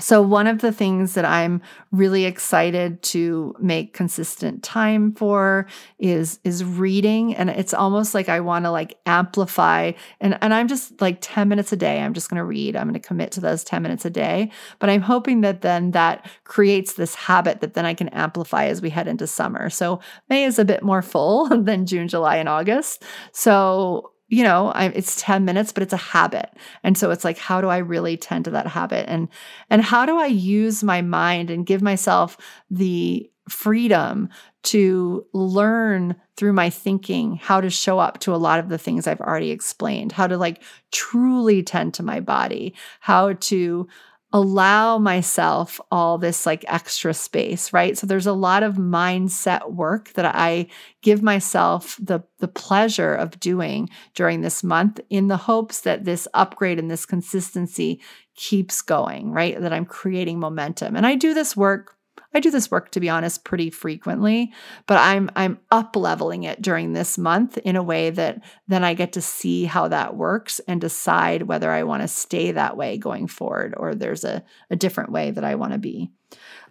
So, 0.00 0.22
one 0.22 0.46
of 0.46 0.60
the 0.60 0.72
things 0.72 1.14
that 1.14 1.24
I'm 1.24 1.60
really 1.92 2.24
excited 2.24 3.02
to 3.04 3.54
make 3.58 3.92
consistent 3.94 4.62
time 4.62 5.12
for 5.12 5.66
is 5.98 6.40
is 6.44 6.64
reading 6.64 7.34
and 7.34 7.50
it's 7.50 7.74
almost 7.74 8.14
like 8.14 8.28
I 8.28 8.40
want 8.40 8.64
to 8.64 8.70
like 8.70 8.98
amplify 9.06 9.92
and 10.20 10.38
and 10.40 10.54
I'm 10.54 10.68
just 10.68 11.00
like 11.00 11.18
10 11.20 11.48
minutes 11.48 11.72
a 11.72 11.76
day 11.76 12.00
I'm 12.00 12.14
just 12.14 12.30
going 12.30 12.38
to 12.38 12.44
read. 12.44 12.76
I'm 12.76 12.86
going 12.86 12.94
to 12.94 13.06
commit 13.06 13.32
to 13.32 13.40
those 13.40 13.64
10 13.64 13.82
minutes 13.82 14.04
a 14.04 14.10
day, 14.10 14.50
but 14.78 14.90
I'm 14.90 15.02
hoping 15.02 15.42
that 15.42 15.60
then 15.60 15.92
that 15.92 16.28
creates 16.44 16.94
this 16.94 17.14
habit 17.14 17.60
that 17.60 17.74
then 17.74 17.84
I 17.86 17.94
can 17.94 18.08
amplify 18.08 18.66
as 18.66 18.82
we 18.82 18.90
head 18.90 19.08
into 19.08 19.26
summer. 19.26 19.70
So, 19.70 20.00
May 20.28 20.44
is 20.44 20.58
a 20.58 20.64
bit 20.64 20.82
more 20.82 21.02
full 21.02 21.48
than 21.62 21.86
June, 21.86 22.08
July 22.08 22.36
and 22.36 22.48
August. 22.48 23.04
So, 23.32 24.12
you 24.30 24.44
know, 24.44 24.68
I, 24.68 24.86
it's 24.86 25.20
10 25.20 25.44
minutes, 25.44 25.72
but 25.72 25.82
it's 25.82 25.92
a 25.92 25.98
habit. 25.98 26.50
And 26.84 26.96
so 26.96 27.10
it's 27.10 27.24
like, 27.24 27.36
how 27.36 27.60
do 27.60 27.68
I 27.68 27.78
really 27.78 28.16
tend 28.16 28.44
to 28.46 28.52
that 28.52 28.68
habit? 28.68 29.06
And, 29.08 29.28
and 29.68 29.82
how 29.82 30.06
do 30.06 30.18
I 30.18 30.26
use 30.26 30.84
my 30.84 31.02
mind 31.02 31.50
and 31.50 31.66
give 31.66 31.82
myself 31.82 32.38
the 32.70 33.28
freedom 33.48 34.28
to 34.62 35.26
learn 35.32 36.14
through 36.36 36.52
my 36.52 36.70
thinking 36.70 37.36
how 37.36 37.60
to 37.60 37.68
show 37.68 37.98
up 37.98 38.20
to 38.20 38.32
a 38.32 38.36
lot 38.36 38.60
of 38.60 38.68
the 38.68 38.78
things 38.78 39.08
I've 39.08 39.20
already 39.20 39.50
explained, 39.50 40.12
how 40.12 40.28
to 40.28 40.38
like 40.38 40.62
truly 40.92 41.64
tend 41.64 41.94
to 41.94 42.04
my 42.04 42.20
body, 42.20 42.74
how 43.00 43.32
to 43.32 43.88
allow 44.32 44.96
myself 44.98 45.80
all 45.90 46.16
this 46.16 46.46
like 46.46 46.64
extra 46.68 47.12
space, 47.12 47.72
right? 47.72 47.98
So 47.98 48.06
there's 48.06 48.26
a 48.26 48.32
lot 48.32 48.62
of 48.62 48.76
mindset 48.76 49.72
work 49.72 50.12
that 50.12 50.24
I 50.24 50.68
give 51.02 51.22
myself 51.22 51.96
the 52.00 52.20
the 52.38 52.48
pleasure 52.48 53.14
of 53.14 53.40
doing 53.40 53.88
during 54.14 54.40
this 54.40 54.62
month 54.62 55.00
in 55.10 55.28
the 55.28 55.36
hopes 55.36 55.80
that 55.82 56.04
this 56.04 56.28
upgrade 56.32 56.78
and 56.78 56.90
this 56.90 57.06
consistency 57.06 58.00
keeps 58.36 58.82
going, 58.82 59.32
right? 59.32 59.60
That 59.60 59.72
I'm 59.72 59.84
creating 59.84 60.38
momentum. 60.38 60.96
And 60.96 61.06
I 61.06 61.16
do 61.16 61.34
this 61.34 61.56
work 61.56 61.96
I 62.32 62.40
do 62.40 62.50
this 62.50 62.70
work 62.70 62.90
to 62.92 63.00
be 63.00 63.08
honest 63.08 63.44
pretty 63.44 63.70
frequently, 63.70 64.52
but 64.86 64.98
I'm 64.98 65.30
I'm 65.34 65.58
up 65.70 65.96
leveling 65.96 66.44
it 66.44 66.62
during 66.62 66.92
this 66.92 67.18
month 67.18 67.58
in 67.58 67.76
a 67.76 67.82
way 67.82 68.10
that 68.10 68.42
then 68.68 68.84
I 68.84 68.94
get 68.94 69.12
to 69.14 69.20
see 69.20 69.64
how 69.64 69.88
that 69.88 70.16
works 70.16 70.60
and 70.68 70.80
decide 70.80 71.42
whether 71.42 71.70
I 71.70 71.82
want 71.82 72.02
to 72.02 72.08
stay 72.08 72.52
that 72.52 72.76
way 72.76 72.98
going 72.98 73.26
forward 73.26 73.74
or 73.76 73.94
there's 73.94 74.24
a, 74.24 74.44
a 74.70 74.76
different 74.76 75.10
way 75.10 75.32
that 75.32 75.44
I 75.44 75.56
want 75.56 75.72
to 75.72 75.78
be. 75.78 76.12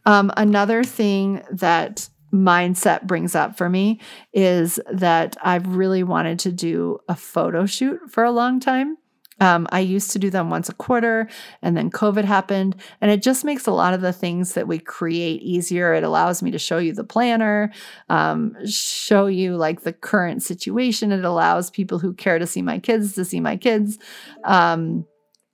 Um, 0.06 0.32
another 0.38 0.84
thing 0.84 1.44
that 1.52 2.10
mindset 2.34 3.06
brings 3.06 3.36
up 3.36 3.58
for 3.58 3.70
me 3.70 4.00
is 4.34 4.80
that 4.92 5.36
I've 5.44 5.76
really 5.76 6.04
wanted 6.04 6.40
to 6.40 6.52
do 6.52 7.00
a 7.10 7.16
photo 7.16 7.66
shoot 7.66 8.00
for 8.10 8.24
a 8.24 8.32
long 8.32 8.60
time. 8.60 8.98
Um, 9.40 9.68
I 9.72 9.80
used 9.80 10.12
to 10.12 10.20
do 10.20 10.30
them 10.30 10.50
once 10.50 10.70
a 10.70 10.74
quarter, 10.74 11.30
and 11.62 11.76
then 11.78 11.90
COVID 11.92 12.26
happened. 12.26 12.76
And 13.02 13.12
it 13.12 13.22
just 13.22 13.46
makes 13.46 13.68
a 13.68 13.72
lot 13.72 13.94
of 13.94 14.02
the 14.02 14.14
things 14.14 14.54
that 14.54 14.68
we 14.68 14.80
create 14.80 15.42
easier. 15.42 15.94
It 15.94 16.04
allows 16.04 16.42
me 16.42 16.52
to 16.52 16.60
show 16.60 16.78
you 16.78 16.94
the 16.94 17.04
planner, 17.04 17.72
um, 18.10 18.56
show 18.66 19.28
you 19.28 19.56
like 19.56 19.82
the 19.82 19.94
current 19.94 20.44
situation. 20.44 21.12
It 21.12 21.26
allows 21.26 21.70
people 21.70 22.00
who 22.00 22.14
care 22.14 22.40
to 22.40 22.48
see 22.48 22.62
my 22.62 22.80
kids 22.80 23.14
to 23.14 23.26
see 23.26 23.40
my 23.40 23.58
kids, 23.58 23.98
um, 24.44 25.06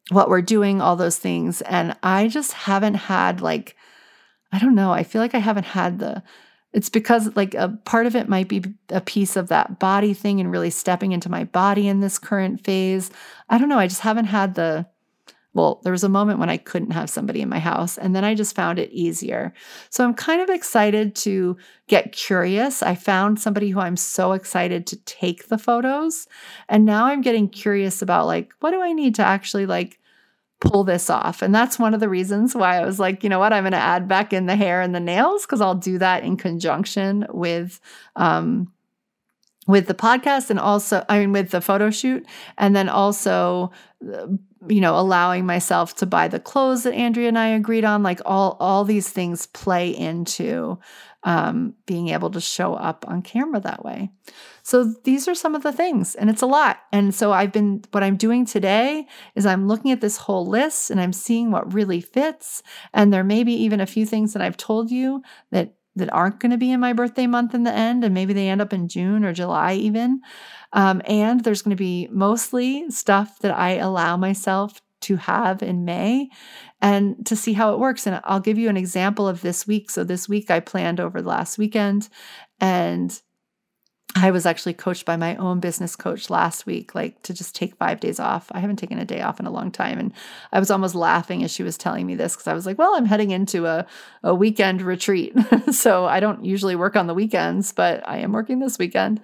what 0.10 0.30
we're 0.30 0.42
doing, 0.42 0.82
all 0.82 0.96
those 0.96 1.18
things. 1.18 1.62
And 1.62 1.96
I 2.04 2.28
just 2.28 2.54
haven't 2.54 2.96
had 2.96 3.42
like, 3.42 3.76
I 4.52 4.60
don't 4.60 4.76
know, 4.76 4.92
I 4.92 5.04
feel 5.04 5.22
like 5.22 5.36
I 5.36 5.40
haven't 5.40 5.66
had 5.66 6.00
the 6.00 6.24
it's 6.76 6.89
because 6.89 7.34
like 7.38 7.53
a 7.53 7.69
part 7.86 8.05
of 8.05 8.17
it 8.17 8.28
might 8.28 8.49
be 8.49 8.61
a 8.89 8.99
piece 8.99 9.38
of 9.38 9.47
that 9.47 9.80
body 9.80 10.13
thing 10.13 10.41
and 10.41 10.51
really 10.51 10.69
stepping 10.69 11.13
into 11.13 11.32
my 11.32 11.45
body 11.45 11.88
in 11.88 12.01
this 12.01 12.19
current 12.19 12.65
phase. 12.65 13.09
I 13.49 13.57
don't 13.57 13.69
know. 13.69 13.80
I 13.80 13.88
just 13.88 14.01
haven't 14.01 14.26
had 14.26 14.55
the 14.55 14.86
well, 15.53 15.80
there 15.84 15.93
was 15.93 16.03
a 16.03 16.09
moment 16.09 16.39
when 16.39 16.49
I 16.49 16.57
couldn't 16.57 16.91
have 16.91 17.09
somebody 17.09 17.39
in 17.39 17.47
my 17.47 17.59
house, 17.59 17.97
and 17.97 18.13
then 18.13 18.26
I 18.26 18.36
just 18.36 18.57
found 18.57 18.78
it 18.78 18.91
easier. 18.91 19.53
So 19.89 20.03
I'm 20.03 20.13
kind 20.13 20.41
of 20.41 20.49
excited 20.49 21.15
to 21.15 21.55
get 21.88 22.11
curious. 22.11 22.84
I 22.84 22.93
found 22.95 23.39
somebody 23.39 23.69
who 23.69 23.80
I'm 23.80 23.95
so 23.95 24.34
excited 24.34 24.86
to 24.88 24.97
take 25.05 25.47
the 25.47 25.57
photos. 25.57 26.28
And 26.67 26.84
now 26.84 27.05
I'm 27.05 27.21
getting 27.21 27.47
curious 27.47 28.01
about 28.01 28.26
like, 28.26 28.51
what 28.59 28.71
do 28.71 28.82
I 28.82 28.91
need 28.91 29.15
to 29.15 29.23
actually 29.23 29.65
like 29.65 29.97
pull 30.60 30.84
this 30.84 31.10
off? 31.10 31.41
And 31.41 31.53
that's 31.53 31.80
one 31.80 31.93
of 31.93 31.99
the 31.99 32.10
reasons 32.10 32.56
why 32.56 32.78
I 32.78 32.86
was 32.86 32.99
like, 32.99 33.24
you 33.24 33.30
know 33.30 33.39
what, 33.39 33.53
I'm 33.53 33.64
going 33.64 33.72
to 33.74 33.78
add 33.78 34.08
back 34.08 34.34
in 34.34 34.45
the 34.45 34.56
hair 34.56 34.82
and 34.82 34.95
the 34.95 34.99
nails 34.99 35.45
because 35.45 35.62
I'll 35.62 35.76
do 35.76 35.97
that 35.97 36.24
in 36.24 36.38
conjunction 36.38 37.26
with, 37.30 37.80
um, 38.16 38.72
with 39.68 39.88
the 39.88 39.95
podcast 39.95 40.51
and 40.51 40.60
also 40.60 41.03
i 41.10 41.18
mean 41.18 41.32
with 41.32 41.49
the 41.49 41.60
photo 41.60 41.89
shoot 41.89 42.24
and 42.56 42.76
then 42.76 42.88
also 42.88 43.72
uh, 44.14 44.28
you 44.68 44.82
know, 44.82 44.97
allowing 44.97 45.45
myself 45.45 45.95
to 45.97 46.06
buy 46.06 46.28
the 46.28 46.39
clothes 46.39 46.84
that 46.84 46.93
Andrea 46.93 47.28
and 47.28 47.38
I 47.38 47.49
agreed 47.49 47.86
on, 47.86 48.03
like 48.03 48.20
all 48.26 48.58
all 48.60 48.84
these 48.84 49.10
things 49.10 49.47
play 49.47 49.89
into 49.89 50.80
um, 51.24 51.74
being 51.86 52.10
able 52.10 52.32
to 52.32 52.41
show 52.41 52.74
up 52.74 53.06
on 53.08 53.22
camera 53.22 53.60
that 53.62 53.84
way. 53.84 54.12
So 54.66 54.95
these 55.03 55.28
are 55.28 55.36
some 55.36 55.53
of 55.53 55.61
the 55.61 55.72
things, 55.72 56.16
and 56.16 56.28
it's 56.28 56.41
a 56.41 56.47
lot. 56.47 56.80
And 56.91 57.13
so 57.13 57.32
I've 57.32 57.51
been 57.51 57.84
what 57.91 58.01
I'm 58.01 58.18
doing 58.18 58.47
today 58.47 59.05
is 59.36 59.45
I'm 59.45 59.68
looking 59.68 59.91
at 59.91 60.01
this 60.01 60.18
whole 60.18 60.47
list 60.47 60.89
and 60.89 60.99
I'm 60.99 61.13
seeing 61.13 61.51
what 61.51 61.72
really 61.72 62.01
fits. 62.01 62.63
And 62.91 63.13
there 63.13 63.24
may 63.24 63.43
be 63.43 63.53
even 63.53 63.80
a 63.80 63.86
few 63.86 64.07
things 64.07 64.34
that 64.34 64.41
I've 64.41 64.57
told 64.57 64.89
you 64.89 65.22
that 65.51 65.76
that 65.95 66.11
aren't 66.11 66.39
going 66.39 66.51
to 66.51 66.57
be 66.57 66.72
in 66.72 66.80
my 66.80 66.93
birthday 66.93 67.28
month 67.28 67.53
in 67.53 67.61
the 67.61 67.72
end, 67.72 68.03
and 68.03 68.16
maybe 68.16 68.34
they 68.34 68.49
end 68.49 68.59
up 68.59 68.74
in 68.74 68.88
June 68.88 69.24
or 69.24 69.34
July 69.34 69.76
even. 69.76 70.22
Um, 70.74 70.99
and 71.05 71.43
there's 71.43 71.61
going 71.61 71.78
to 71.78 71.82
be 71.82 72.09
mostly 72.11 72.89
stuff 72.89 73.38
that 73.41 73.55
I 73.55 73.76
allow 73.76 74.18
myself 74.18 74.82
to 75.01 75.18
have 75.18 75.61
in 75.61 75.86
May 75.86 76.30
and 76.82 77.24
to 77.28 77.36
see 77.36 77.53
how 77.53 77.72
it 77.72 77.80
works. 77.80 78.07
And 78.07 78.20
I'll 78.24 78.39
give 78.39 78.57
you 78.57 78.68
an 78.68 78.78
example 78.78 79.28
of 79.28 79.41
this 79.41 79.68
week. 79.68 79.91
So, 79.91 80.03
this 80.03 80.28
week 80.28 80.49
I 80.49 80.59
planned 80.59 80.99
over 80.99 81.22
the 81.22 81.30
last 81.30 81.59
weekend 81.59 82.09
and 82.59 83.22
I 84.14 84.32
was 84.32 84.45
actually 84.45 84.74
coached 84.74 85.03
by 85.06 85.18
my 85.18 85.36
own 85.36 85.60
business 85.60 85.95
coach 85.95 86.30
last 86.30 86.66
week, 86.66 86.95
like 86.95 87.22
to 87.24 87.34
just 87.34 87.53
take 87.53 87.76
five 87.76 87.99
days 87.99 88.18
off. 88.18 88.49
I 88.53 88.60
haven't 88.60 88.78
taken 88.78 88.97
a 88.97 89.03
day 89.03 89.22
off 89.22 89.41
in 89.41 89.45
a 89.45 89.51
long 89.51 89.72
time. 89.72 89.99
And 89.99 90.14
I 90.53 90.60
was 90.60 90.72
almost 90.72 90.95
laughing 90.95 91.43
as 91.43 91.51
she 91.51 91.64
was 91.64 91.78
telling 91.78 92.06
me 92.06 92.16
this 92.16 92.34
because 92.34 92.47
I 92.47 92.53
was 92.53 92.66
like, 92.66 92.78
well, 92.78 92.95
I'm 92.95 93.06
heading 93.06 93.32
into 93.32 93.66
a, 93.66 93.86
a 94.24 94.34
weekend 94.34 94.82
retreat. 94.82 95.34
so 95.72 96.06
I 96.06 96.22
don't 96.22 96.45
usually 96.45 96.78
work 96.78 96.95
on 96.95 97.08
the 97.08 97.14
weekends, 97.14 97.74
but 97.74 98.08
I 98.08 98.20
am 98.20 98.32
working 98.32 98.60
this 98.60 98.78
weekend. 98.78 99.22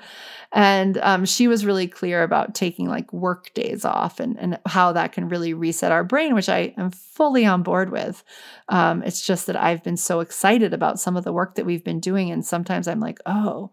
And 0.51 0.97
um, 0.97 1.23
she 1.23 1.47
was 1.47 1.65
really 1.65 1.87
clear 1.87 2.23
about 2.23 2.53
taking 2.53 2.89
like 2.89 3.13
work 3.13 3.53
days 3.53 3.85
off 3.85 4.19
and, 4.19 4.37
and 4.37 4.59
how 4.65 4.91
that 4.91 5.13
can 5.13 5.29
really 5.29 5.53
reset 5.53 5.93
our 5.93 6.03
brain, 6.03 6.35
which 6.35 6.49
I 6.49 6.73
am 6.77 6.91
fully 6.91 7.45
on 7.45 7.63
board 7.63 7.91
with. 7.91 8.25
Um, 8.67 9.03
it's 9.03 9.25
just 9.25 9.47
that 9.47 9.55
I've 9.55 9.83
been 9.83 9.95
so 9.95 10.19
excited 10.19 10.73
about 10.73 10.99
some 10.99 11.15
of 11.15 11.23
the 11.23 11.31
work 11.31 11.55
that 11.55 11.65
we've 11.65 11.83
been 11.83 12.01
doing. 12.01 12.29
And 12.29 12.45
sometimes 12.45 12.89
I'm 12.89 12.99
like, 12.99 13.19
oh, 13.25 13.71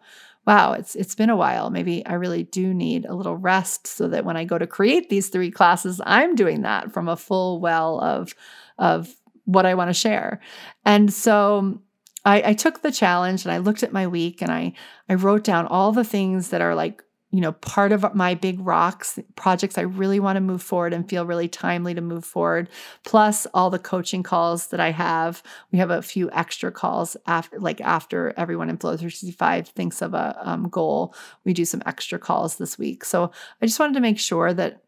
wow, 0.48 0.72
it's 0.72 0.94
it's 0.94 1.14
been 1.14 1.28
a 1.28 1.36
while. 1.36 1.68
Maybe 1.68 2.04
I 2.06 2.14
really 2.14 2.42
do 2.42 2.72
need 2.72 3.04
a 3.04 3.14
little 3.14 3.36
rest 3.36 3.86
so 3.86 4.08
that 4.08 4.24
when 4.24 4.38
I 4.38 4.44
go 4.44 4.56
to 4.56 4.66
create 4.66 5.10
these 5.10 5.28
three 5.28 5.50
classes, 5.50 6.00
I'm 6.06 6.34
doing 6.34 6.62
that 6.62 6.90
from 6.90 7.06
a 7.06 7.18
full 7.18 7.60
well 7.60 8.00
of 8.00 8.34
of 8.78 9.14
what 9.44 9.66
I 9.66 9.74
want 9.74 9.90
to 9.90 9.94
share. 9.94 10.40
And 10.86 11.12
so 11.12 11.82
I, 12.24 12.42
I 12.46 12.52
took 12.54 12.80
the 12.80 12.90
challenge 12.90 13.44
and 13.44 13.52
I 13.52 13.58
looked 13.58 13.82
at 13.82 13.92
my 13.92 14.06
week 14.06 14.40
and 14.40 14.50
I 14.50 14.72
I 15.10 15.16
wrote 15.16 15.44
down 15.44 15.66
all 15.66 15.92
the 15.92 16.02
things 16.02 16.48
that 16.48 16.62
are 16.62 16.74
like 16.74 17.04
you 17.30 17.42
know, 17.42 17.52
part 17.52 17.92
of 17.92 18.14
my 18.14 18.34
big 18.34 18.58
rocks 18.60 19.18
projects 19.36 19.76
I 19.76 19.82
really 19.82 20.18
want 20.18 20.36
to 20.36 20.40
move 20.40 20.62
forward 20.62 20.94
and 20.94 21.08
feel 21.08 21.26
really 21.26 21.48
timely 21.48 21.94
to 21.94 22.00
move 22.00 22.24
forward, 22.24 22.70
plus 23.04 23.46
all 23.52 23.68
the 23.68 23.78
coaching 23.78 24.22
calls 24.22 24.68
that 24.68 24.80
I 24.80 24.92
have. 24.92 25.42
We 25.70 25.78
have 25.78 25.90
a 25.90 26.00
few 26.00 26.30
extra 26.32 26.72
calls 26.72 27.18
after, 27.26 27.58
like 27.60 27.82
after 27.82 28.32
everyone 28.38 28.70
in 28.70 28.78
Flow 28.78 28.92
365 28.92 29.68
thinks 29.68 30.00
of 30.00 30.14
a 30.14 30.38
um, 30.42 30.68
goal, 30.70 31.14
we 31.44 31.52
do 31.52 31.66
some 31.66 31.82
extra 31.84 32.18
calls 32.18 32.56
this 32.56 32.78
week. 32.78 33.04
So 33.04 33.30
I 33.60 33.66
just 33.66 33.78
wanted 33.78 33.94
to 33.94 34.00
make 34.00 34.18
sure 34.18 34.54
that, 34.54 34.82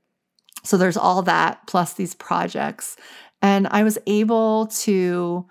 so 0.63 0.79
there's 0.79 0.97
all 0.97 1.21
that 1.23 1.67
plus 1.67 1.93
these 1.93 2.15
projects. 2.15 2.97
And 3.43 3.67
I 3.71 3.83
was 3.83 3.99
able 4.07 4.67
to 4.67 5.47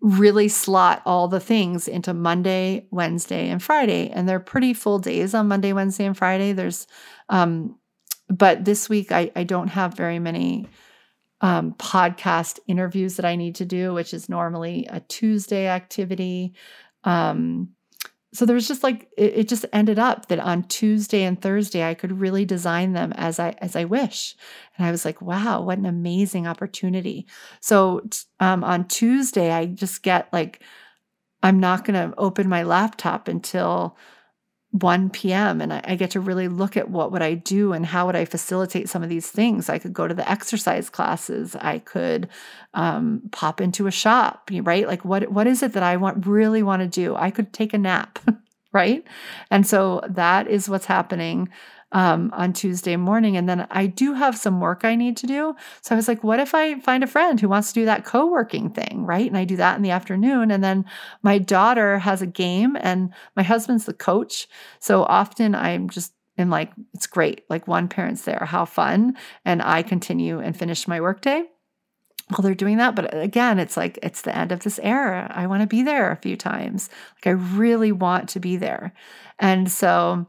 really 0.00 0.48
slot 0.48 1.02
all 1.06 1.28
the 1.28 1.40
things 1.40 1.88
into 1.88 2.14
Monday, 2.14 2.86
Wednesday, 2.90 3.48
and 3.48 3.62
Friday. 3.62 4.10
And 4.10 4.28
they're 4.28 4.40
pretty 4.40 4.74
full 4.74 4.98
days 4.98 5.34
on 5.34 5.48
Monday, 5.48 5.72
Wednesday, 5.72 6.04
and 6.04 6.16
Friday. 6.16 6.52
There's, 6.52 6.86
um, 7.28 7.78
but 8.28 8.64
this 8.64 8.88
week 8.88 9.10
I, 9.12 9.30
I 9.34 9.44
don't 9.44 9.68
have 9.68 9.94
very 9.94 10.18
many 10.18 10.66
um, 11.40 11.74
podcast 11.74 12.58
interviews 12.66 13.16
that 13.16 13.24
I 13.24 13.36
need 13.36 13.56
to 13.56 13.64
do, 13.64 13.94
which 13.94 14.14
is 14.14 14.28
normally 14.28 14.86
a 14.90 15.00
Tuesday 15.00 15.68
activity. 15.68 16.54
Um, 17.04 17.70
so 18.36 18.44
there 18.44 18.54
was 18.54 18.68
just 18.68 18.82
like 18.82 19.08
it, 19.16 19.38
it, 19.38 19.48
just 19.48 19.64
ended 19.72 19.98
up 19.98 20.26
that 20.26 20.38
on 20.38 20.64
Tuesday 20.64 21.22
and 21.22 21.40
Thursday 21.40 21.88
I 21.88 21.94
could 21.94 22.20
really 22.20 22.44
design 22.44 22.92
them 22.92 23.12
as 23.14 23.38
I 23.38 23.54
as 23.58 23.74
I 23.76 23.84
wish, 23.84 24.36
and 24.76 24.86
I 24.86 24.90
was 24.90 25.04
like, 25.04 25.22
wow, 25.22 25.62
what 25.62 25.78
an 25.78 25.86
amazing 25.86 26.46
opportunity. 26.46 27.26
So 27.60 28.02
um, 28.40 28.62
on 28.62 28.86
Tuesday 28.88 29.52
I 29.52 29.66
just 29.66 30.02
get 30.02 30.32
like 30.32 30.62
I'm 31.42 31.60
not 31.60 31.84
going 31.84 32.10
to 32.10 32.16
open 32.18 32.48
my 32.48 32.62
laptop 32.62 33.28
until 33.28 33.96
1 34.82 35.10
p.m. 35.10 35.60
and 35.60 35.72
I, 35.72 35.80
I, 35.84 35.94
get 35.94 36.10
to 36.12 36.20
really 36.20 36.48
look 36.48 36.76
at 36.76 36.90
what 36.90 37.10
would 37.12 37.22
I 37.22 37.34
do 37.34 37.72
and 37.72 37.86
how 37.86 38.06
would 38.06 38.16
I 38.16 38.24
facilitate 38.24 38.88
some 38.88 39.02
of 39.02 39.08
these 39.08 39.30
things. 39.30 39.68
I 39.68 39.78
could 39.78 39.94
go 39.94 40.06
to 40.06 40.14
the 40.14 40.28
exercise 40.28 40.90
classes. 40.90 41.56
I 41.56 41.78
could 41.78 42.28
um, 42.74 43.22
pop 43.32 43.60
into 43.60 43.86
a 43.86 43.90
shop, 43.90 44.50
right? 44.52 44.86
Like 44.86 45.04
what 45.04 45.30
what 45.30 45.46
is 45.46 45.62
it 45.62 45.72
that 45.72 45.82
I 45.82 45.96
want 45.96 46.26
really 46.26 46.62
want 46.62 46.82
to 46.82 46.88
do? 46.88 47.16
I 47.16 47.30
could 47.30 47.52
take 47.52 47.72
a 47.74 47.78
nap, 47.78 48.18
right? 48.72 49.04
And 49.50 49.66
so 49.66 50.02
that 50.08 50.48
is 50.48 50.68
what's 50.68 50.86
happening 50.86 51.48
um, 51.92 52.30
on 52.34 52.52
Tuesday 52.52 52.96
morning. 52.96 53.36
And 53.36 53.48
then 53.48 53.66
I 53.70 53.86
do 53.86 54.14
have 54.14 54.36
some 54.36 54.60
work 54.60 54.84
I 54.84 54.94
need 54.94 55.16
to 55.18 55.26
do. 55.26 55.54
So 55.82 55.94
I 55.94 55.96
was 55.96 56.08
like, 56.08 56.24
what 56.24 56.40
if 56.40 56.54
I 56.54 56.80
find 56.80 57.04
a 57.04 57.06
friend 57.06 57.40
who 57.40 57.48
wants 57.48 57.68
to 57.68 57.80
do 57.80 57.84
that 57.86 58.04
co 58.04 58.26
working 58.26 58.70
thing? 58.70 59.04
Right. 59.06 59.26
And 59.26 59.38
I 59.38 59.44
do 59.44 59.56
that 59.56 59.76
in 59.76 59.82
the 59.82 59.90
afternoon. 59.90 60.50
And 60.50 60.62
then 60.62 60.84
my 61.22 61.38
daughter 61.38 61.98
has 62.00 62.22
a 62.22 62.26
game 62.26 62.76
and 62.80 63.12
my 63.36 63.42
husband's 63.42 63.86
the 63.86 63.94
coach. 63.94 64.48
So 64.78 65.04
often 65.04 65.54
I'm 65.54 65.88
just 65.88 66.12
am 66.38 66.50
like, 66.50 66.72
it's 66.92 67.06
great. 67.06 67.44
Like 67.48 67.66
one 67.66 67.88
parent's 67.88 68.22
there. 68.22 68.44
How 68.44 68.64
fun. 68.64 69.16
And 69.44 69.62
I 69.62 69.82
continue 69.82 70.40
and 70.40 70.56
finish 70.56 70.86
my 70.86 71.00
workday 71.00 71.44
while 72.28 72.42
they're 72.42 72.54
doing 72.54 72.78
that. 72.78 72.94
But 72.96 73.16
again, 73.16 73.58
it's 73.58 73.76
like 73.76 73.98
it's 74.02 74.22
the 74.22 74.36
end 74.36 74.52
of 74.52 74.60
this 74.60 74.80
era. 74.82 75.30
I 75.34 75.46
want 75.46 75.62
to 75.62 75.66
be 75.66 75.82
there 75.82 76.10
a 76.10 76.16
few 76.16 76.36
times. 76.36 76.90
Like 77.16 77.28
I 77.28 77.30
really 77.30 77.92
want 77.92 78.28
to 78.30 78.40
be 78.40 78.56
there. 78.56 78.92
And 79.38 79.70
so 79.70 80.26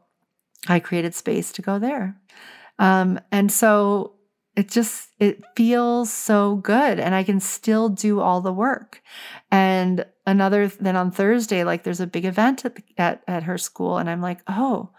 I 0.67 0.79
created 0.79 1.13
space 1.13 1.51
to 1.53 1.61
go 1.61 1.79
there. 1.79 2.19
Um, 2.79 3.19
and 3.31 3.51
so 3.51 4.13
it 4.57 4.69
just 4.69 5.09
it 5.19 5.43
feels 5.55 6.11
so 6.11 6.55
good 6.55 6.99
and 6.99 7.13
i 7.13 7.23
can 7.23 7.39
still 7.39 7.89
do 7.89 8.19
all 8.19 8.41
the 8.41 8.51
work. 8.51 9.01
And 9.51 10.05
another 10.25 10.67
then 10.67 10.95
on 10.95 11.11
thursday 11.11 11.63
like 11.63 11.83
there's 11.83 12.01
a 12.01 12.07
big 12.07 12.25
event 12.25 12.65
at, 12.65 12.77
at, 12.97 13.23
at 13.27 13.43
her 13.43 13.57
school 13.57 13.97
and 13.97 14.09
i'm 14.09 14.21
like 14.21 14.41
oh 14.47 14.89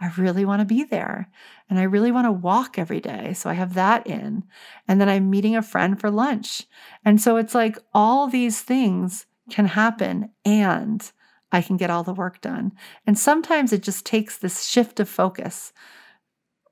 i 0.00 0.12
really 0.18 0.44
want 0.44 0.60
to 0.60 0.66
be 0.66 0.84
there 0.84 1.28
and 1.68 1.80
i 1.80 1.82
really 1.82 2.12
want 2.12 2.26
to 2.26 2.32
walk 2.32 2.78
every 2.78 3.00
day 3.00 3.32
so 3.32 3.50
i 3.50 3.54
have 3.54 3.74
that 3.74 4.06
in. 4.06 4.44
And 4.86 5.00
then 5.00 5.08
i'm 5.08 5.30
meeting 5.30 5.56
a 5.56 5.62
friend 5.62 5.98
for 5.98 6.10
lunch. 6.10 6.64
And 7.04 7.20
so 7.20 7.36
it's 7.38 7.54
like 7.54 7.78
all 7.94 8.28
these 8.28 8.60
things 8.60 9.26
can 9.50 9.66
happen 9.66 10.30
and 10.44 11.10
I 11.52 11.62
can 11.62 11.76
get 11.76 11.90
all 11.90 12.02
the 12.02 12.14
work 12.14 12.40
done. 12.40 12.72
And 13.06 13.18
sometimes 13.18 13.72
it 13.72 13.82
just 13.82 14.04
takes 14.04 14.38
this 14.38 14.64
shift 14.64 15.00
of 15.00 15.08
focus, 15.08 15.72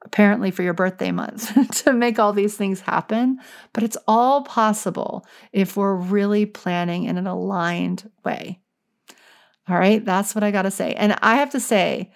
apparently 0.02 0.50
for 0.50 0.62
your 0.62 0.74
birthday 0.74 1.10
month, 1.12 1.52
to 1.84 1.92
make 1.92 2.18
all 2.18 2.32
these 2.32 2.56
things 2.56 2.80
happen. 2.80 3.38
But 3.72 3.82
it's 3.82 3.96
all 4.06 4.42
possible 4.42 5.26
if 5.52 5.76
we're 5.76 5.94
really 5.94 6.46
planning 6.46 7.04
in 7.04 7.16
an 7.16 7.26
aligned 7.26 8.10
way. 8.24 8.60
All 9.68 9.78
right, 9.78 10.04
that's 10.04 10.34
what 10.34 10.44
I 10.44 10.50
got 10.50 10.62
to 10.62 10.70
say. 10.70 10.92
And 10.92 11.16
I 11.22 11.36
have 11.36 11.50
to 11.50 11.60
say, 11.60 12.12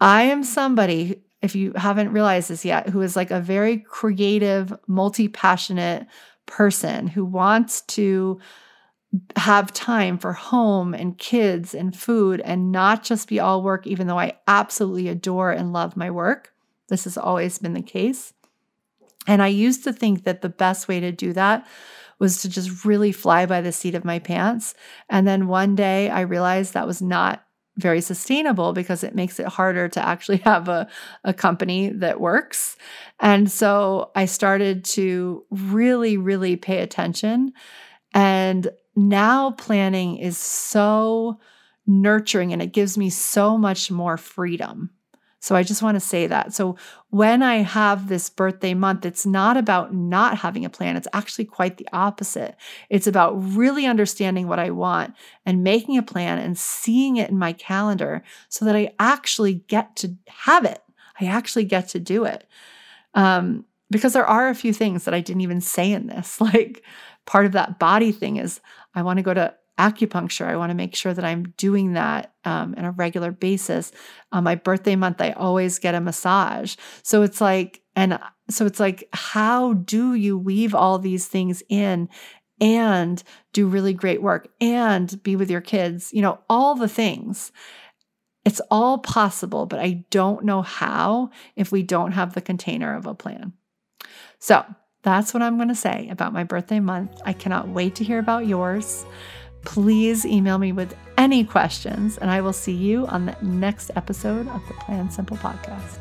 I 0.00 0.22
am 0.24 0.42
somebody, 0.42 1.22
if 1.42 1.54
you 1.54 1.72
haven't 1.74 2.12
realized 2.12 2.48
this 2.48 2.64
yet, 2.64 2.88
who 2.88 3.02
is 3.02 3.16
like 3.16 3.30
a 3.30 3.40
very 3.40 3.78
creative, 3.78 4.72
multi 4.86 5.28
passionate 5.28 6.06
person 6.46 7.08
who 7.08 7.24
wants 7.24 7.82
to 7.82 8.38
have 9.36 9.72
time 9.72 10.18
for 10.18 10.32
home 10.32 10.94
and 10.94 11.18
kids 11.18 11.74
and 11.74 11.96
food 11.96 12.40
and 12.40 12.72
not 12.72 13.02
just 13.02 13.28
be 13.28 13.40
all 13.40 13.62
work, 13.62 13.86
even 13.86 14.06
though 14.06 14.18
I 14.18 14.38
absolutely 14.46 15.08
adore 15.08 15.50
and 15.52 15.72
love 15.72 15.96
my 15.96 16.10
work. 16.10 16.52
This 16.88 17.04
has 17.04 17.16
always 17.16 17.58
been 17.58 17.74
the 17.74 17.82
case. 17.82 18.32
And 19.26 19.42
I 19.42 19.48
used 19.48 19.84
to 19.84 19.92
think 19.92 20.24
that 20.24 20.42
the 20.42 20.48
best 20.48 20.88
way 20.88 21.00
to 21.00 21.12
do 21.12 21.32
that 21.32 21.66
was 22.18 22.42
to 22.42 22.48
just 22.48 22.84
really 22.84 23.12
fly 23.12 23.46
by 23.46 23.60
the 23.60 23.72
seat 23.72 23.94
of 23.94 24.04
my 24.04 24.18
pants. 24.18 24.74
And 25.08 25.26
then 25.26 25.48
one 25.48 25.74
day 25.74 26.08
I 26.08 26.20
realized 26.22 26.74
that 26.74 26.86
was 26.86 27.02
not 27.02 27.44
very 27.76 28.00
sustainable 28.00 28.72
because 28.72 29.04
it 29.04 29.14
makes 29.14 29.38
it 29.38 29.46
harder 29.46 29.88
to 29.88 30.06
actually 30.06 30.38
have 30.44 30.68
a, 30.68 30.88
a 31.24 31.34
company 31.34 31.90
that 31.90 32.20
works. 32.20 32.76
And 33.20 33.50
so 33.50 34.10
I 34.14 34.24
started 34.24 34.84
to 34.86 35.44
really, 35.50 36.16
really 36.16 36.56
pay 36.56 36.78
attention. 36.78 37.52
And 38.14 38.68
now 38.96 39.52
planning 39.52 40.16
is 40.16 40.38
so 40.38 41.38
nurturing 41.86 42.52
and 42.52 42.60
it 42.60 42.72
gives 42.72 42.98
me 42.98 43.10
so 43.10 43.56
much 43.56 43.90
more 43.90 44.16
freedom. 44.16 44.90
So 45.38 45.54
I 45.54 45.62
just 45.62 45.82
want 45.82 45.94
to 45.94 46.00
say 46.00 46.26
that. 46.26 46.54
So 46.54 46.76
when 47.10 47.40
I 47.40 47.56
have 47.58 48.08
this 48.08 48.28
birthday 48.28 48.74
month, 48.74 49.06
it's 49.06 49.24
not 49.24 49.56
about 49.56 49.94
not 49.94 50.38
having 50.38 50.64
a 50.64 50.70
plan. 50.70 50.96
It's 50.96 51.06
actually 51.12 51.44
quite 51.44 51.76
the 51.76 51.86
opposite. 51.92 52.56
It's 52.90 53.06
about 53.06 53.34
really 53.54 53.86
understanding 53.86 54.48
what 54.48 54.58
I 54.58 54.70
want 54.70 55.14
and 55.44 55.62
making 55.62 55.98
a 55.98 56.02
plan 56.02 56.38
and 56.38 56.58
seeing 56.58 57.16
it 57.16 57.30
in 57.30 57.38
my 57.38 57.52
calendar 57.52 58.24
so 58.48 58.64
that 58.64 58.74
I 58.74 58.92
actually 58.98 59.54
get 59.68 59.94
to 59.96 60.16
have 60.26 60.64
it. 60.64 60.82
I 61.20 61.26
actually 61.26 61.64
get 61.64 61.88
to 61.90 62.00
do 62.00 62.24
it. 62.24 62.48
Um, 63.14 63.66
because 63.88 64.14
there 64.14 64.26
are 64.26 64.48
a 64.48 64.54
few 64.54 64.72
things 64.72 65.04
that 65.04 65.14
I 65.14 65.20
didn't 65.20 65.42
even 65.42 65.60
say 65.60 65.92
in 65.92 66.08
this. 66.08 66.40
Like 66.46 66.82
part 67.24 67.46
of 67.46 67.52
that 67.52 67.78
body 67.78 68.12
thing 68.12 68.36
is 68.36 68.60
I 68.96 69.02
want 69.02 69.18
to 69.18 69.22
go 69.22 69.34
to 69.34 69.54
acupuncture. 69.78 70.46
I 70.46 70.56
want 70.56 70.70
to 70.70 70.74
make 70.74 70.96
sure 70.96 71.12
that 71.12 71.24
I'm 71.24 71.50
doing 71.56 71.92
that 71.92 72.32
um, 72.44 72.74
on 72.78 72.84
a 72.84 72.92
regular 72.92 73.30
basis. 73.30 73.92
On 74.32 74.42
my 74.42 74.54
birthday 74.54 74.96
month, 74.96 75.20
I 75.20 75.32
always 75.32 75.78
get 75.78 75.94
a 75.94 76.00
massage. 76.00 76.76
So 77.02 77.22
it's 77.22 77.40
like, 77.40 77.82
and 77.94 78.18
so 78.48 78.64
it's 78.66 78.80
like, 78.80 79.08
how 79.12 79.74
do 79.74 80.14
you 80.14 80.38
weave 80.38 80.74
all 80.74 80.98
these 80.98 81.28
things 81.28 81.62
in 81.68 82.08
and 82.58 83.22
do 83.52 83.68
really 83.68 83.92
great 83.92 84.22
work 84.22 84.48
and 84.60 85.22
be 85.22 85.36
with 85.36 85.50
your 85.50 85.60
kids? 85.60 86.10
You 86.12 86.22
know, 86.22 86.40
all 86.48 86.74
the 86.74 86.88
things. 86.88 87.52
It's 88.46 88.60
all 88.70 88.98
possible, 88.98 89.66
but 89.66 89.80
I 89.80 90.04
don't 90.10 90.44
know 90.44 90.62
how 90.62 91.30
if 91.56 91.72
we 91.72 91.82
don't 91.82 92.12
have 92.12 92.32
the 92.32 92.40
container 92.40 92.94
of 92.94 93.04
a 93.04 93.14
plan. 93.14 93.52
So 94.38 94.64
that's 95.06 95.32
what 95.32 95.42
I'm 95.42 95.56
going 95.56 95.68
to 95.68 95.74
say 95.74 96.08
about 96.10 96.34
my 96.34 96.44
birthday 96.44 96.80
month. 96.80 97.22
I 97.24 97.32
cannot 97.32 97.68
wait 97.68 97.94
to 97.96 98.04
hear 98.04 98.18
about 98.18 98.46
yours 98.46 99.06
please 99.66 100.24
email 100.24 100.56
me 100.56 100.72
with 100.72 100.96
any 101.18 101.44
questions, 101.44 102.16
and 102.16 102.30
I 102.30 102.40
will 102.40 102.54
see 102.54 102.72
you 102.72 103.06
on 103.08 103.26
the 103.26 103.36
next 103.42 103.90
episode 103.96 104.48
of 104.48 104.66
the 104.68 104.74
Plan 104.74 105.10
Simple 105.10 105.36
podcast. 105.36 105.98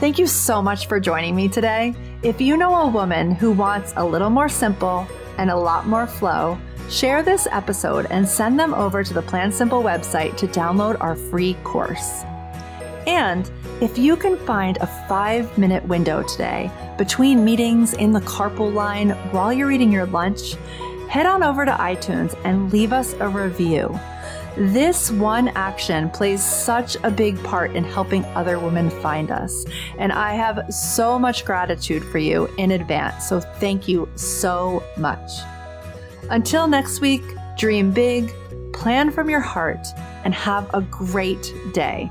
Thank 0.00 0.18
you 0.18 0.26
so 0.26 0.60
much 0.60 0.88
for 0.88 0.98
joining 0.98 1.36
me 1.36 1.48
today. 1.48 1.94
If 2.24 2.40
you 2.40 2.56
know 2.56 2.74
a 2.74 2.88
woman 2.88 3.30
who 3.30 3.52
wants 3.52 3.92
a 3.96 4.04
little 4.04 4.30
more 4.30 4.48
simple 4.48 5.06
and 5.38 5.50
a 5.50 5.56
lot 5.56 5.86
more 5.86 6.06
flow, 6.06 6.58
share 6.90 7.22
this 7.22 7.46
episode 7.52 8.06
and 8.10 8.28
send 8.28 8.58
them 8.58 8.74
over 8.74 9.04
to 9.04 9.14
the 9.14 9.22
Plan 9.22 9.52
Simple 9.52 9.82
website 9.82 10.36
to 10.38 10.48
download 10.48 10.96
our 11.00 11.14
free 11.14 11.54
course. 11.62 12.24
And 13.06 13.50
if 13.80 13.98
you 13.98 14.16
can 14.16 14.36
find 14.46 14.78
a 14.78 14.86
five 15.08 15.56
minute 15.58 15.84
window 15.86 16.22
today 16.22 16.70
between 16.98 17.44
meetings 17.44 17.94
in 17.94 18.12
the 18.12 18.20
carpool 18.20 18.72
line 18.72 19.10
while 19.32 19.52
you're 19.52 19.72
eating 19.72 19.92
your 19.92 20.06
lunch, 20.06 20.54
head 21.08 21.26
on 21.26 21.42
over 21.42 21.64
to 21.64 21.72
iTunes 21.72 22.38
and 22.44 22.72
leave 22.72 22.92
us 22.92 23.14
a 23.14 23.28
review. 23.28 23.98
This 24.56 25.10
one 25.10 25.48
action 25.48 26.10
plays 26.10 26.44
such 26.44 26.96
a 27.02 27.10
big 27.10 27.42
part 27.42 27.74
in 27.74 27.84
helping 27.84 28.24
other 28.36 28.58
women 28.58 28.90
find 28.90 29.30
us. 29.30 29.64
And 29.98 30.12
I 30.12 30.34
have 30.34 30.72
so 30.72 31.18
much 31.18 31.44
gratitude 31.44 32.04
for 32.04 32.18
you 32.18 32.46
in 32.58 32.72
advance. 32.72 33.28
So 33.28 33.40
thank 33.40 33.88
you 33.88 34.08
so 34.14 34.82
much. 34.98 35.30
Until 36.28 36.68
next 36.68 37.00
week, 37.00 37.22
dream 37.56 37.92
big, 37.92 38.30
plan 38.72 39.10
from 39.10 39.30
your 39.30 39.40
heart, 39.40 39.86
and 40.24 40.34
have 40.34 40.72
a 40.74 40.82
great 40.82 41.52
day. 41.72 42.10